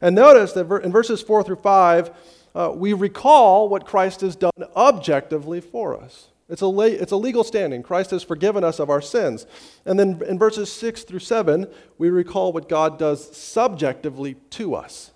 And 0.01 0.15
notice 0.15 0.53
that 0.53 0.69
in 0.83 0.91
verses 0.91 1.21
4 1.21 1.43
through 1.43 1.57
5, 1.57 2.11
uh, 2.55 2.71
we 2.75 2.93
recall 2.93 3.69
what 3.69 3.85
Christ 3.85 4.21
has 4.21 4.35
done 4.35 4.51
objectively 4.75 5.61
for 5.61 5.95
us. 5.95 6.28
It's 6.49 6.63
a, 6.63 6.69
it's 6.79 7.11
a 7.11 7.17
legal 7.17 7.43
standing. 7.43 7.83
Christ 7.83 8.09
has 8.09 8.23
forgiven 8.23 8.63
us 8.63 8.79
of 8.79 8.89
our 8.89 9.01
sins. 9.01 9.45
And 9.85 9.99
then 9.99 10.21
in 10.27 10.39
verses 10.39 10.71
6 10.71 11.03
through 11.03 11.19
7, 11.19 11.67
we 11.99 12.09
recall 12.09 12.51
what 12.51 12.67
God 12.67 12.97
does 12.97 13.37
subjectively 13.37 14.33
to 14.51 14.73
us. 14.73 15.11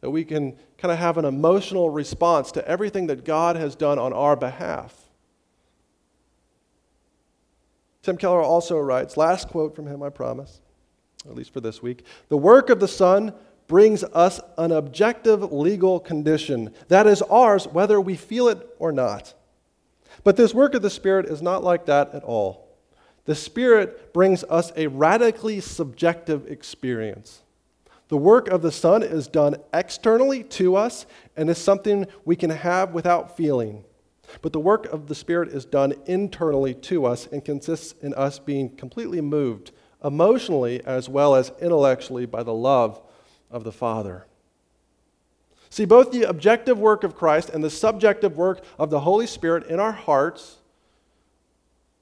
That 0.00 0.10
we 0.10 0.24
can 0.24 0.56
kind 0.78 0.90
of 0.90 0.98
have 0.98 1.18
an 1.18 1.26
emotional 1.26 1.90
response 1.90 2.50
to 2.52 2.66
everything 2.66 3.08
that 3.08 3.24
God 3.24 3.56
has 3.56 3.76
done 3.76 3.98
on 3.98 4.14
our 4.14 4.36
behalf. 4.36 4.94
Tim 8.02 8.16
Keller 8.16 8.40
also 8.40 8.78
writes, 8.78 9.16
last 9.16 9.48
quote 9.48 9.74
from 9.74 9.86
him, 9.86 10.02
I 10.02 10.10
promise, 10.10 10.60
at 11.26 11.34
least 11.34 11.52
for 11.52 11.60
this 11.60 11.82
week 11.82 12.04
The 12.28 12.36
work 12.36 12.70
of 12.70 12.80
the 12.80 12.88
Son 12.88 13.34
brings 13.66 14.04
us 14.04 14.40
an 14.56 14.70
objective 14.72 15.52
legal 15.52 15.98
condition 15.98 16.72
that 16.88 17.06
is 17.06 17.20
ours 17.22 17.66
whether 17.66 18.00
we 18.00 18.16
feel 18.16 18.48
it 18.48 18.66
or 18.78 18.92
not. 18.92 19.34
But 20.24 20.36
this 20.36 20.54
work 20.54 20.74
of 20.74 20.82
the 20.82 20.90
Spirit 20.90 21.26
is 21.26 21.42
not 21.42 21.64
like 21.64 21.86
that 21.86 22.14
at 22.14 22.24
all. 22.24 22.68
The 23.24 23.34
Spirit 23.34 24.12
brings 24.12 24.44
us 24.44 24.72
a 24.76 24.86
radically 24.86 25.60
subjective 25.60 26.46
experience. 26.46 27.42
The 28.08 28.16
work 28.16 28.48
of 28.48 28.62
the 28.62 28.70
Son 28.70 29.02
is 29.02 29.26
done 29.26 29.56
externally 29.74 30.44
to 30.44 30.76
us 30.76 31.06
and 31.36 31.50
is 31.50 31.58
something 31.58 32.06
we 32.24 32.36
can 32.36 32.50
have 32.50 32.92
without 32.92 33.36
feeling. 33.36 33.84
But 34.42 34.52
the 34.52 34.60
work 34.60 34.86
of 34.86 35.08
the 35.08 35.14
Spirit 35.14 35.48
is 35.48 35.64
done 35.64 35.94
internally 36.06 36.74
to 36.74 37.04
us 37.04 37.26
and 37.26 37.44
consists 37.44 37.94
in 38.00 38.14
us 38.14 38.38
being 38.38 38.76
completely 38.76 39.20
moved 39.20 39.72
emotionally 40.04 40.84
as 40.84 41.08
well 41.08 41.34
as 41.34 41.52
intellectually 41.60 42.26
by 42.26 42.42
the 42.42 42.54
love 42.54 43.00
of 43.50 43.64
the 43.64 43.72
Father. 43.72 44.25
See, 45.76 45.84
both 45.84 46.10
the 46.10 46.22
objective 46.22 46.78
work 46.78 47.04
of 47.04 47.14
Christ 47.14 47.50
and 47.50 47.62
the 47.62 47.68
subjective 47.68 48.34
work 48.34 48.64
of 48.78 48.88
the 48.88 49.00
Holy 49.00 49.26
Spirit 49.26 49.66
in 49.66 49.78
our 49.78 49.92
hearts 49.92 50.56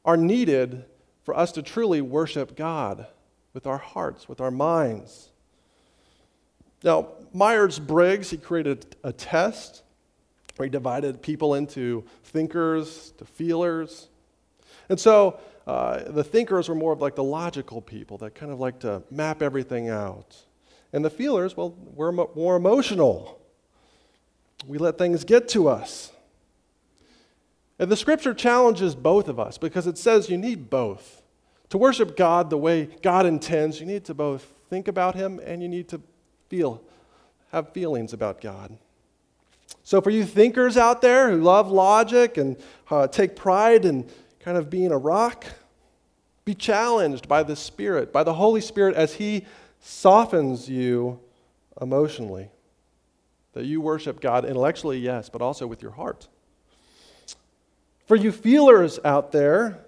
are 0.04 0.16
needed 0.16 0.84
for 1.24 1.36
us 1.36 1.50
to 1.50 1.60
truly 1.60 2.00
worship 2.00 2.56
God 2.56 3.08
with 3.52 3.66
our 3.66 3.78
hearts, 3.78 4.28
with 4.28 4.40
our 4.40 4.52
minds. 4.52 5.30
Now, 6.84 7.08
Myers 7.32 7.80
Briggs, 7.80 8.30
he 8.30 8.36
created 8.36 8.94
a 9.02 9.12
test 9.12 9.82
where 10.54 10.66
he 10.66 10.70
divided 10.70 11.20
people 11.20 11.54
into 11.54 12.04
thinkers 12.22 13.12
to 13.18 13.24
feelers. 13.24 14.06
And 14.88 15.00
so 15.00 15.40
uh, 15.66 16.12
the 16.12 16.22
thinkers 16.22 16.68
were 16.68 16.76
more 16.76 16.92
of 16.92 17.00
like 17.00 17.16
the 17.16 17.24
logical 17.24 17.82
people 17.82 18.18
that 18.18 18.36
kind 18.36 18.52
of 18.52 18.60
like 18.60 18.78
to 18.80 19.02
map 19.10 19.42
everything 19.42 19.88
out. 19.88 20.36
And 20.92 21.04
the 21.04 21.10
feelers, 21.10 21.56
well, 21.56 21.74
were 21.92 22.12
more 22.12 22.54
emotional 22.54 23.40
we 24.66 24.78
let 24.78 24.98
things 24.98 25.24
get 25.24 25.48
to 25.50 25.68
us. 25.68 26.12
And 27.78 27.90
the 27.90 27.96
scripture 27.96 28.34
challenges 28.34 28.94
both 28.94 29.28
of 29.28 29.40
us 29.40 29.58
because 29.58 29.86
it 29.86 29.98
says 29.98 30.30
you 30.30 30.38
need 30.38 30.70
both. 30.70 31.22
To 31.70 31.78
worship 31.78 32.16
God 32.16 32.50
the 32.50 32.58
way 32.58 32.88
God 33.02 33.26
intends, 33.26 33.80
you 33.80 33.86
need 33.86 34.04
to 34.04 34.14
both 34.14 34.52
think 34.70 34.86
about 34.86 35.14
Him 35.14 35.40
and 35.44 35.62
you 35.62 35.68
need 35.68 35.88
to 35.88 36.00
feel, 36.48 36.82
have 37.50 37.72
feelings 37.72 38.12
about 38.12 38.40
God. 38.40 38.76
So, 39.82 40.00
for 40.00 40.10
you 40.10 40.24
thinkers 40.24 40.76
out 40.76 41.02
there 41.02 41.30
who 41.30 41.42
love 41.42 41.70
logic 41.70 42.36
and 42.36 42.56
uh, 42.90 43.08
take 43.08 43.34
pride 43.34 43.84
in 43.84 44.08
kind 44.40 44.56
of 44.56 44.70
being 44.70 44.92
a 44.92 44.98
rock, 44.98 45.44
be 46.44 46.54
challenged 46.54 47.26
by 47.28 47.42
the 47.42 47.56
Spirit, 47.56 48.12
by 48.12 48.22
the 48.22 48.34
Holy 48.34 48.60
Spirit, 48.60 48.94
as 48.94 49.14
He 49.14 49.46
softens 49.80 50.68
you 50.68 51.18
emotionally. 51.80 52.50
That 53.54 53.64
you 53.64 53.80
worship 53.80 54.20
God 54.20 54.44
intellectually, 54.44 54.98
yes, 54.98 55.28
but 55.28 55.40
also 55.40 55.66
with 55.66 55.80
your 55.80 55.92
heart. 55.92 56.28
For 58.06 58.16
you 58.16 58.32
feelers 58.32 58.98
out 59.04 59.32
there 59.32 59.78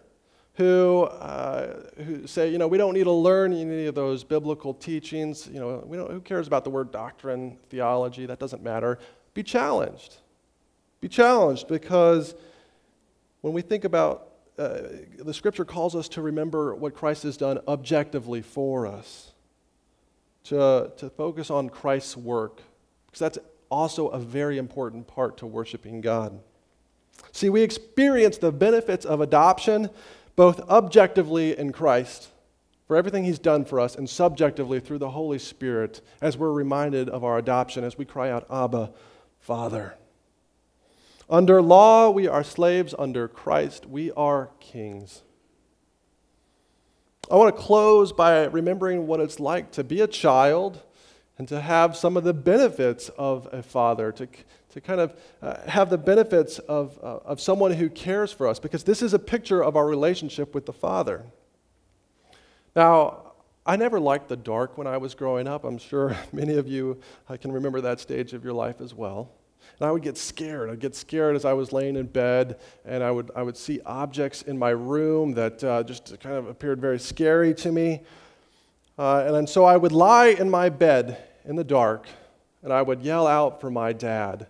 who, 0.54 1.02
uh, 1.02 1.82
who 2.02 2.26
say, 2.26 2.50
you 2.50 2.56
know, 2.56 2.66
we 2.66 2.78
don't 2.78 2.94
need 2.94 3.04
to 3.04 3.12
learn 3.12 3.52
any 3.52 3.86
of 3.86 3.94
those 3.94 4.24
biblical 4.24 4.72
teachings, 4.72 5.46
you 5.52 5.60
know, 5.60 5.84
we 5.86 5.98
don't, 5.98 6.10
who 6.10 6.20
cares 6.20 6.46
about 6.46 6.64
the 6.64 6.70
word 6.70 6.90
doctrine, 6.90 7.58
theology, 7.68 8.24
that 8.24 8.38
doesn't 8.38 8.62
matter. 8.62 8.98
Be 9.34 9.42
challenged. 9.42 10.16
Be 11.02 11.08
challenged 11.08 11.68
because 11.68 12.34
when 13.42 13.52
we 13.52 13.60
think 13.60 13.84
about 13.84 14.28
uh, 14.58 14.78
the 15.18 15.34
scripture 15.34 15.66
calls 15.66 15.94
us 15.94 16.08
to 16.08 16.22
remember 16.22 16.74
what 16.74 16.94
Christ 16.94 17.24
has 17.24 17.36
done 17.36 17.58
objectively 17.68 18.40
for 18.40 18.86
us, 18.86 19.32
to, 20.44 20.90
to 20.96 21.10
focus 21.10 21.50
on 21.50 21.68
Christ's 21.68 22.16
work, 22.16 22.62
because 23.06 23.18
that's 23.18 23.38
also 23.70 24.08
a 24.08 24.18
very 24.18 24.58
important 24.58 25.06
part 25.06 25.36
to 25.38 25.46
worshiping 25.46 26.00
God. 26.00 26.40
See, 27.32 27.48
we 27.50 27.62
experience 27.62 28.38
the 28.38 28.52
benefits 28.52 29.04
of 29.04 29.20
adoption 29.20 29.90
both 30.36 30.60
objectively 30.68 31.58
in 31.58 31.72
Christ 31.72 32.28
for 32.86 32.96
everything 32.96 33.24
he's 33.24 33.38
done 33.38 33.64
for 33.64 33.80
us 33.80 33.96
and 33.96 34.08
subjectively 34.08 34.80
through 34.80 34.98
the 34.98 35.10
Holy 35.10 35.38
Spirit 35.38 36.02
as 36.20 36.36
we're 36.36 36.52
reminded 36.52 37.08
of 37.08 37.24
our 37.24 37.38
adoption 37.38 37.82
as 37.82 37.98
we 37.98 38.04
cry 38.04 38.30
out, 38.30 38.46
Abba, 38.50 38.92
Father. 39.40 39.96
Under 41.28 41.60
law, 41.60 42.10
we 42.10 42.28
are 42.28 42.44
slaves. 42.44 42.94
Under 42.96 43.26
Christ, 43.26 43.86
we 43.86 44.12
are 44.12 44.50
kings. 44.60 45.22
I 47.28 47.34
want 47.34 47.56
to 47.56 47.60
close 47.60 48.12
by 48.12 48.44
remembering 48.44 49.08
what 49.08 49.18
it's 49.18 49.40
like 49.40 49.72
to 49.72 49.82
be 49.82 50.00
a 50.00 50.06
child 50.06 50.82
and 51.39 51.47
to 51.49 51.61
have 51.61 51.97
some 51.97 52.16
of 52.16 52.24
the 52.24 52.32
benefits 52.32 53.11
of 53.18 53.49
a 53.53 53.62
father, 53.62 54.11
to, 54.12 54.26
to 54.70 54.80
kind 54.80 55.01
of 55.01 55.14
uh, 55.43 55.68
have 55.68 55.91
the 55.91 55.99
benefits 55.99 56.59
of, 56.61 56.99
uh, 57.03 57.18
of 57.24 57.41
someone 57.41 57.72
who 57.72 57.91
cares 57.91 58.32
for 58.32 58.47
us, 58.47 58.59
because 58.59 58.84
this 58.84 59.03
is 59.03 59.12
a 59.12 59.18
picture 59.18 59.62
of 59.62 59.76
our 59.76 59.87
relationship 59.87 60.55
with 60.55 60.66
the 60.66 60.72
Father. 60.72 61.24
Now, 62.74 63.32
I 63.66 63.76
never 63.76 63.99
liked 63.99 64.28
the 64.28 64.37
dark 64.37 64.78
when 64.78 64.87
I 64.87 64.97
was 64.97 65.14
growing 65.14 65.49
up. 65.49 65.64
I'm 65.64 65.78
sure 65.78 66.16
many 66.32 66.57
of 66.57 66.68
you 66.68 67.01
uh, 67.28 67.37
can 67.37 67.53
remember 67.53 67.80
that 67.82 68.01
stage 68.01 68.32
of 68.32 68.45
your 68.45 68.55
life 68.55 68.80
as 68.80 68.95
well. 68.95 69.30
And 69.78 69.89
I 69.89 69.91
would 69.91 70.03
get 70.03 70.16
scared. 70.16 70.70
I'd 70.70 70.80
get 70.80 70.95
scared 70.95 71.37
as 71.37 71.45
I 71.45 71.53
was 71.53 71.72
laying 71.72 71.97
in 71.97 72.07
bed, 72.07 72.61
and 72.84 73.03
I 73.03 73.11
would, 73.11 73.30
I 73.34 73.43
would 73.43 73.57
see 73.57 73.80
objects 73.84 74.43
in 74.43 74.57
my 74.59 74.70
room 74.70 75.32
that 75.34 75.62
uh, 75.62 75.82
just 75.82 76.18
kind 76.20 76.37
of 76.37 76.47
appeared 76.49 76.80
very 76.80 76.99
scary 76.99 77.53
to 77.55 77.72
me. 77.72 78.03
Uh, 78.99 79.34
and, 79.34 79.49
so 79.49 79.64
I 79.64 79.76
would 79.76 79.92
lie 79.92 80.28
in 80.28 80.49
my 80.49 80.70
bed 80.70 81.18
in 81.44 81.57
the 81.57 81.64
dark, 81.64 82.07
and 82.62 82.72
I 82.72 82.80
would 82.80 83.03
yell 83.03 83.26
out 83.26 83.61
for 83.61 83.70
my 83.70 83.92
dad. 83.92 84.47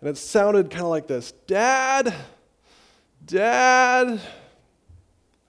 And 0.00 0.08
it 0.08 0.18
sounded 0.18 0.70
kind 0.70 0.82
of 0.82 0.88
like 0.88 1.06
this 1.06 1.32
Dad, 1.46 2.14
Dad. 3.24 4.08
And 4.08 4.20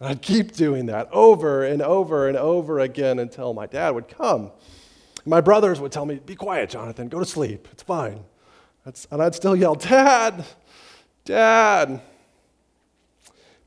I'd 0.09 0.21
keep 0.21 0.53
doing 0.53 0.88
that 0.88 1.09
over 1.11 1.63
and 1.65 1.82
over 1.82 2.27
and 2.27 2.38
over 2.38 2.79
again 2.79 3.19
until 3.19 3.53
my 3.53 3.67
dad 3.67 3.91
would 3.91 4.07
come. 4.07 4.51
My 5.25 5.41
brothers 5.41 5.79
would 5.79 5.91
tell 5.91 6.05
me, 6.05 6.15
Be 6.25 6.36
quiet, 6.36 6.69
Jonathan, 6.69 7.09
go 7.09 7.19
to 7.19 7.25
sleep, 7.25 7.67
it's 7.71 7.84
fine. 7.84 8.23
and 8.86 9.21
I'd 9.21 9.36
still 9.36 9.55
yell, 9.55 9.75
Dad, 9.75 10.45
Dad. 11.25 12.01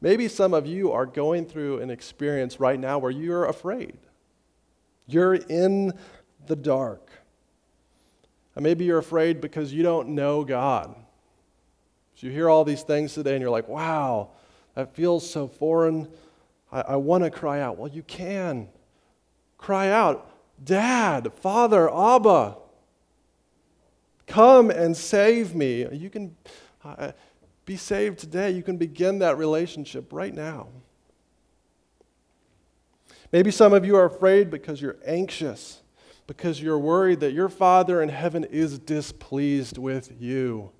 Maybe 0.01 0.29
some 0.29 0.53
of 0.53 0.67
you 0.67 0.91
are 0.93 1.07
going 1.07 1.47
through 1.47 1.81
an 1.81 1.91
experience 1.91 2.59
right 2.61 2.79
now 2.79 2.99
where 2.99 3.11
you're 3.11 3.47
afraid. 3.47 3.97
You're 5.07 5.35
in 5.35 5.93
the 6.47 6.57
dark. 6.57 7.11
And 8.55 8.63
maybe 8.63 8.85
you're 8.85 8.99
afraid 8.99 9.41
because 9.41 9.73
you 9.73 9.83
don't 9.83 10.11
know 10.11 10.45
God. 10.45 10.95
So 12.15 12.27
you 12.27 12.33
hear 12.33 12.49
all 12.49 12.65
these 12.65 12.83
things 12.83 13.15
today 13.15 13.33
and 13.33 13.41
you're 13.41 13.51
like, 13.51 13.69
wow, 13.69 14.31
that 14.75 14.95
feels 14.95 15.29
so 15.29 15.49
foreign. 15.49 16.09
I, 16.71 16.81
I 16.81 16.97
want 16.97 17.25
to 17.25 17.31
cry 17.31 17.61
out. 17.61 17.77
Well, 17.79 17.91
you 17.91 18.03
can. 18.03 18.69
Cry 19.59 19.89
out, 19.89 20.31
Dad, 20.63 21.33
Father, 21.41 21.89
Abba, 21.93 22.59
come 24.27 24.71
and 24.71 24.95
save 24.95 25.55
me. 25.55 25.89
You 25.91 26.11
can 26.11 26.37
uh, 26.85 27.13
be 27.65 27.77
saved 27.77 28.19
today. 28.19 28.51
You 28.51 28.63
can 28.63 28.77
begin 28.77 29.21
that 29.21 29.39
relationship 29.39 30.13
right 30.13 30.35
now. 30.35 30.69
Maybe 33.35 33.51
some 33.51 33.73
of 33.73 33.85
you 33.85 33.97
are 33.97 34.05
afraid 34.05 34.49
because 34.49 34.81
you're 34.81 34.97
anxious 35.05 35.83
because 36.29 36.63
you're 36.63 36.79
worried 36.79 37.19
that 37.19 37.33
your 37.33 37.49
Father 37.49 38.01
in 38.01 38.09
heaven 38.09 38.45
is 38.45 38.79
displeased 38.79 39.77
with 39.77 40.13
you. 40.21 40.71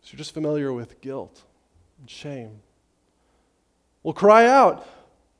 So 0.00 0.10
you're 0.12 0.18
just 0.18 0.32
familiar 0.32 0.72
with 0.72 1.00
guilt 1.00 1.42
and 1.98 2.08
shame. 2.08 2.60
Well, 4.04 4.14
cry 4.14 4.46
out, 4.46 4.86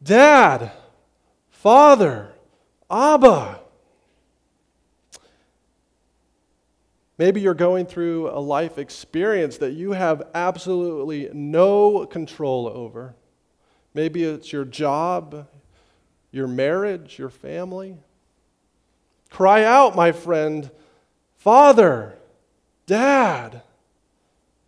Dad, 0.02 0.72
Father, 1.48 2.32
Abba. 2.90 3.60
Maybe 7.18 7.40
you're 7.40 7.54
going 7.54 7.86
through 7.86 8.30
a 8.30 8.40
life 8.40 8.78
experience 8.78 9.58
that 9.58 9.74
you 9.74 9.92
have 9.92 10.24
absolutely 10.34 11.30
no 11.32 12.04
control 12.04 12.66
over. 12.66 13.14
Maybe 13.94 14.24
it's 14.24 14.52
your 14.52 14.64
job, 14.64 15.48
your 16.30 16.46
marriage, 16.46 17.18
your 17.18 17.30
family. 17.30 17.98
Cry 19.30 19.64
out, 19.64 19.96
my 19.96 20.12
friend, 20.12 20.70
Father, 21.36 22.18
Dad. 22.86 23.62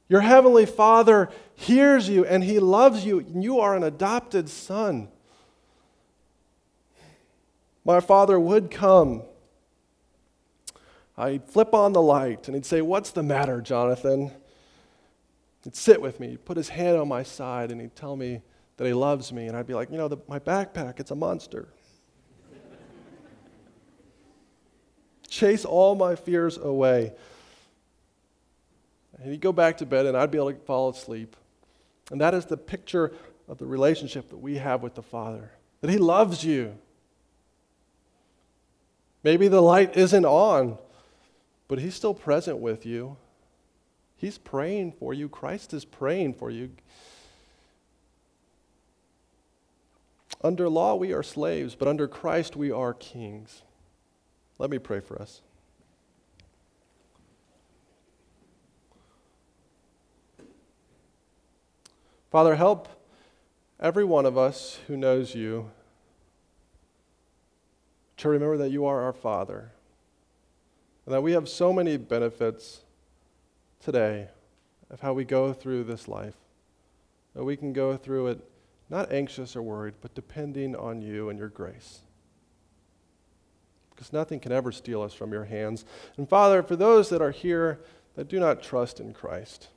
Your 0.09 0.20
heavenly 0.20 0.66
Father 0.66 1.31
hears 1.55 2.09
you 2.09 2.25
and 2.25 2.45
he 2.45 2.59
loves 2.59 3.05
you, 3.05 3.20
and 3.20 3.43
you 3.43 3.61
are 3.61 3.75
an 3.75 3.83
adopted 3.83 4.49
son. 4.49 5.09
My 7.85 8.01
father 8.01 8.39
would 8.39 8.70
come. 8.70 9.23
I'd 11.16 11.49
flip 11.49 11.75
on 11.75 11.93
the 11.93 12.03
light 12.03 12.47
and 12.47 12.55
he'd 12.55 12.66
say, 12.66 12.81
What's 12.81 13.11
the 13.11 13.23
matter, 13.23 13.61
Jonathan? 13.61 14.31
He'd 15.64 15.77
sit 15.77 16.01
with 16.01 16.18
me, 16.18 16.31
he'd 16.31 16.45
put 16.45 16.57
his 16.57 16.70
hand 16.70 16.97
on 16.97 17.09
my 17.09 17.23
side, 17.23 17.70
and 17.70 17.81
he'd 17.81 17.95
tell 17.95 18.16
me 18.16 18.43
that 18.77 18.87
he 18.87 18.93
loves 18.93 19.33
me. 19.33 19.47
And 19.47 19.57
I'd 19.57 19.66
be 19.66 19.75
like, 19.75 19.91
You 19.91 19.99
know, 19.99 20.09
the, 20.09 20.18
my 20.29 20.39
backpack, 20.39 21.01
it's 21.01 21.11
a 21.11 21.16
monster. 21.16 21.68
chase 25.33 25.64
all 25.64 25.95
my 25.95 26.14
fears 26.14 26.59
away. 26.59 27.12
And 29.18 29.31
he'd 29.31 29.41
go 29.41 29.53
back 29.53 29.79
to 29.79 29.87
bed, 29.87 30.07
and 30.07 30.16
I'd 30.16 30.31
be 30.31 30.39
able 30.39 30.53
to 30.53 30.59
fall 30.61 30.91
asleep. 30.91 31.37
And 32.11 32.20
that 32.20 32.35
is 32.35 32.45
the 32.45 32.57
picture 32.57 33.12
of 33.49 33.59
the 33.59 33.66
relationship 33.66 34.29
that 34.31 34.37
we 34.37 34.57
have 34.57 34.83
with 34.83 34.95
the 34.95 35.03
Father 35.03 35.51
that 35.81 35.91
He 35.91 35.99
loves 35.99 36.45
you. 36.45 36.77
Maybe 39.25 39.49
the 39.49 39.61
light 39.61 39.97
isn't 39.97 40.25
on, 40.25 40.79
but 41.66 41.79
He's 41.81 41.95
still 41.95 42.14
present 42.14 42.59
with 42.59 42.87
you. 42.87 43.16
He's 44.16 44.39
praying 44.39 44.93
for 44.93 45.12
you. 45.12 45.29
Christ 45.29 45.75
is 45.75 45.85
praying 45.85 46.35
for 46.35 46.51
you. 46.51 46.70
Under 50.45 50.68
law, 50.68 50.97
we 50.97 51.12
are 51.12 51.22
slaves, 51.22 51.74
but 51.74 51.86
under 51.86 52.09
Christ, 52.09 52.57
we 52.57 52.70
are 52.72 52.93
kings. 52.95 53.62
Let 54.59 54.70
me 54.70 54.78
pray 54.78 55.01
for 55.01 55.20
us. 55.20 55.40
Father, 62.30 62.57
help 62.57 62.88
every 63.78 64.05
one 64.05 64.26
of 64.26 64.38
us 64.38 64.80
who 64.86 64.97
knows 64.97 65.34
you 65.34 65.70
to 68.16 68.28
remember 68.28 68.57
that 68.57 68.70
you 68.70 68.86
are 68.86 69.03
our 69.03 69.12
Father 69.12 69.72
and 71.05 71.14
that 71.14 71.22
we 71.22 71.32
have 71.32 71.49
so 71.49 71.72
many 71.72 71.97
benefits 71.97 72.80
today 73.80 74.28
of 74.90 75.01
how 75.01 75.12
we 75.12 75.24
go 75.24 75.53
through 75.53 75.84
this 75.84 76.09
life. 76.09 76.36
That 77.34 77.45
we 77.45 77.57
can 77.57 77.72
go 77.72 77.97
through 77.97 78.28
it 78.28 78.51
not 78.93 79.11
anxious 79.11 79.57
or 79.57 79.62
worried, 79.62 79.95
but 80.01 80.14
depending 80.14 80.76
on 80.76 81.03
you 81.03 81.30
and 81.30 81.38
your 81.38 81.49
grace 81.49 82.03
because 84.03 84.12
nothing 84.12 84.40
can 84.40 84.51
ever 84.51 84.72
steal 84.72 85.01
us 85.01 85.14
from 85.14 85.30
your 85.30 85.45
hands. 85.45 85.84
And 86.16 86.28
Father, 86.28 86.62
for 86.64 86.74
those 86.74 87.09
that 87.11 87.22
are 87.22 87.30
here 87.30 87.78
that 88.16 88.26
do 88.26 88.40
not 88.40 88.61
trust 88.61 88.99
in 88.99 89.12
Christ, 89.12 89.68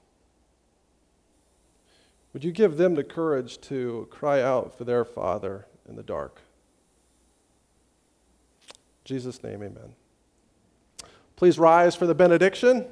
Would 2.33 2.43
you 2.43 2.51
give 2.51 2.75
them 2.75 2.95
the 2.95 3.03
courage 3.03 3.61
to 3.61 4.09
cry 4.11 4.41
out 4.41 4.77
for 4.77 4.83
their 4.83 5.05
Father 5.05 5.67
in 5.87 5.95
the 5.95 6.03
dark? 6.03 6.41
In 8.67 8.73
Jesus' 9.05 9.41
name, 9.41 9.63
amen. 9.63 9.95
Please 11.37 11.57
rise 11.57 11.95
for 11.95 12.05
the 12.05 12.13
benediction. 12.13 12.87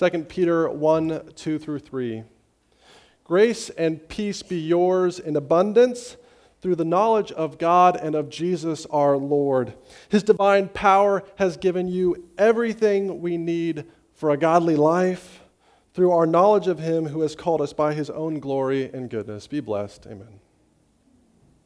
2 0.00 0.24
Peter 0.24 0.66
1 0.66 1.32
2 1.34 1.58
through 1.58 1.78
3. 1.78 2.22
Grace 3.22 3.68
and 3.68 4.08
peace 4.08 4.42
be 4.42 4.58
yours 4.58 5.18
in 5.18 5.36
abundance 5.36 6.16
through 6.62 6.76
the 6.76 6.86
knowledge 6.86 7.30
of 7.32 7.58
God 7.58 7.96
and 7.96 8.14
of 8.14 8.30
Jesus 8.30 8.86
our 8.86 9.18
Lord. 9.18 9.74
His 10.08 10.22
divine 10.22 10.68
power 10.68 11.22
has 11.36 11.58
given 11.58 11.86
you 11.86 12.30
everything 12.38 13.20
we 13.20 13.36
need 13.36 13.84
for 14.14 14.30
a 14.30 14.38
godly 14.38 14.74
life 14.74 15.40
through 15.92 16.12
our 16.12 16.24
knowledge 16.24 16.66
of 16.66 16.78
Him 16.78 17.08
who 17.08 17.20
has 17.20 17.36
called 17.36 17.60
us 17.60 17.74
by 17.74 17.92
His 17.92 18.08
own 18.08 18.40
glory 18.40 18.90
and 18.90 19.10
goodness. 19.10 19.46
Be 19.48 19.60
blessed. 19.60 20.06
Amen. 20.06 20.40